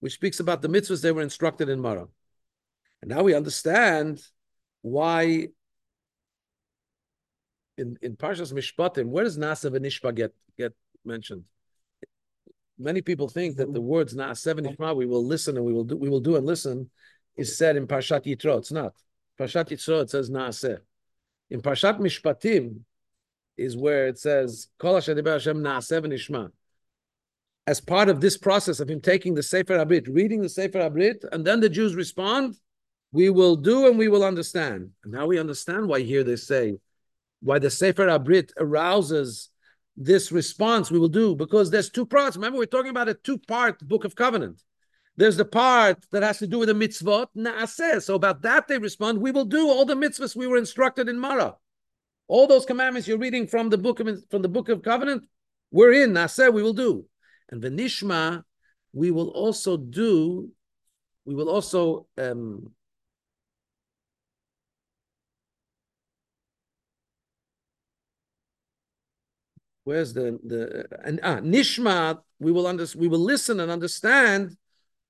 which 0.00 0.14
speaks 0.14 0.40
about 0.40 0.60
the 0.60 0.68
mitzvahs 0.68 1.02
they 1.02 1.12
were 1.12 1.22
instructed 1.22 1.68
in 1.68 1.80
Mara. 1.80 2.08
And 3.00 3.10
now 3.10 3.22
we 3.22 3.34
understand 3.34 4.22
why 4.82 5.48
in, 7.78 7.98
in 8.02 8.16
Parshas 8.16 8.52
Mishpatim, 8.52 9.06
where 9.06 9.24
does 9.24 9.38
Naaseh 9.38 9.70
v'Nishma 9.70 10.14
get, 10.14 10.34
get 10.58 10.74
mentioned? 11.04 11.44
Many 12.80 13.02
people 13.02 13.28
think 13.28 13.56
that 13.56 13.72
the 13.72 13.78
mm-hmm. 13.78 13.88
words 13.88 14.14
Naaseh 14.14 14.58
v'Nishma, 14.58 14.96
we 14.96 15.04
will 15.04 15.24
listen 15.24 15.56
and 15.56 15.66
we 15.66 15.72
will 15.72 15.84
do, 15.84 15.96
we 15.96 16.08
will 16.08 16.20
do 16.20 16.36
and 16.36 16.46
listen, 16.46 16.90
is 17.36 17.56
said 17.56 17.76
in 17.76 17.86
Parshat 17.86 18.24
Yitro. 18.24 18.58
It's 18.58 18.72
not. 18.72 18.94
Parshat 19.38 19.68
Yitro, 19.68 20.02
it 20.02 20.10
says 20.10 20.30
Naaseh. 20.30 20.78
In 21.50 21.60
Parshat 21.60 22.00
Mishpatim 22.00 22.80
is 23.58 23.76
where 23.76 24.06
it 24.06 24.18
says, 24.18 24.68
Kol 24.78 24.94
Hashem 24.94 25.14
Naaseh 25.16 26.02
v'Nishma. 26.02 26.50
As 27.66 27.82
part 27.82 28.08
of 28.08 28.22
this 28.22 28.38
process 28.38 28.80
of 28.80 28.88
him 28.88 29.02
taking 29.02 29.34
the 29.34 29.42
Sefer 29.42 29.76
Habrit, 29.76 30.08
reading 30.12 30.40
the 30.40 30.48
Sefer 30.48 30.78
Habrit, 30.78 31.22
and 31.30 31.44
then 31.44 31.60
the 31.60 31.68
Jews 31.68 31.94
respond, 31.94 32.56
we 33.12 33.28
will 33.28 33.56
do 33.56 33.86
and 33.86 33.98
we 33.98 34.08
will 34.08 34.24
understand. 34.24 34.90
And 35.04 35.12
now 35.12 35.26
we 35.26 35.38
understand 35.38 35.86
why 35.86 36.00
here 36.00 36.24
they 36.24 36.36
say, 36.36 36.78
why 37.42 37.58
the 37.58 37.70
Sefer 37.70 38.06
Habrit 38.06 38.52
arouses 38.58 39.49
this 40.02 40.32
response 40.32 40.90
we 40.90 40.98
will 40.98 41.08
do, 41.08 41.36
because 41.36 41.70
there's 41.70 41.90
two 41.90 42.06
parts. 42.06 42.34
Remember, 42.34 42.58
we're 42.58 42.64
talking 42.64 42.90
about 42.90 43.10
a 43.10 43.14
two-part 43.14 43.86
book 43.86 44.04
of 44.04 44.16
covenant. 44.16 44.62
There's 45.16 45.36
the 45.36 45.44
part 45.44 45.98
that 46.10 46.22
has 46.22 46.38
to 46.38 46.46
do 46.46 46.58
with 46.58 46.68
the 46.68 46.74
mitzvot, 46.74 47.26
naaseh. 47.36 48.00
So 48.00 48.14
about 48.14 48.40
that 48.40 48.66
they 48.66 48.78
respond, 48.78 49.20
we 49.20 49.30
will 49.30 49.44
do 49.44 49.68
all 49.68 49.84
the 49.84 49.94
mitzvahs 49.94 50.34
we 50.34 50.46
were 50.46 50.56
instructed 50.56 51.10
in 51.10 51.18
Mara. 51.18 51.56
All 52.28 52.46
those 52.46 52.64
commandments 52.64 53.06
you're 53.06 53.18
reading 53.18 53.46
from 53.46 53.68
the 53.68 53.76
book 53.76 54.00
of 54.00 54.08
from 54.30 54.40
the 54.40 54.48
book 54.48 54.70
of 54.70 54.82
covenant, 54.82 55.26
we're 55.70 55.92
in, 55.92 56.12
naaseh, 56.12 56.50
we 56.50 56.62
will 56.62 56.72
do. 56.72 57.04
And 57.50 57.60
the 57.60 57.68
nishma, 57.68 58.44
we 58.94 59.10
will 59.10 59.28
also 59.28 59.76
do, 59.76 60.50
we 61.26 61.34
will 61.34 61.50
also 61.50 62.06
um, 62.16 62.72
Where's 69.90 70.12
the 70.12 70.38
the 70.44 70.86
and 71.04 71.18
ah 71.24 71.40
nishma? 71.40 72.20
We 72.38 72.52
will 72.52 72.68
under, 72.68 72.86
we 72.96 73.08
will 73.08 73.18
listen 73.34 73.58
and 73.58 73.72
understand. 73.72 74.56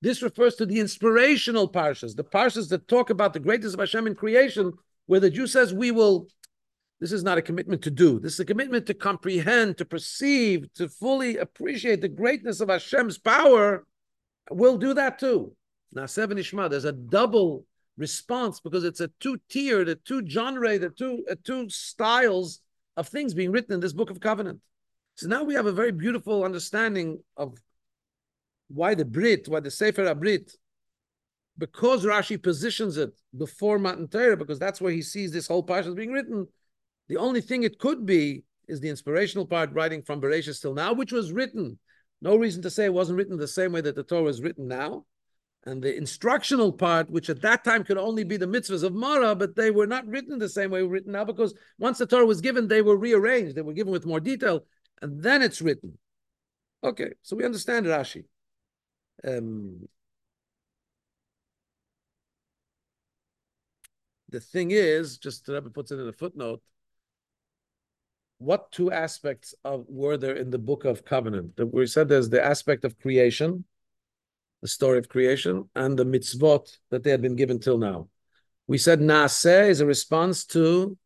This 0.01 0.23
refers 0.23 0.55
to 0.55 0.65
the 0.65 0.79
inspirational 0.79 1.71
parshas, 1.71 2.15
the 2.15 2.23
parshas 2.23 2.67
that 2.69 2.87
talk 2.87 3.11
about 3.11 3.33
the 3.33 3.39
greatness 3.39 3.75
of 3.75 3.79
Hashem 3.79 4.07
in 4.07 4.15
creation, 4.15 4.73
where 5.05 5.19
the 5.19 5.29
Jew 5.29 5.45
says 5.45 5.71
we 5.71 5.91
will. 5.91 6.27
This 6.99 7.11
is 7.11 7.23
not 7.23 7.37
a 7.37 7.43
commitment 7.43 7.83
to 7.83 7.91
do. 7.91 8.19
This 8.19 8.33
is 8.33 8.39
a 8.39 8.45
commitment 8.45 8.87
to 8.87 8.95
comprehend, 8.95 9.77
to 9.77 9.85
perceive, 9.85 10.73
to 10.73 10.89
fully 10.89 11.37
appreciate 11.37 12.01
the 12.01 12.15
greatness 12.21 12.59
of 12.59 12.69
Hashem's 12.69 13.19
power. 13.19 13.85
We'll 14.49 14.77
do 14.77 14.95
that 14.95 15.19
too. 15.19 15.55
Now, 15.93 16.07
seven 16.07 16.39
Ishma, 16.39 16.71
there's 16.71 16.85
a 16.85 16.91
double 16.91 17.65
response 17.97 18.59
because 18.59 18.83
it's 18.83 18.99
a 18.99 19.11
two-tiered, 19.19 19.89
a 19.89 19.95
two 19.95 20.25
genre, 20.27 20.79
the 20.79 20.89
two, 20.89 21.23
a 21.29 21.35
two 21.35 21.69
styles 21.69 22.61
of 22.97 23.07
things 23.07 23.35
being 23.35 23.51
written 23.51 23.73
in 23.73 23.79
this 23.79 23.93
book 23.93 24.09
of 24.09 24.19
covenant. 24.19 24.59
So 25.21 25.27
now 25.27 25.43
we 25.43 25.53
have 25.53 25.67
a 25.67 25.71
very 25.71 25.91
beautiful 25.91 26.43
understanding 26.43 27.19
of 27.37 27.55
why 28.69 28.95
the 28.95 29.05
Brit, 29.05 29.47
why 29.47 29.59
the 29.59 29.69
Sefer 29.69 30.05
Habrit, 30.05 30.55
because 31.59 32.03
Rashi 32.03 32.41
positions 32.41 32.97
it 32.97 33.11
before 33.37 33.77
Matan 33.77 34.07
Torah, 34.07 34.35
because 34.35 34.57
that's 34.57 34.81
where 34.81 34.91
he 34.91 35.03
sees 35.03 35.31
this 35.31 35.47
whole 35.47 35.63
parsha 35.63 35.95
being 35.95 36.11
written. 36.11 36.47
The 37.07 37.17
only 37.17 37.39
thing 37.39 37.61
it 37.61 37.77
could 37.77 38.03
be 38.03 38.45
is 38.67 38.79
the 38.79 38.89
inspirational 38.89 39.45
part 39.45 39.71
writing 39.73 40.01
from 40.01 40.19
Bereshit 40.19 40.59
till 40.59 40.73
now, 40.73 40.91
which 40.91 41.11
was 41.11 41.31
written. 41.31 41.77
No 42.23 42.35
reason 42.35 42.63
to 42.63 42.71
say 42.71 42.85
it 42.85 42.93
wasn't 42.93 43.19
written 43.19 43.37
the 43.37 43.47
same 43.47 43.73
way 43.73 43.81
that 43.81 43.93
the 43.93 44.01
Torah 44.01 44.25
is 44.25 44.41
written 44.41 44.67
now. 44.67 45.05
And 45.67 45.83
the 45.83 45.95
instructional 45.95 46.73
part, 46.73 47.11
which 47.11 47.29
at 47.29 47.43
that 47.43 47.63
time 47.63 47.83
could 47.83 47.99
only 47.99 48.23
be 48.23 48.37
the 48.37 48.47
mitzvahs 48.47 48.81
of 48.81 48.95
Mara, 48.95 49.35
but 49.35 49.55
they 49.55 49.69
were 49.69 49.85
not 49.85 50.07
written 50.07 50.39
the 50.39 50.49
same 50.49 50.71
way 50.71 50.81
written 50.81 51.11
now 51.11 51.25
because 51.25 51.53
once 51.77 51.99
the 51.99 52.07
Torah 52.07 52.25
was 52.25 52.41
given, 52.41 52.67
they 52.67 52.81
were 52.81 52.97
rearranged. 52.97 53.53
They 53.53 53.61
were 53.61 53.73
given 53.73 53.93
with 53.93 54.07
more 54.07 54.19
detail 54.19 54.65
and 55.01 55.21
then 55.21 55.41
it's 55.41 55.61
written. 55.61 55.97
Okay, 56.83 57.11
so 57.21 57.35
we 57.35 57.45
understand 57.45 57.85
Rashi. 57.85 58.25
Um, 59.25 59.87
the 64.29 64.39
thing 64.39 64.71
is, 64.71 65.17
just 65.17 65.45
the 65.45 65.53
Rebbe 65.53 65.69
puts 65.69 65.91
it 65.91 65.99
in 65.99 66.07
a 66.07 66.13
footnote, 66.13 66.61
what 68.39 68.71
two 68.71 68.91
aspects 68.91 69.53
of 69.63 69.85
were 69.87 70.17
there 70.17 70.35
in 70.35 70.49
the 70.49 70.57
book 70.57 70.85
of 70.85 71.05
covenant? 71.05 71.55
That 71.57 71.67
we 71.67 71.85
said 71.85 72.09
there's 72.09 72.29
the 72.29 72.43
aspect 72.43 72.83
of 72.83 72.97
creation, 72.97 73.65
the 74.61 74.67
story 74.67 74.97
of 74.97 75.09
creation, 75.09 75.69
and 75.75 75.97
the 75.97 76.05
mitzvot 76.05 76.75
that 76.89 77.03
they 77.03 77.11
had 77.11 77.21
been 77.21 77.35
given 77.35 77.59
till 77.59 77.77
now. 77.77 78.09
We 78.65 78.79
said 78.79 78.99
naaseh 78.99 79.69
is 79.69 79.81
a 79.81 79.85
response 79.85 80.45
to 80.45 80.97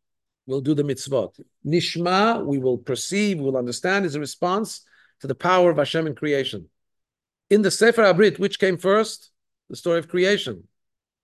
we'll 0.46 0.60
do 0.60 0.74
the 0.74 0.82
mitzvot. 0.82 1.40
Nishma, 1.66 2.44
we 2.44 2.58
will 2.58 2.78
perceive, 2.78 3.38
we'll 3.38 3.56
understand, 3.56 4.04
is 4.04 4.14
a 4.14 4.20
response 4.20 4.82
to 5.20 5.26
the 5.26 5.34
power 5.34 5.70
of 5.70 5.78
Hashem 5.78 6.06
in 6.06 6.14
creation. 6.14 6.68
In 7.50 7.62
the 7.62 7.70
Sefer 7.70 8.02
Habrit, 8.02 8.38
which 8.38 8.58
came 8.58 8.76
first? 8.76 9.30
The 9.70 9.76
story 9.76 9.98
of 9.98 10.08
creation. 10.08 10.64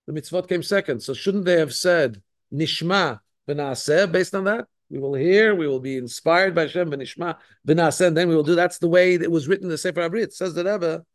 The 0.07 0.13
mitzvot 0.13 0.49
came 0.49 0.63
second. 0.63 1.01
So 1.01 1.13
shouldn't 1.13 1.45
they 1.45 1.59
have 1.59 1.73
said 1.73 2.21
Nishma 2.53 3.19
b'naaseh 3.47 4.11
based 4.11 4.35
on 4.35 4.45
that? 4.45 4.67
We 4.89 4.99
will 4.99 5.15
hear, 5.15 5.55
we 5.55 5.67
will 5.67 5.79
be 5.79 5.97
inspired 5.97 6.53
by 6.53 6.63
Hashem 6.63 6.91
b'nishma 6.91 7.37
b'naaseh, 7.67 8.07
and 8.07 8.17
then 8.17 8.27
we 8.27 8.35
will 8.35 8.43
do. 8.43 8.55
That's 8.55 8.79
the 8.79 8.89
way 8.89 9.13
it 9.15 9.31
was 9.31 9.47
written 9.47 9.65
in 9.65 9.71
the 9.71 9.77
Sefer 9.77 10.01
Habrit. 10.01 10.33
Says 10.33 10.53
that 10.55 10.67
ever, 10.67 11.05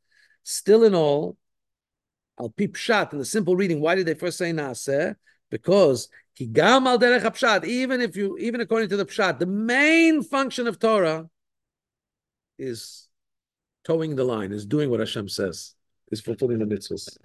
still 0.42 0.84
in 0.84 0.94
all, 0.94 1.36
al 2.40 2.50
pi 2.50 2.66
pshat, 2.66 3.12
in 3.12 3.18
the 3.18 3.24
simple 3.24 3.56
reading, 3.56 3.80
why 3.80 3.94
did 3.94 4.06
they 4.06 4.14
first 4.14 4.38
say 4.38 4.52
naaseh? 4.52 5.14
Because 5.50 6.08
Higam 6.38 6.86
al 6.86 6.98
derech 6.98 7.22
pshat, 7.22 7.64
even 7.64 8.00
if 8.00 8.16
you, 8.16 8.36
even 8.38 8.60
according 8.60 8.88
to 8.90 8.96
the 8.96 9.06
pshat, 9.06 9.38
the 9.38 9.46
main 9.46 10.22
function 10.22 10.66
of 10.66 10.78
Torah 10.78 11.28
is 12.58 13.08
towing 13.84 14.16
the 14.16 14.24
line, 14.24 14.52
is 14.52 14.66
doing 14.66 14.90
what 14.90 15.00
Hashem 15.00 15.28
says, 15.28 15.74
is 16.10 16.20
fulfilling 16.20 16.58
the 16.58 16.64
mitzvahs. 16.64 17.16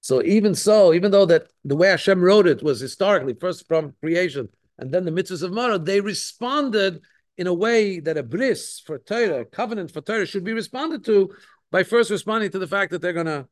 So 0.00 0.22
even 0.22 0.54
so, 0.54 0.94
even 0.94 1.10
though 1.10 1.26
that 1.26 1.48
the 1.64 1.76
way 1.76 1.88
Hashem 1.88 2.20
wrote 2.20 2.46
it 2.46 2.62
was 2.62 2.80
historically 2.80 3.34
first 3.34 3.66
from 3.66 3.94
creation 4.00 4.48
and 4.78 4.92
then 4.92 5.04
the 5.04 5.10
mitzvahs 5.10 5.42
of 5.42 5.52
Mara, 5.52 5.78
they 5.78 6.00
responded 6.00 7.02
in 7.36 7.46
a 7.46 7.54
way 7.54 8.00
that 8.00 8.16
a 8.16 8.22
bris 8.22 8.80
for 8.80 8.98
Torah, 8.98 9.40
a 9.40 9.44
covenant 9.44 9.90
for 9.90 10.00
Torah, 10.00 10.26
should 10.26 10.44
be 10.44 10.52
responded 10.52 11.04
to 11.04 11.30
by 11.70 11.82
first 11.82 12.10
responding 12.10 12.50
to 12.50 12.58
the 12.58 12.66
fact 12.66 12.92
that 12.92 13.02
they're 13.02 13.12
going 13.12 13.26
to 13.26 13.46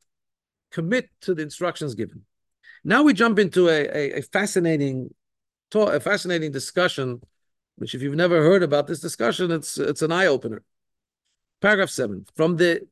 commit 0.70 1.08
to 1.22 1.34
the 1.34 1.42
instructions 1.42 1.94
given. 1.94 2.24
Now 2.86 3.02
we 3.02 3.14
jump 3.14 3.40
into 3.40 3.68
a, 3.68 3.88
a, 3.88 4.18
a 4.18 4.22
fascinating, 4.22 5.12
a 5.74 5.98
fascinating 5.98 6.52
discussion, 6.52 7.20
which 7.74 7.96
if 7.96 8.00
you've 8.00 8.14
never 8.14 8.42
heard 8.42 8.62
about 8.62 8.86
this 8.86 9.00
discussion, 9.00 9.50
it's 9.50 9.76
it's 9.76 10.02
an 10.02 10.12
eye 10.12 10.26
opener. 10.26 10.62
Paragraph 11.60 11.90
seven 11.90 12.26
from 12.36 12.56
the. 12.56 12.86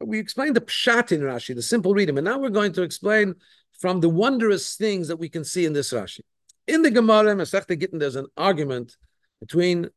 We 0.00 0.18
explained 0.18 0.56
the 0.56 0.60
pshat 0.60 1.12
in 1.12 1.20
Rashi, 1.20 1.54
the 1.54 1.62
simple 1.62 1.94
reading, 1.94 2.18
and 2.18 2.24
now 2.24 2.38
we're 2.38 2.50
going 2.50 2.72
to 2.72 2.82
explain 2.82 3.36
from 3.78 4.00
the 4.00 4.08
wondrous 4.08 4.74
things 4.74 5.06
that 5.08 5.16
we 5.16 5.28
can 5.28 5.44
see 5.44 5.64
in 5.64 5.72
this 5.72 5.92
Rashi. 5.92 6.20
In 6.66 6.82
the 6.82 6.90
Gemara, 6.90 7.34
Masechta 7.36 7.78
Gittin, 7.78 8.00
there's 8.00 8.16
an 8.16 8.26
argument 8.36 8.96
between 9.40 9.88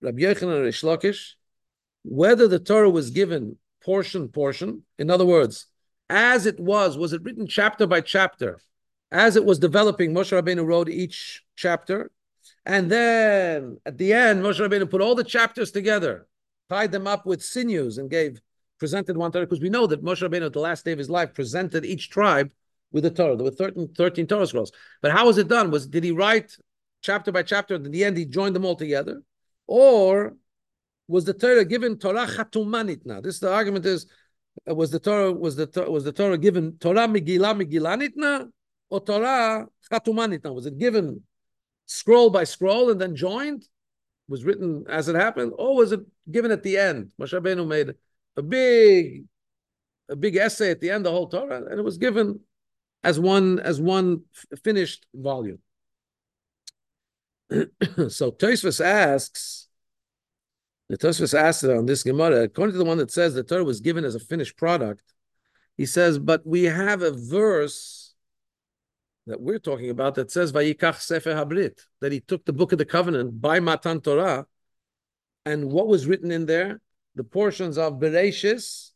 Rabbi 0.00 0.22
Yochanan 0.22 0.54
and 0.54 0.62
Rish 0.62 0.82
Lakish 0.82 1.34
whether 2.04 2.46
the 2.46 2.58
Torah 2.58 2.90
was 2.90 3.10
given 3.10 3.56
portion, 3.82 4.28
portion. 4.28 4.82
In 4.98 5.10
other 5.10 5.24
words, 5.24 5.66
as 6.10 6.46
it 6.46 6.60
was, 6.60 6.96
was 6.96 7.12
it 7.12 7.22
written 7.22 7.46
chapter 7.46 7.86
by 7.86 8.00
chapter? 8.00 8.60
As 9.10 9.36
it 9.36 9.44
was 9.44 9.58
developing, 9.58 10.12
Moshe 10.12 10.32
Rabbeinu 10.32 10.66
wrote 10.66 10.88
each 10.88 11.42
chapter. 11.56 12.10
And 12.66 12.90
then 12.90 13.78
at 13.86 13.98
the 13.98 14.12
end, 14.12 14.42
Moshe 14.42 14.60
Rabbeinu 14.60 14.90
put 14.90 15.00
all 15.00 15.14
the 15.14 15.24
chapters 15.24 15.70
together, 15.70 16.26
tied 16.68 16.92
them 16.92 17.06
up 17.06 17.26
with 17.26 17.42
sinews, 17.42 17.98
and 17.98 18.10
gave, 18.10 18.40
presented 18.78 19.16
one 19.16 19.32
Torah. 19.32 19.46
Because 19.46 19.60
we 19.60 19.70
know 19.70 19.86
that 19.86 20.04
Moshe 20.04 20.28
Rabbeinu, 20.28 20.46
at 20.46 20.52
the 20.52 20.60
last 20.60 20.84
day 20.84 20.92
of 20.92 20.98
his 20.98 21.10
life, 21.10 21.34
presented 21.34 21.84
each 21.84 22.10
tribe 22.10 22.52
with 22.92 23.04
a 23.04 23.10
Torah. 23.10 23.36
There 23.36 23.44
were 23.44 23.50
13, 23.50 23.94
13 23.94 24.26
Torah 24.26 24.46
scrolls. 24.46 24.72
But 25.02 25.12
how 25.12 25.26
was 25.26 25.38
it 25.38 25.48
done? 25.48 25.70
Was 25.70 25.86
Did 25.86 26.04
he 26.04 26.12
write 26.12 26.56
chapter 27.02 27.32
by 27.32 27.42
chapter, 27.42 27.74
and 27.74 27.86
in 27.86 27.92
the 27.92 28.04
end, 28.04 28.16
he 28.16 28.24
joined 28.24 28.56
them 28.56 28.64
all 28.64 28.76
together? 28.76 29.22
Or 29.66 30.34
was 31.08 31.24
the 31.24 31.34
Torah 31.34 31.64
given 31.64 31.98
Torah 31.98 32.26
chatumanit 32.26 33.04
now? 33.04 33.20
This 33.20 33.38
the 33.38 33.52
argument 33.52 33.84
is 33.86 34.06
Uh, 34.68 34.74
was 34.74 34.90
the 34.90 34.98
Torah 34.98 35.32
was 35.32 35.56
the 35.56 35.68
was 35.88 36.04
the 36.04 36.12
Torah 36.12 36.38
given 36.38 36.76
Torah 36.78 37.08
Megillah 37.08 37.54
Megillanitna 37.60 38.50
or 38.90 39.00
Torah 39.00 39.66
Chatumah 39.90 40.38
nitnah? 40.38 40.54
Was 40.54 40.66
it 40.66 40.78
given 40.78 41.22
scroll 41.86 42.30
by 42.30 42.44
scroll 42.44 42.90
and 42.90 43.00
then 43.00 43.16
joined? 43.16 43.64
Was 44.28 44.44
written 44.44 44.84
as 44.88 45.08
it 45.08 45.16
happened, 45.16 45.52
or 45.58 45.76
was 45.76 45.92
it 45.92 46.00
given 46.30 46.50
at 46.50 46.62
the 46.62 46.78
end? 46.78 47.12
Moshe 47.20 47.38
Benu 47.42 47.66
made 47.66 47.94
a 48.36 48.42
big, 48.42 49.24
a 50.08 50.16
big 50.16 50.36
essay 50.36 50.70
at 50.70 50.80
the 50.80 50.90
end, 50.90 51.04
the 51.04 51.10
whole 51.10 51.28
Torah, 51.28 51.62
and 51.66 51.78
it 51.78 51.82
was 51.82 51.98
given 51.98 52.40
as 53.02 53.20
one 53.20 53.60
as 53.60 53.80
one 53.80 54.22
finished 54.62 55.06
volume. 55.14 55.58
so 58.08 58.30
Tosfos 58.30 58.82
asks 58.82 59.63
the 60.88 60.98
Tosfos 60.98 61.38
asked 61.38 61.64
on 61.64 61.86
this 61.86 62.02
Gemara, 62.02 62.42
according 62.42 62.74
to 62.74 62.78
the 62.78 62.84
one 62.84 62.98
that 62.98 63.10
says 63.10 63.34
the 63.34 63.42
Torah 63.42 63.64
was 63.64 63.80
given 63.80 64.04
as 64.04 64.14
a 64.14 64.20
finished 64.20 64.56
product, 64.56 65.02
he 65.76 65.86
says, 65.86 66.18
but 66.18 66.46
we 66.46 66.64
have 66.64 67.02
a 67.02 67.10
verse 67.10 68.14
that 69.26 69.40
we're 69.40 69.58
talking 69.58 69.90
about 69.90 70.14
that 70.16 70.30
says 70.30 70.52
Vayikach 70.52 71.00
Sefer 71.00 71.34
Habrit, 71.34 71.80
that 72.00 72.12
he 72.12 72.20
took 72.20 72.44
the 72.44 72.52
book 72.52 72.72
of 72.72 72.78
the 72.78 72.84
covenant 72.84 73.40
by 73.40 73.60
Matan 73.60 74.00
Torah, 74.00 74.46
and 75.46 75.70
what 75.70 75.88
was 75.88 76.06
written 76.06 76.30
in 76.30 76.46
there? 76.46 76.80
The 77.14 77.24
portions 77.24 77.78
of 77.78 77.94
Bereshis. 77.94 78.90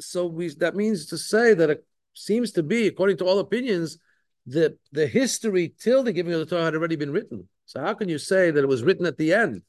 So 0.00 0.26
we 0.26 0.48
that 0.48 0.76
means 0.76 1.06
to 1.06 1.18
say 1.18 1.54
that 1.54 1.70
it 1.70 1.86
seems 2.14 2.52
to 2.52 2.62
be, 2.62 2.86
according 2.86 3.18
to 3.18 3.24
all 3.24 3.38
opinions, 3.38 3.98
that 4.46 4.78
the 4.92 5.06
history 5.06 5.74
till 5.78 6.02
the 6.02 6.12
giving 6.12 6.32
of 6.32 6.40
the 6.40 6.46
Torah 6.46 6.64
had 6.64 6.74
already 6.74 6.96
been 6.96 7.12
written. 7.12 7.48
So 7.64 7.80
how 7.80 7.94
can 7.94 8.08
you 8.08 8.18
say 8.18 8.50
that 8.50 8.62
it 8.62 8.68
was 8.68 8.82
written 8.82 9.06
at 9.06 9.16
the 9.16 9.32
end? 9.32 9.62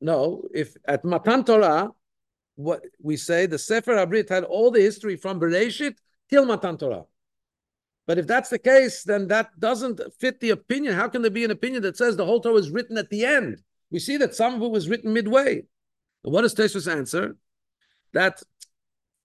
No, 0.00 0.48
if 0.54 0.76
at 0.86 1.04
Matan 1.04 1.44
Torah, 1.44 1.90
what 2.56 2.82
we 3.02 3.16
say 3.16 3.46
the 3.46 3.58
Sefer 3.58 3.94
Habrit 3.94 4.28
had 4.28 4.44
all 4.44 4.70
the 4.70 4.80
history 4.80 5.16
from 5.16 5.40
Bereshit 5.40 5.96
till 6.28 6.46
Matan 6.46 6.78
Torah. 6.78 7.04
But 8.06 8.18
if 8.18 8.26
that's 8.26 8.50
the 8.50 8.58
case, 8.58 9.04
then 9.04 9.28
that 9.28 9.58
doesn't 9.58 10.00
fit 10.18 10.40
the 10.40 10.50
opinion. 10.50 10.94
How 10.94 11.08
can 11.08 11.22
there 11.22 11.30
be 11.30 11.44
an 11.44 11.50
opinion 11.50 11.82
that 11.82 11.96
says 11.96 12.16
the 12.16 12.24
whole 12.24 12.40
Torah 12.40 12.54
was 12.54 12.70
written 12.70 12.98
at 12.98 13.10
the 13.10 13.24
end? 13.24 13.62
We 13.90 13.98
see 13.98 14.16
that 14.16 14.34
some 14.34 14.54
of 14.54 14.62
it 14.62 14.70
was 14.70 14.88
written 14.88 15.12
midway. 15.12 15.64
And 16.24 16.32
what 16.32 16.42
does 16.42 16.54
Tosfos 16.54 16.90
answer? 16.90 17.36
That 18.12 18.42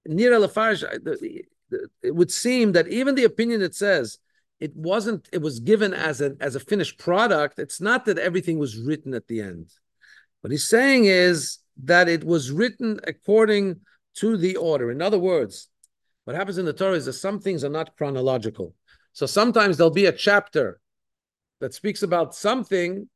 Nira 0.07 0.45
Lefarish, 0.45 0.83
uh, 0.83 1.77
it 2.03 2.15
would 2.15 2.31
seem 2.31 2.73
that 2.73 2.87
even 2.87 3.15
the 3.15 3.23
opinion 3.23 3.61
that 3.61 3.75
says 3.75 4.19
it 4.59 4.75
wasn't, 4.75 5.27
it 5.31 5.41
was 5.41 5.59
given 5.59 5.93
as 5.93 6.21
a 6.21 6.35
as 6.39 6.55
a 6.55 6.59
finished 6.59 6.99
product. 6.99 7.59
It's 7.59 7.81
not 7.81 8.05
that 8.05 8.19
everything 8.19 8.59
was 8.59 8.77
written 8.77 9.13
at 9.13 9.27
the 9.27 9.41
end. 9.41 9.71
What 10.45 10.51
he's 10.51 10.69
saying 10.69 11.05
is 11.05 11.57
that 11.85 12.07
it 12.07 12.23
was 12.23 12.51
written 12.51 12.99
according 13.07 13.79
to 14.17 14.37
the 14.37 14.57
order. 14.57 14.91
In 14.91 15.01
other 15.01 15.17
words, 15.17 15.69
what 16.25 16.35
happens 16.35 16.59
in 16.59 16.65
the 16.65 16.71
Torah 16.71 16.97
is 16.97 17.05
that 17.05 17.13
some 17.13 17.39
things 17.39 17.63
are 17.63 17.69
not 17.69 17.97
chronological. 17.97 18.75
So 19.11 19.25
sometimes 19.25 19.75
there'll 19.75 19.89
be 19.89 20.05
a 20.05 20.11
chapter 20.11 20.79
that 21.61 21.73
speaks 21.73 22.03
about 22.03 22.35
something 22.35 23.09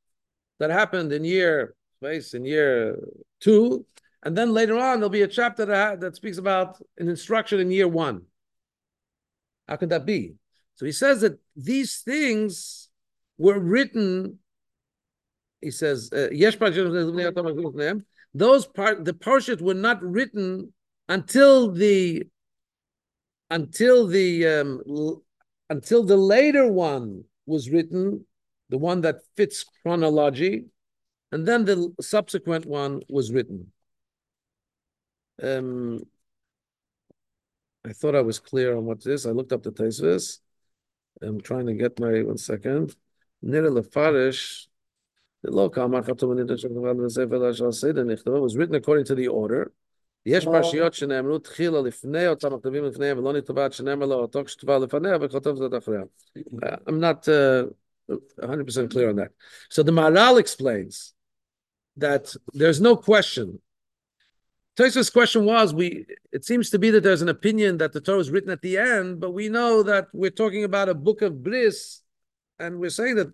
that 0.58 0.72
happened 0.72 1.14
in 1.14 1.24
year 1.24 1.76
place 2.00 2.34
in 2.34 2.46
year 2.46 2.98
two, 3.40 3.86
and 4.24 4.36
then 4.36 4.52
later 4.52 4.80
on 4.80 4.98
there'll 4.98 5.10
be 5.10 5.22
a 5.22 5.28
chapter 5.28 5.66
that, 5.68 6.00
that 6.00 6.16
speaks 6.16 6.40
about 6.40 6.82
an 6.98 7.10
instruction 7.10 7.60
in 7.60 7.70
year 7.70 7.88
one. 7.88 8.24
How 9.68 9.76
could 9.76 9.90
that 9.90 10.08
be? 10.08 10.34
So 10.78 10.88
he 10.88 10.92
says 10.92 11.22
that 11.22 11.38
these 11.56 12.00
things 12.00 12.90
were 13.38 13.60
written 13.60 14.40
he 15.62 15.72
says, 15.72 16.10
uh, 16.14 16.30
those 18.34 18.68
part 18.68 19.06
the 19.06 19.14
parshas 19.14 19.62
were 19.62 19.74
not 19.74 20.02
written 20.04 20.74
until 21.08 21.72
the 21.72 22.24
until 23.50 24.08
the 24.08 24.46
um, 24.48 25.22
until 25.70 26.04
the 26.04 26.18
later 26.18 26.72
one 26.72 27.24
was 27.46 27.70
written, 27.70 28.26
the 28.70 28.78
one 28.78 29.02
that 29.02 29.18
fits 29.36 29.66
chronology, 29.82 30.66
and 31.32 31.48
then 31.48 31.66
the 31.66 31.94
subsequent 32.00 32.66
one 32.66 33.02
was 33.10 33.32
written. 33.32 33.72
Um, 35.42 36.02
I 37.86 37.94
thought 37.94 38.16
I 38.16 38.22
was 38.22 38.40
clear 38.40 38.76
on 38.76 38.86
what 38.86 39.04
this. 39.04 39.26
I 39.26 39.32
looked 39.32 39.54
up 39.54 39.64
the 39.64 39.72
Tosfos. 39.72 40.40
I'm 41.22 41.42
trying 41.42 41.66
to 41.68 41.74
get 41.74 42.00
my 42.00 42.22
one 42.22 42.38
second. 42.38 42.96
Nira 43.44 43.72
Lefarish 43.72 44.68
it 48.36 48.42
was 48.42 48.58
written 48.58 48.76
according 48.76 49.06
to 49.06 49.16
the 49.16 49.28
order. 49.28 49.72
Uh, 56.62 56.76
I'm 56.86 57.00
not 57.00 57.28
uh, 57.28 57.68
100% 58.10 58.92
clear 58.92 59.10
on 59.10 59.16
that. 59.16 59.32
So 59.70 59.82
the 59.82 59.94
Maharal 59.94 60.40
explains 60.40 61.14
that 61.98 62.36
there's 62.54 62.82
no 62.82 62.98
question. 62.98 63.62
Tosfos' 64.78 65.12
question 65.12 65.46
was: 65.46 65.74
We 65.74 66.06
it 66.32 66.46
seems 66.46 66.70
to 66.72 66.80
be 66.80 66.90
that 66.92 67.04
there's 67.04 67.22
an 67.22 67.30
opinion 67.30 67.78
that 67.78 67.94
the 67.94 68.02
Torah 68.02 68.20
is 68.20 68.30
written 68.30 68.50
at 68.50 68.62
the 68.62 68.78
end, 68.78 69.20
but 69.20 69.32
we 69.32 69.50
know 69.50 69.84
that 69.84 70.08
we're 70.14 70.30
talking 70.32 70.64
about 70.64 70.90
a 70.90 70.94
book 70.94 71.22
of 71.22 71.44
bris, 71.44 72.02
and 72.60 72.80
we're 72.80 72.90
saying 72.90 73.16
that 73.16 73.34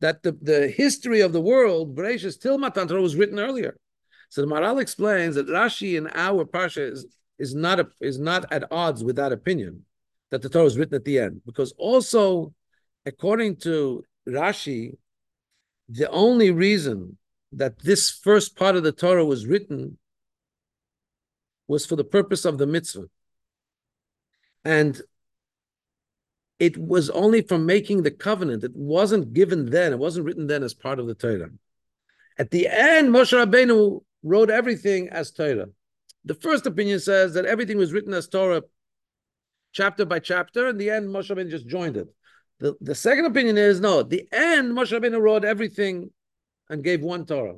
that 0.00 0.22
the, 0.22 0.32
the 0.42 0.68
history 0.68 1.20
of 1.20 1.32
the 1.32 1.40
world, 1.40 1.96
Bereshis 1.96 2.40
till 2.40 2.58
Matan 2.58 2.88
Torah, 2.88 3.02
was 3.02 3.16
written 3.16 3.38
earlier. 3.38 3.78
So 4.28 4.40
the 4.40 4.46
Maharal 4.46 4.80
explains 4.80 5.36
that 5.36 5.48
Rashi 5.48 5.96
in 5.96 6.08
our 6.14 6.44
parsha 6.44 6.92
is, 6.92 7.06
is 7.38 7.54
not 7.54 7.80
a, 7.80 7.88
is 8.00 8.18
not 8.18 8.50
at 8.52 8.70
odds 8.70 9.04
with 9.04 9.16
that 9.16 9.32
opinion 9.32 9.84
that 10.30 10.42
the 10.42 10.48
Torah 10.48 10.64
was 10.64 10.76
written 10.76 10.96
at 10.96 11.04
the 11.04 11.18
end, 11.18 11.40
because 11.46 11.72
also, 11.78 12.52
according 13.04 13.56
to 13.56 14.04
Rashi, 14.28 14.96
the 15.88 16.10
only 16.10 16.50
reason 16.50 17.16
that 17.52 17.78
this 17.78 18.10
first 18.10 18.56
part 18.56 18.76
of 18.76 18.82
the 18.82 18.92
Torah 18.92 19.24
was 19.24 19.46
written 19.46 19.98
was 21.68 21.86
for 21.86 21.96
the 21.96 22.04
purpose 22.04 22.44
of 22.44 22.58
the 22.58 22.66
mitzvah. 22.66 23.06
And 24.64 25.00
it 26.58 26.78
was 26.78 27.10
only 27.10 27.42
from 27.42 27.66
making 27.66 28.02
the 28.02 28.10
covenant. 28.10 28.64
It 28.64 28.74
wasn't 28.74 29.32
given 29.32 29.70
then. 29.70 29.92
It 29.92 29.98
wasn't 29.98 30.26
written 30.26 30.46
then 30.46 30.62
as 30.62 30.74
part 30.74 30.98
of 30.98 31.06
the 31.06 31.14
Torah. 31.14 31.50
At 32.38 32.50
the 32.50 32.68
end, 32.68 33.10
Moshe 33.10 33.32
Rabbeinu 33.32 34.02
wrote 34.22 34.50
everything 34.50 35.08
as 35.10 35.30
Torah. 35.30 35.66
The 36.24 36.34
first 36.34 36.66
opinion 36.66 37.00
says 37.00 37.34
that 37.34 37.44
everything 37.44 37.76
was 37.78 37.92
written 37.92 38.12
as 38.14 38.28
Torah, 38.28 38.62
chapter 39.72 40.04
by 40.04 40.18
chapter. 40.18 40.68
In 40.68 40.78
the 40.78 40.90
end, 40.90 41.08
Moshe 41.08 41.34
Rabbeinu 41.34 41.50
just 41.50 41.66
joined 41.66 41.96
it. 41.96 42.08
The, 42.58 42.74
the 42.80 42.94
second 42.94 43.26
opinion 43.26 43.58
is 43.58 43.80
no. 43.80 44.00
At 44.00 44.10
the 44.10 44.26
end, 44.32 44.72
Moshe 44.72 44.98
Rabbeinu 44.98 45.20
wrote 45.20 45.44
everything 45.44 46.10
and 46.70 46.82
gave 46.82 47.02
one 47.02 47.26
Torah. 47.26 47.56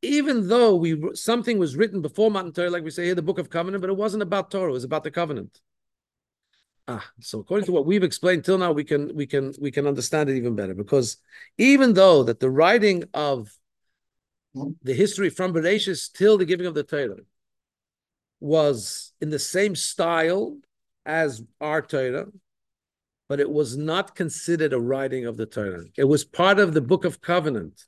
Even 0.00 0.48
though 0.48 0.74
we 0.74 1.00
something 1.14 1.58
was 1.58 1.76
written 1.76 2.00
before 2.00 2.30
Matan 2.30 2.52
Torah, 2.52 2.70
like 2.70 2.82
we 2.82 2.90
say 2.90 3.04
here, 3.04 3.14
the 3.14 3.22
Book 3.22 3.38
of 3.38 3.50
Covenant, 3.50 3.82
but 3.82 3.90
it 3.90 3.96
wasn't 3.96 4.22
about 4.22 4.50
Torah; 4.50 4.70
it 4.70 4.72
was 4.72 4.84
about 4.84 5.04
the 5.04 5.12
covenant. 5.12 5.60
Ah, 6.88 7.10
so 7.20 7.40
according 7.40 7.66
to 7.66 7.72
what 7.72 7.86
we've 7.86 8.02
explained 8.02 8.44
till 8.44 8.58
now, 8.58 8.72
we 8.72 8.84
can 8.84 9.14
we 9.14 9.26
can 9.26 9.54
we 9.60 9.70
can 9.70 9.86
understand 9.86 10.28
it 10.28 10.36
even 10.36 10.56
better 10.56 10.74
because 10.74 11.18
even 11.56 11.94
though 11.94 12.24
that 12.24 12.40
the 12.40 12.50
writing 12.50 13.04
of 13.14 13.56
the 14.82 14.92
history 14.92 15.30
from 15.30 15.52
Bereshis 15.52 16.12
till 16.12 16.36
the 16.36 16.44
giving 16.44 16.66
of 16.66 16.74
the 16.74 16.82
Torah 16.82 17.22
was 18.40 19.12
in 19.20 19.30
the 19.30 19.38
same 19.38 19.74
style 19.76 20.58
as 21.06 21.42
our 21.60 21.80
Torah, 21.80 22.26
but 23.28 23.40
it 23.40 23.50
was 23.50 23.76
not 23.76 24.14
considered 24.14 24.72
a 24.72 24.80
writing 24.80 25.26
of 25.26 25.36
the 25.36 25.46
Torah. 25.46 25.84
It 25.96 26.04
was 26.04 26.24
part 26.24 26.58
of 26.58 26.74
the 26.74 26.80
Book 26.80 27.04
of 27.04 27.20
Covenant. 27.20 27.86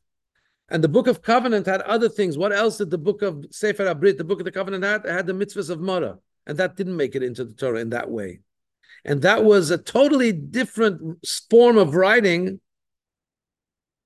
And 0.71 0.83
the 0.83 0.89
Book 0.89 1.07
of 1.07 1.21
Covenant 1.21 1.67
had 1.67 1.83
other 1.83 2.09
things. 2.09 2.39
What 2.39 2.53
else 2.53 2.79
did 2.79 2.91
the 2.91 2.99
Book 2.99 3.21
of 3.21 3.45
Sefer 3.51 3.85
Habrit, 3.85 4.17
the 4.17 4.25
Book 4.25 4.41
of 4.41 4.47
the 4.47 4.53
Covenant, 4.53 4.85
had? 4.85 5.05
It 5.05 5.13
had 5.13 5.27
the 5.27 5.35
mitzvahs 5.35 5.69
of 5.69 5.81
Mara, 5.81 6.19
and 6.47 6.57
that 6.59 6.77
didn't 6.77 6.97
make 6.97 7.15
it 7.15 7.23
into 7.23 7.45
the 7.45 7.53
Torah 7.53 7.81
in 7.81 7.91
that 7.91 8.11
way. 8.11 8.41
And 9.05 9.23
that 9.23 9.45
was 9.45 9.71
a 9.71 9.79
totally 9.79 10.33
different 10.33 11.27
form 11.51 11.77
of 11.77 11.95
writing 11.95 12.61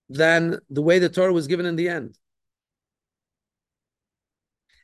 than 0.08 0.58
the 0.70 0.82
way 0.82 0.98
the 0.98 1.08
Torah 1.08 1.32
was 1.32 1.46
given 1.46 1.66
in 1.66 1.76
the 1.76 1.88
end. 1.88 2.18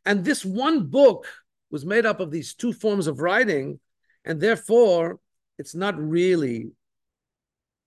And 0.05 0.25
this 0.25 0.45
one 0.45 0.87
book 0.87 1.27
was 1.71 1.85
made 1.85 2.07
up 2.07 2.21
of 2.21 2.31
these 2.31 2.55
two 2.55 2.73
forms 2.73 3.07
of 3.07 3.21
writing, 3.21 3.81
and 4.25 4.41
therefore 4.41 5.19
it's 5.59 5.75
not 5.75 5.99
really 5.99 6.71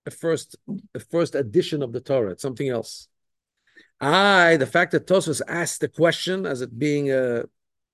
a 0.04 0.10
first 0.10 0.56
a 0.94 1.00
first 1.00 1.34
edition 1.34 1.82
of 1.82 1.92
the 1.92 2.00
Torah. 2.00 2.32
It's 2.32 2.42
something 2.42 2.68
else. 2.68 3.08
I 4.00 4.56
the 4.56 4.66
fact 4.66 4.92
that 4.92 5.06
Tosfos 5.06 5.40
asked 5.46 5.80
the 5.80 5.88
question 5.88 6.44
as 6.44 6.60
it 6.60 6.76
being 6.78 7.10
a 7.12 7.44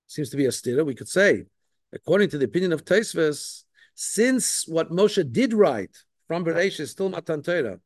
seems 0.07 0.29
to 0.31 0.37
be 0.37 0.45
a 0.45 0.49
stira, 0.49 0.85
we 0.85 0.95
could 0.95 1.09
say, 1.09 1.45
according 1.93 2.29
to 2.29 2.37
the 2.37 2.45
opinion 2.45 2.73
of 2.73 2.85
Tosfos, 2.85 3.64
since 3.95 4.67
what 4.67 4.91
Moshe 4.91 5.31
did 5.31 5.53
write 5.53 5.97
from 6.27 6.45
Bereshit 6.45 6.95
till 6.95 7.09
Matan 7.09 7.41
Torah 7.41 7.79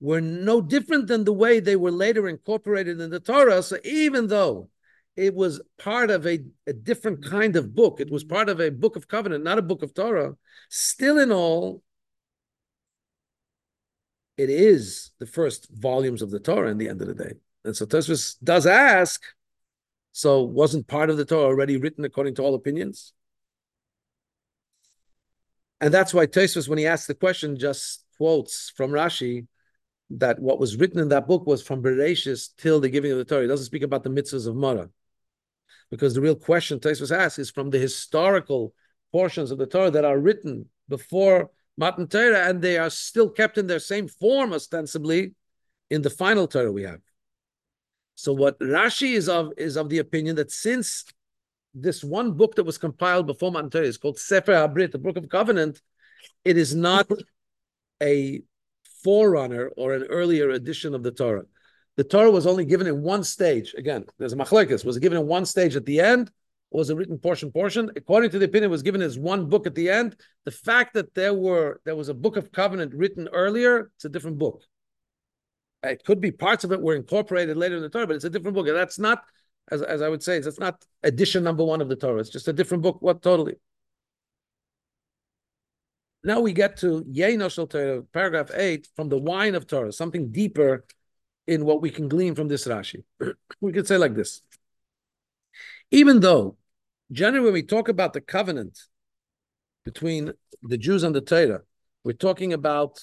were 0.00 0.20
no 0.20 0.60
different 0.60 1.06
than 1.06 1.24
the 1.24 1.32
way 1.32 1.60
they 1.60 1.76
were 1.76 1.90
later 1.90 2.28
incorporated 2.28 3.00
in 3.00 3.10
the 3.10 3.20
Torah. 3.20 3.62
So 3.62 3.78
even 3.84 4.26
though 4.26 4.68
it 5.16 5.34
was 5.34 5.60
part 5.78 6.10
of 6.10 6.26
a, 6.26 6.40
a 6.66 6.72
different 6.72 7.24
kind 7.24 7.56
of 7.56 7.74
book. 7.74 8.00
It 8.00 8.10
was 8.10 8.24
part 8.24 8.48
of 8.48 8.60
a 8.60 8.70
book 8.70 8.96
of 8.96 9.08
covenant, 9.08 9.44
not 9.44 9.58
a 9.58 9.62
book 9.62 9.82
of 9.82 9.94
Torah. 9.94 10.36
Still, 10.70 11.18
in 11.18 11.30
all, 11.30 11.82
it 14.38 14.48
is 14.48 15.10
the 15.18 15.26
first 15.26 15.68
volumes 15.70 16.22
of 16.22 16.30
the 16.30 16.40
Torah 16.40 16.70
in 16.70 16.78
the 16.78 16.88
end 16.88 17.02
of 17.02 17.08
the 17.08 17.14
day. 17.14 17.34
And 17.64 17.76
so 17.76 17.84
Tosfos 17.84 18.36
does 18.42 18.66
ask, 18.66 19.22
so 20.12 20.42
wasn't 20.42 20.88
part 20.88 21.10
of 21.10 21.16
the 21.18 21.24
Torah 21.24 21.46
already 21.46 21.76
written 21.76 22.04
according 22.04 22.34
to 22.36 22.42
all 22.42 22.54
opinions? 22.54 23.12
And 25.82 25.92
that's 25.92 26.14
why 26.14 26.26
Tosfos, 26.26 26.68
when 26.68 26.78
he 26.78 26.86
asks 26.86 27.08
the 27.08 27.14
question, 27.14 27.58
just 27.58 28.04
quotes 28.16 28.70
from 28.76 28.92
Rashi 28.92 29.48
that 30.10 30.38
what 30.38 30.60
was 30.60 30.76
written 30.76 31.00
in 31.00 31.08
that 31.08 31.26
book 31.26 31.44
was 31.44 31.60
from 31.60 31.82
Bereshis 31.82 32.50
till 32.56 32.78
the 32.78 32.88
giving 32.88 33.10
of 33.10 33.18
the 33.18 33.24
Torah. 33.24 33.42
He 33.42 33.48
doesn't 33.48 33.66
speak 33.66 33.82
about 33.82 34.04
the 34.04 34.10
mitzvahs 34.10 34.46
of 34.46 34.54
Mara 34.54 34.90
because 35.90 36.14
the 36.14 36.20
real 36.20 36.36
question 36.36 36.78
Tosfos 36.78 37.14
asks 37.14 37.40
is 37.40 37.50
from 37.50 37.70
the 37.70 37.80
historical 37.80 38.72
portions 39.10 39.50
of 39.50 39.58
the 39.58 39.66
Torah 39.66 39.90
that 39.90 40.04
are 40.04 40.18
written 40.18 40.68
before 40.88 41.50
Matan 41.76 42.06
Torah, 42.06 42.48
and 42.48 42.62
they 42.62 42.78
are 42.78 42.90
still 42.90 43.28
kept 43.28 43.58
in 43.58 43.66
their 43.66 43.80
same 43.80 44.06
form, 44.06 44.52
ostensibly, 44.52 45.34
in 45.90 46.02
the 46.02 46.10
final 46.10 46.46
Torah 46.46 46.70
we 46.70 46.84
have. 46.84 47.00
So 48.14 48.32
what 48.32 48.56
Rashi 48.60 49.14
is 49.14 49.28
of 49.28 49.52
is 49.56 49.76
of 49.76 49.88
the 49.88 49.98
opinion 49.98 50.36
that 50.36 50.52
since 50.52 51.04
this 51.74 52.04
one 52.04 52.32
book 52.32 52.56
that 52.56 52.64
was 52.64 52.78
compiled 52.78 53.26
before 53.26 53.50
Matan 53.50 53.70
Torah 53.70 53.86
is 53.86 53.98
called 53.98 54.18
Sefer 54.18 54.52
Habrit, 54.52 54.92
the 54.92 54.98
Book 54.98 55.16
of 55.16 55.28
Covenant, 55.28 55.80
it 56.44 56.56
is 56.56 56.74
not 56.74 57.10
a 58.02 58.42
forerunner 59.02 59.70
or 59.76 59.94
an 59.94 60.04
earlier 60.04 60.50
edition 60.50 60.94
of 60.94 61.02
the 61.02 61.10
Torah 61.10 61.44
the 61.96 62.04
Torah 62.04 62.30
was 62.30 62.46
only 62.46 62.64
given 62.64 62.86
in 62.86 63.02
one 63.02 63.22
stage. 63.24 63.74
Again, 63.76 64.04
there's 64.18 64.32
a 64.32 64.36
machlekes. 64.36 64.84
Was 64.84 64.96
it 64.96 65.00
given 65.00 65.18
in 65.18 65.26
one 65.26 65.44
stage 65.44 65.76
at 65.76 65.84
the 65.84 66.00
end? 66.00 66.30
Or 66.70 66.78
was 66.78 66.90
a 66.90 66.96
written 66.96 67.18
portion 67.18 67.52
portion? 67.52 67.90
According 67.96 68.30
to 68.30 68.38
the 68.38 68.46
opinion, 68.46 68.70
it 68.70 68.72
was 68.72 68.82
given 68.82 69.02
as 69.02 69.18
one 69.18 69.48
book 69.48 69.66
at 69.66 69.74
the 69.74 69.90
end. 69.90 70.16
The 70.44 70.50
fact 70.50 70.94
that 70.94 71.14
there 71.14 71.34
were 71.34 71.80
there 71.84 71.96
was 71.96 72.08
a 72.08 72.14
book 72.14 72.36
of 72.36 72.50
covenant 72.50 72.94
written 72.94 73.28
earlier, 73.32 73.90
it's 73.96 74.06
a 74.06 74.08
different 74.08 74.38
book. 74.38 74.62
It 75.82 76.04
could 76.04 76.20
be 76.20 76.30
parts 76.30 76.64
of 76.64 76.72
it 76.72 76.80
were 76.80 76.94
incorporated 76.94 77.56
later 77.56 77.76
in 77.76 77.82
the 77.82 77.88
Torah, 77.90 78.06
but 78.06 78.16
it's 78.16 78.24
a 78.24 78.30
different 78.30 78.54
book. 78.54 78.68
And 78.68 78.76
that's 78.76 78.98
not, 78.98 79.22
as, 79.70 79.82
as 79.82 80.02
I 80.02 80.08
would 80.08 80.22
say, 80.22 80.36
it's 80.38 80.58
not 80.58 80.84
edition 81.02 81.44
number 81.44 81.64
one 81.64 81.80
of 81.80 81.88
the 81.88 81.96
Torah. 81.96 82.20
It's 82.20 82.30
just 82.30 82.48
a 82.48 82.52
different 82.52 82.82
book. 82.82 83.00
What 83.00 83.22
totally? 83.22 83.56
Now 86.24 86.40
we 86.40 86.52
get 86.52 86.76
to 86.78 87.04
Yeina 87.04 87.50
shel 87.50 87.66
Torah, 87.66 88.02
paragraph 88.02 88.50
eight, 88.54 88.88
from 88.94 89.08
the 89.08 89.18
wine 89.18 89.54
of 89.54 89.66
Torah, 89.66 89.92
something 89.92 90.30
deeper 90.30 90.84
in 91.46 91.64
what 91.64 91.82
we 91.82 91.90
can 91.90 92.08
glean 92.08 92.34
from 92.34 92.48
this 92.48 92.66
Rashi. 92.66 93.02
we 93.60 93.72
could 93.72 93.86
say 93.86 93.96
like 93.96 94.14
this. 94.14 94.42
Even 95.90 96.20
though 96.20 96.56
generally 97.10 97.44
when 97.44 97.52
we 97.54 97.62
talk 97.62 97.88
about 97.88 98.12
the 98.12 98.20
covenant 98.20 98.78
between 99.84 100.32
the 100.62 100.78
Jews 100.78 101.02
and 101.02 101.14
the 101.14 101.20
Torah, 101.20 101.62
we're 102.04 102.12
talking 102.12 102.52
about 102.52 103.00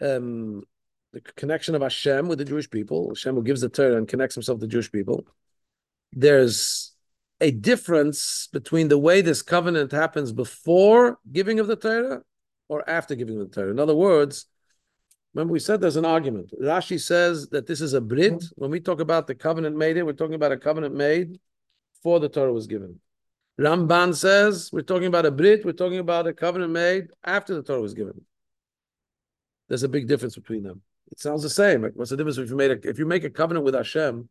um, 0.00 0.62
the 1.14 1.20
connection 1.20 1.74
of 1.74 1.82
Hashem 1.82 2.28
with 2.28 2.38
the 2.38 2.44
Jewish 2.44 2.68
people. 2.68 3.08
Hashem 3.10 3.34
who 3.34 3.42
gives 3.42 3.60
the 3.60 3.68
Torah 3.68 3.96
and 3.96 4.08
connects 4.08 4.34
himself 4.34 4.58
to 4.58 4.66
the 4.66 4.70
Jewish 4.70 4.90
people. 4.90 5.26
There's 6.12 6.92
a 7.40 7.50
difference 7.50 8.48
between 8.52 8.88
the 8.88 8.98
way 8.98 9.20
this 9.20 9.42
covenant 9.42 9.92
happens 9.92 10.32
before 10.32 11.18
giving 11.32 11.60
of 11.60 11.66
the 11.66 11.76
Torah 11.76 12.22
or 12.68 12.88
after 12.88 13.14
giving 13.14 13.40
of 13.40 13.50
the 13.50 13.54
Torah. 13.54 13.70
In 13.70 13.78
other 13.78 13.94
words, 13.94 14.46
Remember, 15.34 15.52
we 15.52 15.58
said 15.58 15.80
there's 15.80 15.96
an 15.96 16.04
argument. 16.04 16.52
Rashi 16.62 17.00
says 17.00 17.48
that 17.48 17.66
this 17.66 17.80
is 17.80 17.92
a 17.92 18.00
Brit. 18.00 18.44
When 18.54 18.70
we 18.70 18.78
talk 18.78 19.00
about 19.00 19.26
the 19.26 19.34
covenant 19.34 19.76
made 19.76 19.96
it, 19.96 20.06
we're 20.06 20.12
talking 20.12 20.36
about 20.36 20.52
a 20.52 20.56
covenant 20.56 20.94
made 20.94 21.40
before 21.96 22.20
the 22.20 22.28
Torah 22.28 22.52
was 22.52 22.68
given. 22.68 23.00
Ramban 23.60 24.14
says 24.14 24.70
we're 24.72 24.82
talking 24.82 25.06
about 25.06 25.26
a 25.26 25.32
Brit, 25.32 25.64
we're 25.64 25.72
talking 25.72 25.98
about 25.98 26.28
a 26.28 26.32
covenant 26.32 26.72
made 26.72 27.08
after 27.24 27.54
the 27.54 27.64
Torah 27.64 27.80
was 27.80 27.94
given. 27.94 28.24
There's 29.68 29.82
a 29.82 29.88
big 29.88 30.06
difference 30.06 30.36
between 30.36 30.62
them. 30.62 30.82
It 31.14 31.20
sounds 31.20 31.44
the 31.44 31.50
same. 31.50 31.84
What's 31.94 32.10
the 32.10 32.16
difference 32.16 32.38
if 32.38 32.50
you 32.50 32.56
made 32.56 32.72
a, 32.72 32.88
if 32.88 32.98
you 32.98 33.06
make 33.06 33.22
a 33.22 33.30
covenant 33.30 33.64
with 33.64 33.76
Hashem? 33.76 34.28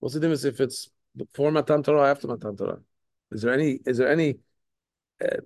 What's 0.00 0.14
the 0.14 0.20
difference 0.20 0.44
if 0.44 0.58
it's 0.58 0.88
before 1.14 1.52
Matan 1.52 1.82
Torah 1.82 2.00
or 2.00 2.06
after 2.06 2.26
Matan 2.28 2.56
Torah? 2.56 2.78
Is 3.30 3.42
there 3.42 3.52
any 3.52 3.78
is 3.84 3.98
there 3.98 4.10
any 4.10 4.38
uh, 5.22 5.42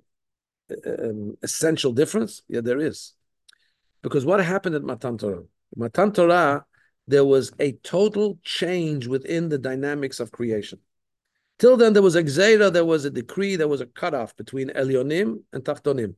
um, 0.86 1.36
essential 1.42 1.92
difference? 1.92 2.42
Yeah, 2.46 2.60
there 2.60 2.78
is. 2.78 3.14
Because 4.02 4.24
what 4.24 4.38
happened 4.38 4.76
at 4.76 4.84
Matan 4.84 5.18
Torah? 5.18 5.42
Matan 5.74 6.12
Torah, 6.12 6.64
there 7.08 7.24
was 7.24 7.50
a 7.58 7.72
total 7.82 8.38
change 8.44 9.08
within 9.08 9.48
the 9.48 9.58
dynamics 9.58 10.20
of 10.20 10.30
creation. 10.30 10.78
Till 11.58 11.76
then, 11.76 11.92
there 11.92 12.02
was 12.02 12.14
a 12.14 12.22
there 12.22 12.84
was 12.84 13.04
a 13.04 13.10
decree, 13.10 13.56
there 13.56 13.66
was 13.66 13.80
a 13.80 13.86
cutoff 13.86 14.36
between 14.36 14.68
Elyonim 14.68 15.42
and 15.52 15.64
Tachtonim. 15.64 16.14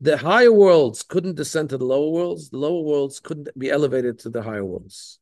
The 0.00 0.16
higher 0.16 0.52
worlds 0.52 1.02
couldn't 1.02 1.36
descend 1.36 1.70
to 1.70 1.78
the 1.78 1.84
lower 1.84 2.10
worlds, 2.10 2.50
the 2.50 2.58
lower 2.58 2.82
worlds 2.82 3.18
couldn't 3.18 3.56
be 3.58 3.70
elevated 3.70 4.20
to 4.20 4.30
the 4.30 4.42
higher 4.42 4.64
worlds. 4.64 5.18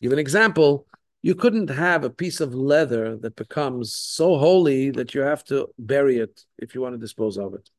Give 0.00 0.12
an 0.12 0.18
example, 0.18 0.86
you 1.22 1.34
couldn't 1.34 1.70
have 1.70 2.04
a 2.04 2.10
piece 2.10 2.40
of 2.40 2.54
leather 2.54 3.16
that 3.18 3.36
becomes 3.36 3.92
so 3.92 4.38
holy 4.38 4.90
that 4.90 5.14
you 5.14 5.20
have 5.20 5.44
to 5.44 5.68
bury 5.78 6.18
it 6.18 6.44
if 6.58 6.74
you 6.74 6.80
want 6.80 6.94
to 6.94 6.98
dispose 6.98 7.38
of 7.38 7.54
it. 7.54 7.70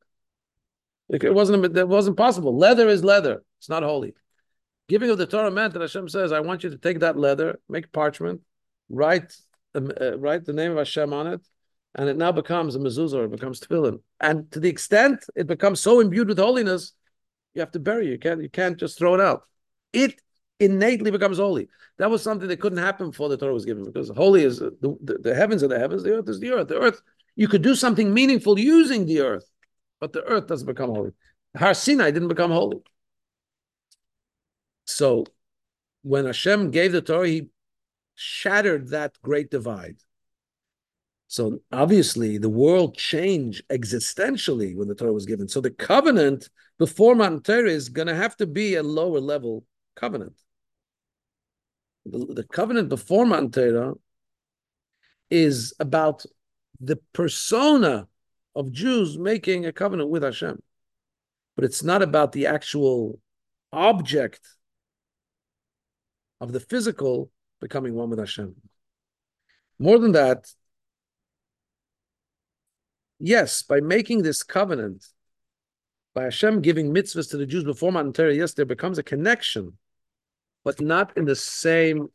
It 1.08 1.34
wasn't, 1.34 1.76
it 1.76 1.88
wasn't 1.88 2.16
possible. 2.16 2.56
Leather 2.56 2.88
is 2.88 3.04
leather. 3.04 3.42
It's 3.58 3.68
not 3.68 3.82
holy. 3.82 4.14
Giving 4.88 5.10
of 5.10 5.18
the 5.18 5.26
Torah 5.26 5.50
meant 5.50 5.74
that 5.74 5.82
Hashem 5.82 6.08
says, 6.08 6.32
I 6.32 6.40
want 6.40 6.64
you 6.64 6.70
to 6.70 6.78
take 6.78 7.00
that 7.00 7.18
leather, 7.18 7.60
make 7.68 7.92
parchment, 7.92 8.40
write, 8.88 9.36
um, 9.74 9.92
uh, 10.00 10.18
write 10.18 10.44
the 10.44 10.52
name 10.52 10.72
of 10.72 10.78
Hashem 10.78 11.12
on 11.12 11.26
it, 11.26 11.40
and 11.94 12.08
it 12.08 12.16
now 12.16 12.32
becomes 12.32 12.76
a 12.76 12.78
mezuzah, 12.78 13.24
it 13.24 13.30
becomes 13.30 13.60
tefillin. 13.60 14.00
And 14.20 14.50
to 14.52 14.60
the 14.60 14.68
extent 14.68 15.24
it 15.34 15.46
becomes 15.46 15.80
so 15.80 16.00
imbued 16.00 16.28
with 16.28 16.38
holiness, 16.38 16.92
you 17.54 17.60
have 17.60 17.72
to 17.72 17.80
bury 17.80 18.08
it. 18.08 18.10
You 18.10 18.18
can't, 18.18 18.42
you 18.42 18.50
can't 18.50 18.78
just 18.78 18.98
throw 18.98 19.14
it 19.14 19.20
out. 19.20 19.42
It 19.92 20.20
innately 20.60 21.10
becomes 21.10 21.38
holy. 21.38 21.68
That 21.98 22.10
was 22.10 22.22
something 22.22 22.48
that 22.48 22.60
couldn't 22.60 22.78
happen 22.78 23.10
before 23.10 23.28
the 23.28 23.36
Torah 23.36 23.54
was 23.54 23.64
given, 23.64 23.84
because 23.84 24.08
holy 24.08 24.44
is 24.44 24.58
the, 24.58 24.96
the, 25.02 25.18
the 25.20 25.34
heavens 25.34 25.62
are 25.62 25.68
the 25.68 25.78
heavens, 25.78 26.02
the 26.02 26.14
earth 26.14 26.28
is 26.28 26.40
the 26.40 26.50
earth. 26.52 26.68
The 26.68 26.78
earth, 26.78 27.00
you 27.36 27.48
could 27.48 27.62
do 27.62 27.74
something 27.74 28.12
meaningful 28.12 28.58
using 28.58 29.06
the 29.06 29.20
earth, 29.20 29.48
but 30.00 30.12
the 30.12 30.22
earth 30.24 30.46
doesn't 30.46 30.66
become 30.66 30.90
holy. 30.90 31.12
Har 31.56 31.74
Sinai 31.74 32.10
didn't 32.10 32.28
become 32.28 32.50
holy. 32.50 32.78
So 34.84 35.24
when 36.02 36.26
Hashem 36.26 36.70
gave 36.70 36.92
the 36.92 37.02
Torah, 37.02 37.28
he 37.28 37.48
shattered 38.14 38.88
that 38.90 39.16
great 39.22 39.50
divide. 39.50 39.96
So 41.28 41.60
obviously, 41.70 42.38
the 42.38 42.48
world 42.48 42.96
changed 42.96 43.62
existentially 43.68 44.74
when 44.74 44.88
the 44.88 44.94
Torah 44.94 45.12
was 45.12 45.26
given. 45.26 45.46
So 45.46 45.60
the 45.60 45.70
covenant 45.70 46.48
before 46.78 47.14
Matan 47.14 47.42
Torah 47.42 47.70
is 47.70 47.90
going 47.90 48.08
to 48.08 48.14
have 48.14 48.34
to 48.38 48.46
be 48.46 48.74
a 48.74 48.82
lower 48.82 49.20
level 49.20 49.64
covenant. 49.94 50.32
The, 52.06 52.24
the 52.32 52.44
covenant 52.44 52.88
before 52.88 53.26
Matan 53.26 53.50
Torah 53.50 53.94
is 55.30 55.74
about 55.78 56.24
the 56.80 56.96
persona 57.12 58.08
of 58.54 58.72
Jews 58.72 59.18
making 59.18 59.66
a 59.66 59.72
covenant 59.72 60.08
with 60.08 60.22
Hashem, 60.22 60.62
but 61.56 61.64
it's 61.66 61.82
not 61.82 62.00
about 62.00 62.32
the 62.32 62.46
actual 62.46 63.20
object 63.70 64.40
of 66.40 66.52
the 66.52 66.60
physical 66.60 67.30
becoming 67.60 67.94
one 67.94 68.08
with 68.08 68.18
Hashem. 68.18 68.54
More 69.78 69.98
than 69.98 70.12
that, 70.12 70.50
yes, 73.18 73.62
by 73.62 73.80
making 73.80 74.22
this 74.22 74.42
covenant, 74.42 75.06
by 76.14 76.24
Hashem 76.24 76.60
giving 76.62 76.92
mitzvahs 76.92 77.30
to 77.30 77.36
the 77.36 77.46
Jews 77.46 77.64
before 77.64 77.92
Matan 77.92 78.12
Torah, 78.12 78.34
yes, 78.34 78.54
there 78.54 78.64
becomes 78.64 78.98
a 78.98 79.02
connection, 79.02 79.78
but 80.64 80.80
not 80.80 81.16
in 81.16 81.24
the 81.24 81.36
same 81.36 82.08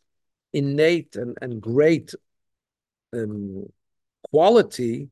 innate 0.51 1.15
and, 1.15 1.37
and 1.41 1.61
great 1.61 2.13
um, 3.13 3.65
quality 4.31 5.09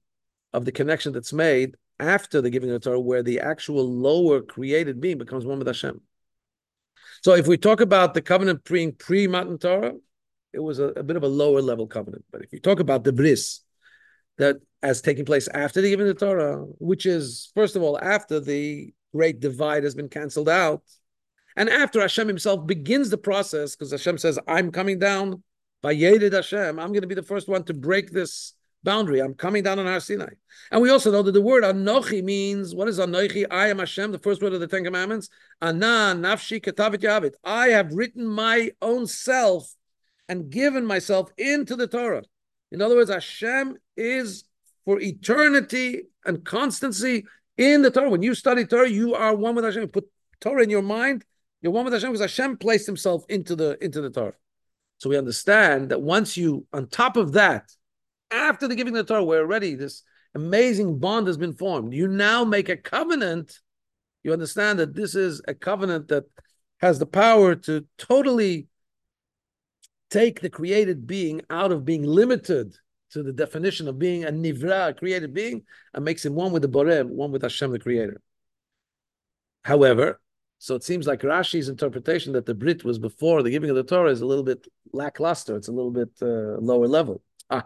of 0.53 0.65
the 0.65 0.71
connection 0.71 1.13
that's 1.13 1.33
made 1.33 1.75
after 1.99 2.41
the 2.41 2.49
giving 2.49 2.69
of 2.69 2.81
the 2.81 2.89
Torah, 2.89 2.99
where 2.99 3.23
the 3.23 3.39
actual 3.39 3.89
lower 3.89 4.41
created 4.41 4.99
being 4.99 5.17
becomes 5.17 5.45
one 5.45 5.59
with 5.59 5.67
Hashem. 5.67 6.01
So 7.23 7.33
if 7.33 7.47
we 7.47 7.57
talk 7.57 7.81
about 7.81 8.13
the 8.13 8.21
covenant 8.21 8.63
being 8.63 8.93
pre 8.93 9.27
Matan 9.27 9.59
Torah, 9.59 9.93
it 10.53 10.59
was 10.59 10.79
a, 10.79 10.85
a, 10.85 11.03
bit 11.03 11.15
of 11.15 11.23
a 11.23 11.27
lower 11.27 11.61
level 11.61 11.87
covenant. 11.87 12.25
But 12.31 12.41
if 12.41 12.51
you 12.51 12.59
talk 12.59 12.79
about 12.79 13.03
the 13.03 13.13
bris, 13.13 13.61
that 14.37 14.57
as 14.81 15.01
taking 15.01 15.25
place 15.25 15.47
after 15.49 15.81
the 15.81 15.89
giving 15.89 16.07
of 16.07 16.17
the 16.17 16.25
Torah, 16.25 16.57
which 16.79 17.05
is 17.05 17.51
first 17.53 17.75
of 17.75 17.83
all 17.83 17.99
after 17.99 18.39
the 18.39 18.93
great 19.13 19.39
divide 19.39 19.83
has 19.83 19.95
been 19.95 20.09
cancelled 20.09 20.49
out, 20.49 20.83
and 21.55 21.69
after 21.69 21.99
Hashem 21.99 22.27
Himself 22.27 22.65
begins 22.65 23.09
the 23.09 23.17
process, 23.17 23.75
because 23.75 23.91
Hashem 23.91 24.17
says, 24.17 24.39
"I'm 24.47 24.71
coming 24.71 24.99
down 24.99 25.43
by 25.81 25.95
Yedid 25.95 26.33
Hashem. 26.33 26.79
I'm 26.79 26.89
going 26.89 27.01
to 27.01 27.07
be 27.07 27.15
the 27.15 27.23
first 27.23 27.47
one 27.47 27.63
to 27.65 27.73
break 27.73 28.11
this 28.11 28.53
boundary. 28.83 29.19
I'm 29.19 29.33
coming 29.33 29.63
down 29.63 29.79
on 29.79 29.85
Har 29.85 29.99
Sinai. 29.99 30.33
And 30.71 30.81
we 30.81 30.89
also 30.89 31.11
know 31.11 31.21
that 31.21 31.31
the 31.31 31.41
word 31.41 31.63
Anochi 31.63 32.23
means, 32.23 32.73
what 32.73 32.87
is 32.87 32.99
Anochi? 32.99 33.45
I 33.49 33.67
am 33.67 33.79
Hashem, 33.79 34.11
the 34.11 34.19
first 34.19 34.41
word 34.41 34.53
of 34.53 34.59
the 34.59 34.67
Ten 34.67 34.83
Commandments. 34.83 35.29
Ana, 35.61 36.15
Nafshi, 36.17 36.61
Ketavit 36.61 37.01
Yavit. 37.01 37.33
I 37.43 37.69
have 37.69 37.93
written 37.93 38.25
my 38.25 38.71
own 38.81 39.07
self 39.07 39.75
and 40.27 40.49
given 40.49 40.85
myself 40.85 41.29
into 41.37 41.75
the 41.75 41.87
Torah. 41.87 42.23
In 42.71 42.81
other 42.81 42.95
words, 42.95 43.11
Hashem 43.11 43.77
is 43.97 44.45
for 44.85 44.99
eternity 44.99 46.03
and 46.25 46.43
constancy 46.43 47.25
in 47.57 47.81
the 47.81 47.91
Torah. 47.91 48.09
When 48.09 48.23
you 48.23 48.33
study 48.33 48.65
Torah, 48.65 48.89
you 48.89 49.13
are 49.13 49.35
one 49.35 49.55
with 49.55 49.65
Hashem. 49.65 49.81
You 49.83 49.87
put 49.87 50.09
Torah 50.39 50.63
in 50.63 50.69
your 50.69 50.81
mind, 50.81 51.25
you're 51.61 51.71
one 51.71 51.85
with 51.85 51.93
Hashem 51.93 52.11
because 52.11 52.21
Hashem 52.21 52.57
placed 52.57 52.85
himself 52.87 53.23
into 53.29 53.55
the 53.55 53.77
into 53.83 54.01
the 54.01 54.09
Torah. 54.09 54.33
So 54.97 55.09
we 55.09 55.17
understand 55.17 55.89
that 55.89 56.01
once 56.01 56.37
you, 56.37 56.65
on 56.71 56.87
top 56.87 57.17
of 57.17 57.33
that, 57.33 57.71
after 58.29 58.67
the 58.67 58.75
giving 58.75 58.95
of 58.95 59.05
the 59.05 59.13
Torah, 59.13 59.23
where 59.23 59.41
already 59.41 59.75
this 59.75 60.03
amazing 60.35 60.99
bond 60.99 61.27
has 61.27 61.37
been 61.37 61.53
formed, 61.53 61.93
you 61.93 62.07
now 62.07 62.43
make 62.45 62.69
a 62.69 62.77
covenant. 62.77 63.59
You 64.23 64.33
understand 64.33 64.79
that 64.79 64.93
this 64.93 65.15
is 65.15 65.41
a 65.47 65.53
covenant 65.53 66.07
that 66.09 66.25
has 66.79 66.99
the 66.99 67.05
power 67.05 67.55
to 67.55 67.85
totally 67.97 68.67
take 70.11 70.41
the 70.41 70.49
created 70.49 71.07
being 71.07 71.41
out 71.49 71.71
of 71.71 71.85
being 71.85 72.03
limited 72.03 72.75
to 73.11 73.23
the 73.23 73.33
definition 73.33 73.87
of 73.87 73.97
being 73.97 74.25
a 74.25 74.31
nivra, 74.31 74.89
a 74.89 74.93
created 74.93 75.33
being, 75.33 75.63
and 75.93 76.05
makes 76.05 76.23
him 76.23 76.35
one 76.35 76.51
with 76.51 76.61
the 76.61 76.69
Boreh, 76.69 77.05
one 77.05 77.31
with 77.31 77.41
Hashem, 77.41 77.71
the 77.71 77.79
Creator. 77.79 78.21
However, 79.63 80.21
so 80.59 80.75
it 80.75 80.83
seems 80.83 81.07
like 81.07 81.21
Rashi's 81.21 81.69
interpretation 81.69 82.33
that 82.33 82.45
the 82.45 82.53
Brit 82.53 82.83
was 82.83 82.99
before 82.99 83.41
the 83.41 83.49
giving 83.49 83.69
of 83.69 83.75
the 83.75 83.83
Torah 83.83 84.11
is 84.11 84.21
a 84.21 84.25
little 84.25 84.43
bit 84.43 84.67
lackluster. 84.93 85.55
It's 85.55 85.69
a 85.69 85.71
little 85.71 85.91
bit 85.91 86.09
uh, 86.21 86.59
lower 86.59 86.87
level. 86.87 87.23
Ah, 87.49 87.65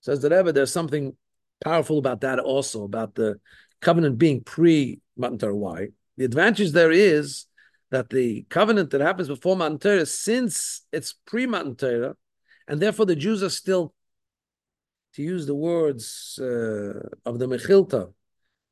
Says 0.00 0.20
the 0.20 0.30
Rebbe, 0.30 0.52
there's 0.52 0.72
something 0.72 1.16
powerful 1.64 1.98
about 1.98 2.20
that 2.20 2.38
also, 2.38 2.84
about 2.84 3.14
the 3.14 3.40
covenant 3.80 4.18
being 4.18 4.42
pre 4.42 5.00
Matan 5.16 5.38
Torah. 5.38 5.56
Why? 5.56 5.88
The 6.16 6.24
advantage 6.24 6.70
there 6.72 6.92
is 6.92 7.46
that 7.90 8.10
the 8.10 8.42
covenant 8.50 8.90
that 8.90 9.00
happens 9.00 9.28
before 9.28 9.56
Matan 9.56 9.78
Torah, 9.78 10.06
since 10.06 10.82
it's 10.92 11.14
pre 11.26 11.46
Matan 11.46 11.76
Torah, 11.76 12.16
and 12.66 12.80
therefore 12.80 13.06
the 13.06 13.16
Jews 13.16 13.42
are 13.42 13.50
still, 13.50 13.94
to 15.14 15.22
use 15.22 15.46
the 15.46 15.54
words 15.54 16.38
uh, 16.40 17.08
of 17.24 17.38
the 17.38 17.46
Mechilta, 17.46 18.12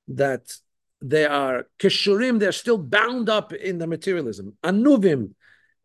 that 0.09 0.53
they 1.01 1.25
are 1.25 1.67
keshurim, 1.79 2.39
they're 2.39 2.53
still 2.53 2.79
bound 2.79 3.29
up 3.29 3.53
in 3.53 3.79
the 3.79 3.87
materialism. 3.87 4.57
Anuvim, 4.63 5.31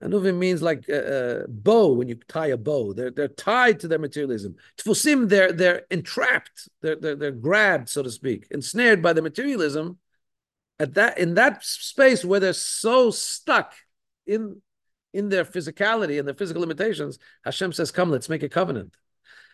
Anuvim 0.03 0.37
means 0.37 0.61
like 0.61 0.87
a, 0.89 1.43
a, 1.43 1.47
bow 1.47 1.93
when 1.93 2.07
you 2.07 2.15
tie 2.27 2.47
a 2.47 2.57
bow. 2.57 2.93
They're 2.93 3.11
they're 3.11 3.27
tied 3.27 3.79
to 3.81 3.87
their 3.87 3.99
materialism. 3.99 4.55
Tfusim, 4.77 5.29
they're 5.29 5.51
they're 5.51 5.83
entrapped. 5.91 6.69
They're, 6.81 6.95
they're 6.95 7.15
they're 7.15 7.31
grabbed, 7.31 7.89
so 7.89 8.01
to 8.01 8.09
speak, 8.09 8.47
ensnared 8.51 9.01
by 9.01 9.13
the 9.13 9.21
materialism. 9.21 9.99
At 10.81 10.95
that 10.95 11.19
in 11.19 11.35
that 11.35 11.63
space 11.63 12.25
where 12.25 12.39
they're 12.39 12.53
so 12.53 13.11
stuck 13.11 13.75
in 14.25 14.63
in 15.13 15.29
their 15.29 15.45
physicality 15.45 16.17
and 16.17 16.27
their 16.27 16.33
physical 16.33 16.59
limitations, 16.59 17.19
Hashem 17.45 17.71
says, 17.71 17.91
"Come, 17.91 18.09
let's 18.09 18.29
make 18.29 18.41
a 18.41 18.49
covenant." 18.49 18.95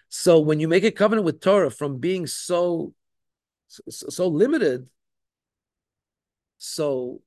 So 0.07 0.39
when 0.39 0.61
you 0.61 0.69
make 0.69 0.86
a 0.86 0.91
covenant 0.91 1.25
with 1.25 1.41
Torah 1.41 1.69
from 1.69 1.97
being 1.97 2.28
so 2.28 2.93
so, 3.67 3.82
so 3.89 4.28
limited, 4.30 4.88
so 6.59 7.21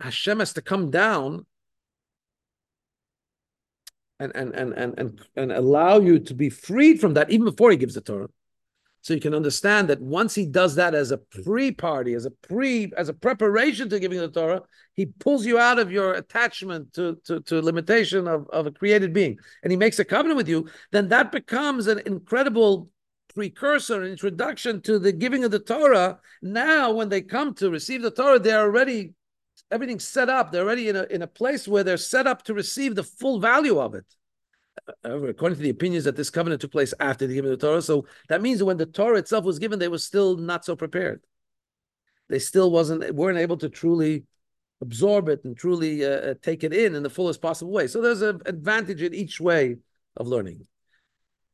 Hashem 0.00 0.38
has 0.38 0.54
to 0.54 0.62
come 0.62 0.90
down 0.90 1.44
and 4.18 4.34
and 4.34 4.54
and 4.54 4.72
and 4.72 4.98
and, 4.98 5.20
and 5.36 5.52
allow 5.52 6.00
you 6.00 6.18
to 6.20 6.32
be 6.32 6.48
freed 6.48 6.98
from 6.98 7.12
that 7.12 7.28
even 7.28 7.44
before 7.44 7.70
he 7.70 7.76
gives 7.76 7.92
the 7.92 8.00
Torah. 8.00 8.30
So 9.06 9.14
you 9.14 9.20
can 9.20 9.36
understand 9.36 9.86
that 9.86 10.02
once 10.02 10.34
he 10.34 10.46
does 10.46 10.74
that 10.74 10.92
as 10.92 11.12
a 11.12 11.18
mm. 11.18 11.44
pre-party, 11.44 12.14
as 12.14 12.26
a 12.26 12.32
pre, 12.32 12.92
as 12.96 13.08
a 13.08 13.14
preparation 13.14 13.88
to 13.88 14.00
giving 14.00 14.18
the 14.18 14.26
Torah, 14.26 14.62
he 14.94 15.06
pulls 15.06 15.46
you 15.46 15.60
out 15.60 15.78
of 15.78 15.92
your 15.92 16.14
attachment 16.14 16.92
to, 16.94 17.16
to, 17.24 17.38
to 17.42 17.62
limitation 17.62 18.26
of, 18.26 18.48
of 18.50 18.66
a 18.66 18.72
created 18.72 19.12
being, 19.12 19.38
and 19.62 19.70
he 19.70 19.76
makes 19.76 20.00
a 20.00 20.04
covenant 20.04 20.36
with 20.36 20.48
you, 20.48 20.68
then 20.90 21.06
that 21.10 21.30
becomes 21.30 21.86
an 21.86 22.00
incredible 22.04 22.90
precursor, 23.32 24.02
an 24.02 24.10
introduction 24.10 24.82
to 24.82 24.98
the 24.98 25.12
giving 25.12 25.44
of 25.44 25.52
the 25.52 25.60
Torah. 25.60 26.18
Now, 26.42 26.90
when 26.90 27.08
they 27.08 27.22
come 27.22 27.54
to 27.54 27.70
receive 27.70 28.02
the 28.02 28.10
Torah, 28.10 28.40
they're 28.40 28.62
already 28.62 29.14
everything's 29.70 30.04
set 30.04 30.28
up. 30.28 30.50
They're 30.50 30.64
already 30.64 30.88
in 30.88 30.96
a 30.96 31.04
in 31.04 31.22
a 31.22 31.28
place 31.28 31.68
where 31.68 31.84
they're 31.84 31.96
set 31.96 32.26
up 32.26 32.42
to 32.46 32.54
receive 32.54 32.96
the 32.96 33.04
full 33.04 33.38
value 33.38 33.78
of 33.78 33.94
it. 33.94 34.15
However, 35.02 35.28
according 35.28 35.56
to 35.56 35.62
the 35.62 35.70
opinions 35.70 36.04
that 36.04 36.16
this 36.16 36.30
covenant 36.30 36.60
took 36.60 36.72
place 36.72 36.94
after 37.00 37.26
the 37.26 37.34
giving 37.34 37.50
of 37.50 37.58
the 37.58 37.66
Torah, 37.66 37.82
so 37.82 38.06
that 38.28 38.42
means 38.42 38.62
when 38.62 38.76
the 38.76 38.86
Torah 38.86 39.18
itself 39.18 39.44
was 39.44 39.58
given, 39.58 39.78
they 39.78 39.88
were 39.88 39.98
still 39.98 40.36
not 40.36 40.64
so 40.64 40.76
prepared. 40.76 41.22
They 42.28 42.38
still 42.38 42.70
wasn't 42.70 43.14
weren't 43.14 43.38
able 43.38 43.56
to 43.58 43.68
truly 43.68 44.24
absorb 44.80 45.28
it 45.28 45.44
and 45.44 45.56
truly 45.56 46.04
uh, 46.04 46.08
uh 46.08 46.34
take 46.42 46.62
it 46.62 46.72
in 46.72 46.94
in 46.94 47.02
the 47.02 47.10
fullest 47.10 47.40
possible 47.40 47.72
way. 47.72 47.86
So 47.86 48.00
there's 48.00 48.22
an 48.22 48.40
advantage 48.46 49.02
in 49.02 49.14
each 49.14 49.40
way 49.40 49.76
of 50.16 50.26
learning. 50.26 50.66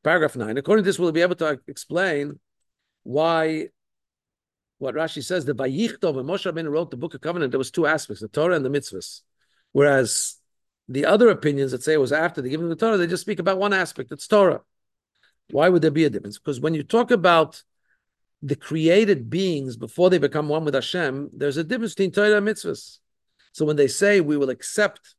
Paragraph 0.02 0.36
nine. 0.36 0.56
According 0.56 0.84
to 0.84 0.88
this, 0.88 0.98
we'll 0.98 1.12
be 1.12 1.22
able 1.22 1.36
to 1.36 1.60
explain 1.68 2.40
why 3.04 3.68
what 4.82 4.96
Rashi 4.96 5.22
says, 5.22 5.44
the 5.44 5.54
Vayichtov, 5.54 6.14
when 6.14 6.26
Moshe 6.26 6.50
Rabbeinu 6.50 6.68
wrote 6.68 6.90
the 6.90 6.96
Book 6.96 7.14
of 7.14 7.20
Covenant, 7.20 7.52
there 7.52 7.58
was 7.58 7.70
two 7.70 7.86
aspects, 7.86 8.20
the 8.20 8.26
Torah 8.26 8.56
and 8.56 8.64
the 8.64 8.68
mitzvahs. 8.68 9.20
Whereas 9.70 10.34
the 10.88 11.06
other 11.06 11.30
opinions 11.30 11.72
that 11.72 11.82
say 11.82 11.94
it 11.94 12.00
was 12.00 12.12
after 12.12 12.42
the 12.42 12.48
giving 12.48 12.64
of 12.64 12.70
the 12.70 12.76
Torah, 12.76 12.96
they 12.96 13.06
just 13.06 13.22
speak 13.22 13.38
about 13.38 13.58
one 13.58 13.72
aspect, 13.72 14.12
it's 14.12 14.26
Torah. 14.26 14.60
Why 15.50 15.68
would 15.68 15.82
there 15.82 15.90
be 15.90 16.04
a 16.04 16.10
difference? 16.10 16.38
Because 16.38 16.60
when 16.60 16.74
you 16.74 16.82
talk 16.82 17.10
about 17.10 17.62
the 18.42 18.56
created 18.56 19.30
beings 19.30 19.76
before 19.76 20.10
they 20.10 20.18
become 20.18 20.48
one 20.48 20.64
with 20.64 20.74
Hashem, 20.74 21.30
there's 21.32 21.56
a 21.56 21.64
difference 21.64 21.94
between 21.94 22.10
Torah 22.10 22.38
and 22.38 22.46
mitzvahs. 22.46 22.98
So 23.52 23.64
when 23.64 23.76
they 23.76 23.88
say 23.88 24.20
we 24.20 24.36
will 24.36 24.50
accept 24.50 25.14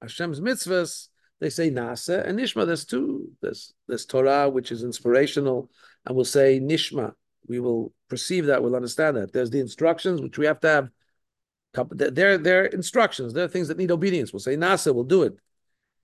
Hashem's 0.00 0.40
mitzvahs, 0.40 1.08
they 1.40 1.50
say 1.50 1.70
Naaseh 1.70 2.24
and 2.24 2.38
Nishma. 2.38 2.66
There's 2.66 2.84
two. 2.84 3.32
There's 3.40 3.74
there's 3.88 4.06
Torah, 4.06 4.48
which 4.48 4.70
is 4.70 4.84
inspirational, 4.84 5.70
and 6.06 6.14
we'll 6.14 6.24
say 6.24 6.60
Nishma. 6.60 7.14
We 7.48 7.58
will 7.58 7.92
perceive 8.08 8.46
that. 8.46 8.62
We'll 8.62 8.76
understand 8.76 9.16
that. 9.16 9.32
There's 9.32 9.50
the 9.50 9.58
instructions, 9.58 10.20
which 10.20 10.38
we 10.38 10.46
have 10.46 10.60
to 10.60 10.68
have. 10.68 10.90
They're, 11.74 12.38
they're 12.38 12.66
instructions. 12.66 13.32
They're 13.32 13.48
things 13.48 13.68
that 13.68 13.78
need 13.78 13.90
obedience. 13.90 14.32
We'll 14.32 14.40
say 14.40 14.56
Naaseh. 14.56 14.94
We'll 14.94 15.04
do 15.04 15.22
it. 15.22 15.34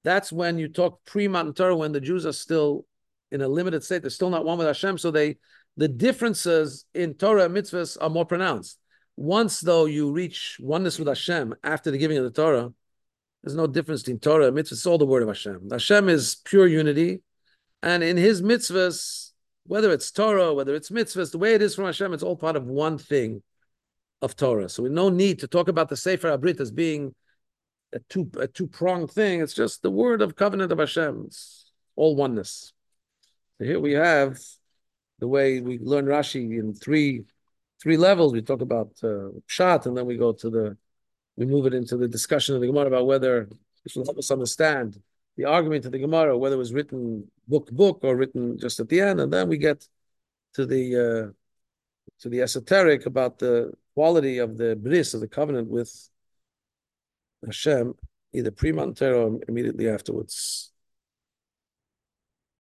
That's 0.05 0.33
when 0.33 0.59
you 0.59 0.69
talk 0.69 1.05
pre-Matan 1.05 1.55
Torah, 1.55 1.77
when 1.77 1.93
the 1.93 2.01
Jews 2.01 2.25
are 2.25 2.33
still 2.33 2.87
in 3.31 3.43
a 3.43 3.49
limited 3.49 3.85
state. 3.85 4.03
They're 4.03 4.11
still 4.11 4.31
not 4.31 4.45
one 4.45 4.59
with 4.59 4.66
Hashem. 4.66 4.99
So 4.99 5.11
they 5.11 5.37
the 5.77 5.89
differences 5.89 6.87
in 6.93 7.14
Torah 7.14 7.45
and 7.45 7.55
mitzvahs 7.55 7.97
are 8.01 8.11
more 8.11 8.27
pronounced. 8.27 8.79
Once, 9.16 9.61
though, 9.61 9.85
you 9.85 10.11
reach 10.12 10.59
oneness 10.61 10.99
with 10.99 11.09
Hashem 11.09 11.55
after 11.62 11.91
the 11.91 11.99
giving 11.99 12.19
of 12.19 12.25
the 12.25 12.31
Torah, 12.31 12.73
there's 13.43 13.55
no 13.55 13.66
difference 13.66 14.03
between 14.03 14.19
Torah 14.19 14.49
and 14.49 14.57
mitzvahs. 14.57 14.73
It's 14.73 14.87
all 14.87 14.99
the 14.99 15.07
word 15.07 15.23
of 15.23 15.29
Hashem. 15.29 15.69
Hashem 15.71 16.09
is 16.09 16.37
pure 16.45 16.66
unity. 16.66 17.23
And 17.83 18.03
in 18.03 18.16
his 18.16 18.43
mitzvahs, 18.43 19.31
whether 19.66 19.93
it's 19.93 20.11
Torah, 20.11 20.53
whether 20.53 20.75
it's 20.75 20.91
mitzvahs, 20.91 21.31
the 21.31 21.39
way 21.39 21.55
it 21.55 21.62
is 21.62 21.75
from 21.77 21.85
Hashem, 21.85 22.12
it's 22.12 22.25
all 22.25 22.37
part 22.37 22.57
of 22.57 22.66
one 22.66 22.99
thing 22.99 23.43
of 24.23 24.37
Torah. 24.37 24.69
So 24.69 24.83
we 24.83 24.89
no 24.89 25.09
need 25.09 25.39
to 25.41 25.49
talk 25.49 25.69
about 25.69 25.89
the 25.89 25.97
Sefer 25.97 26.37
Habrit 26.37 26.61
as 26.61 26.71
being 26.71 27.14
a 27.93 28.01
two 28.09 28.31
a 28.39 28.47
two 28.47 28.66
pronged 28.66 29.11
thing. 29.11 29.41
It's 29.41 29.55
just 29.55 29.83
the 29.83 29.91
word 29.91 30.23
of 30.23 30.37
covenant 30.37 30.73
of 30.73 30.79
Hashem. 30.79 31.25
It's 31.27 31.71
all 31.97 32.16
oneness. 32.16 32.73
So 33.59 33.64
here 33.64 33.81
we 33.81 33.93
have 33.93 34.39
the 35.19 35.29
way 35.29 35.61
we 35.61 35.79
learn 35.79 36.07
Rashi 36.07 36.59
in 36.59 36.75
three 36.75 37.25
three 37.83 37.97
levels. 37.97 38.33
We 38.33 38.43
talk 38.43 38.61
about 38.61 38.91
uh, 39.03 39.31
Pshat, 39.49 39.87
and 39.87 39.97
then 39.97 40.07
we 40.07 40.16
go 40.16 40.33
to 40.33 40.51
the 40.51 40.77
we 41.37 41.47
move 41.47 41.66
it 41.66 41.75
into 41.75 41.97
the 41.97 42.09
discussion 42.09 42.55
of 42.55 42.61
the 42.61 42.66
Gemara 42.66 42.89
about 42.89 43.07
whether 43.07 43.49
this 43.85 43.95
will 43.95 44.05
help 44.05 44.19
us 44.19 44.31
understand 44.31 45.01
the 45.37 45.45
argument 45.45 45.87
of 45.87 45.93
the 45.93 45.99
Gemara, 46.01 46.37
whether 46.37 46.57
it 46.57 46.59
was 46.59 46.73
written 46.73 47.31
book 47.47 47.71
book 47.71 48.01
or 48.03 48.16
written 48.16 48.59
just 48.59 48.81
at 48.81 48.89
the 48.89 49.01
end, 49.01 49.21
and 49.21 49.33
then 49.33 49.49
we 49.49 49.57
get 49.57 49.87
to 50.55 50.66
the 50.66 50.97
uh, 50.97 51.33
to 52.21 52.29
the 52.29 52.43
esoteric 52.43 53.07
about 53.07 53.39
the 53.39 53.73
quality 53.99 54.38
of 54.38 54.57
the 54.57 54.76
bris 54.76 55.12
of 55.12 55.20
the 55.20 55.26
covenant 55.26 55.68
with 55.68 55.92
Hashem, 57.44 57.94
either 58.32 58.53
pre 58.53 58.70
or 59.12 59.40
immediately 59.49 59.88
afterwards. 59.88 60.70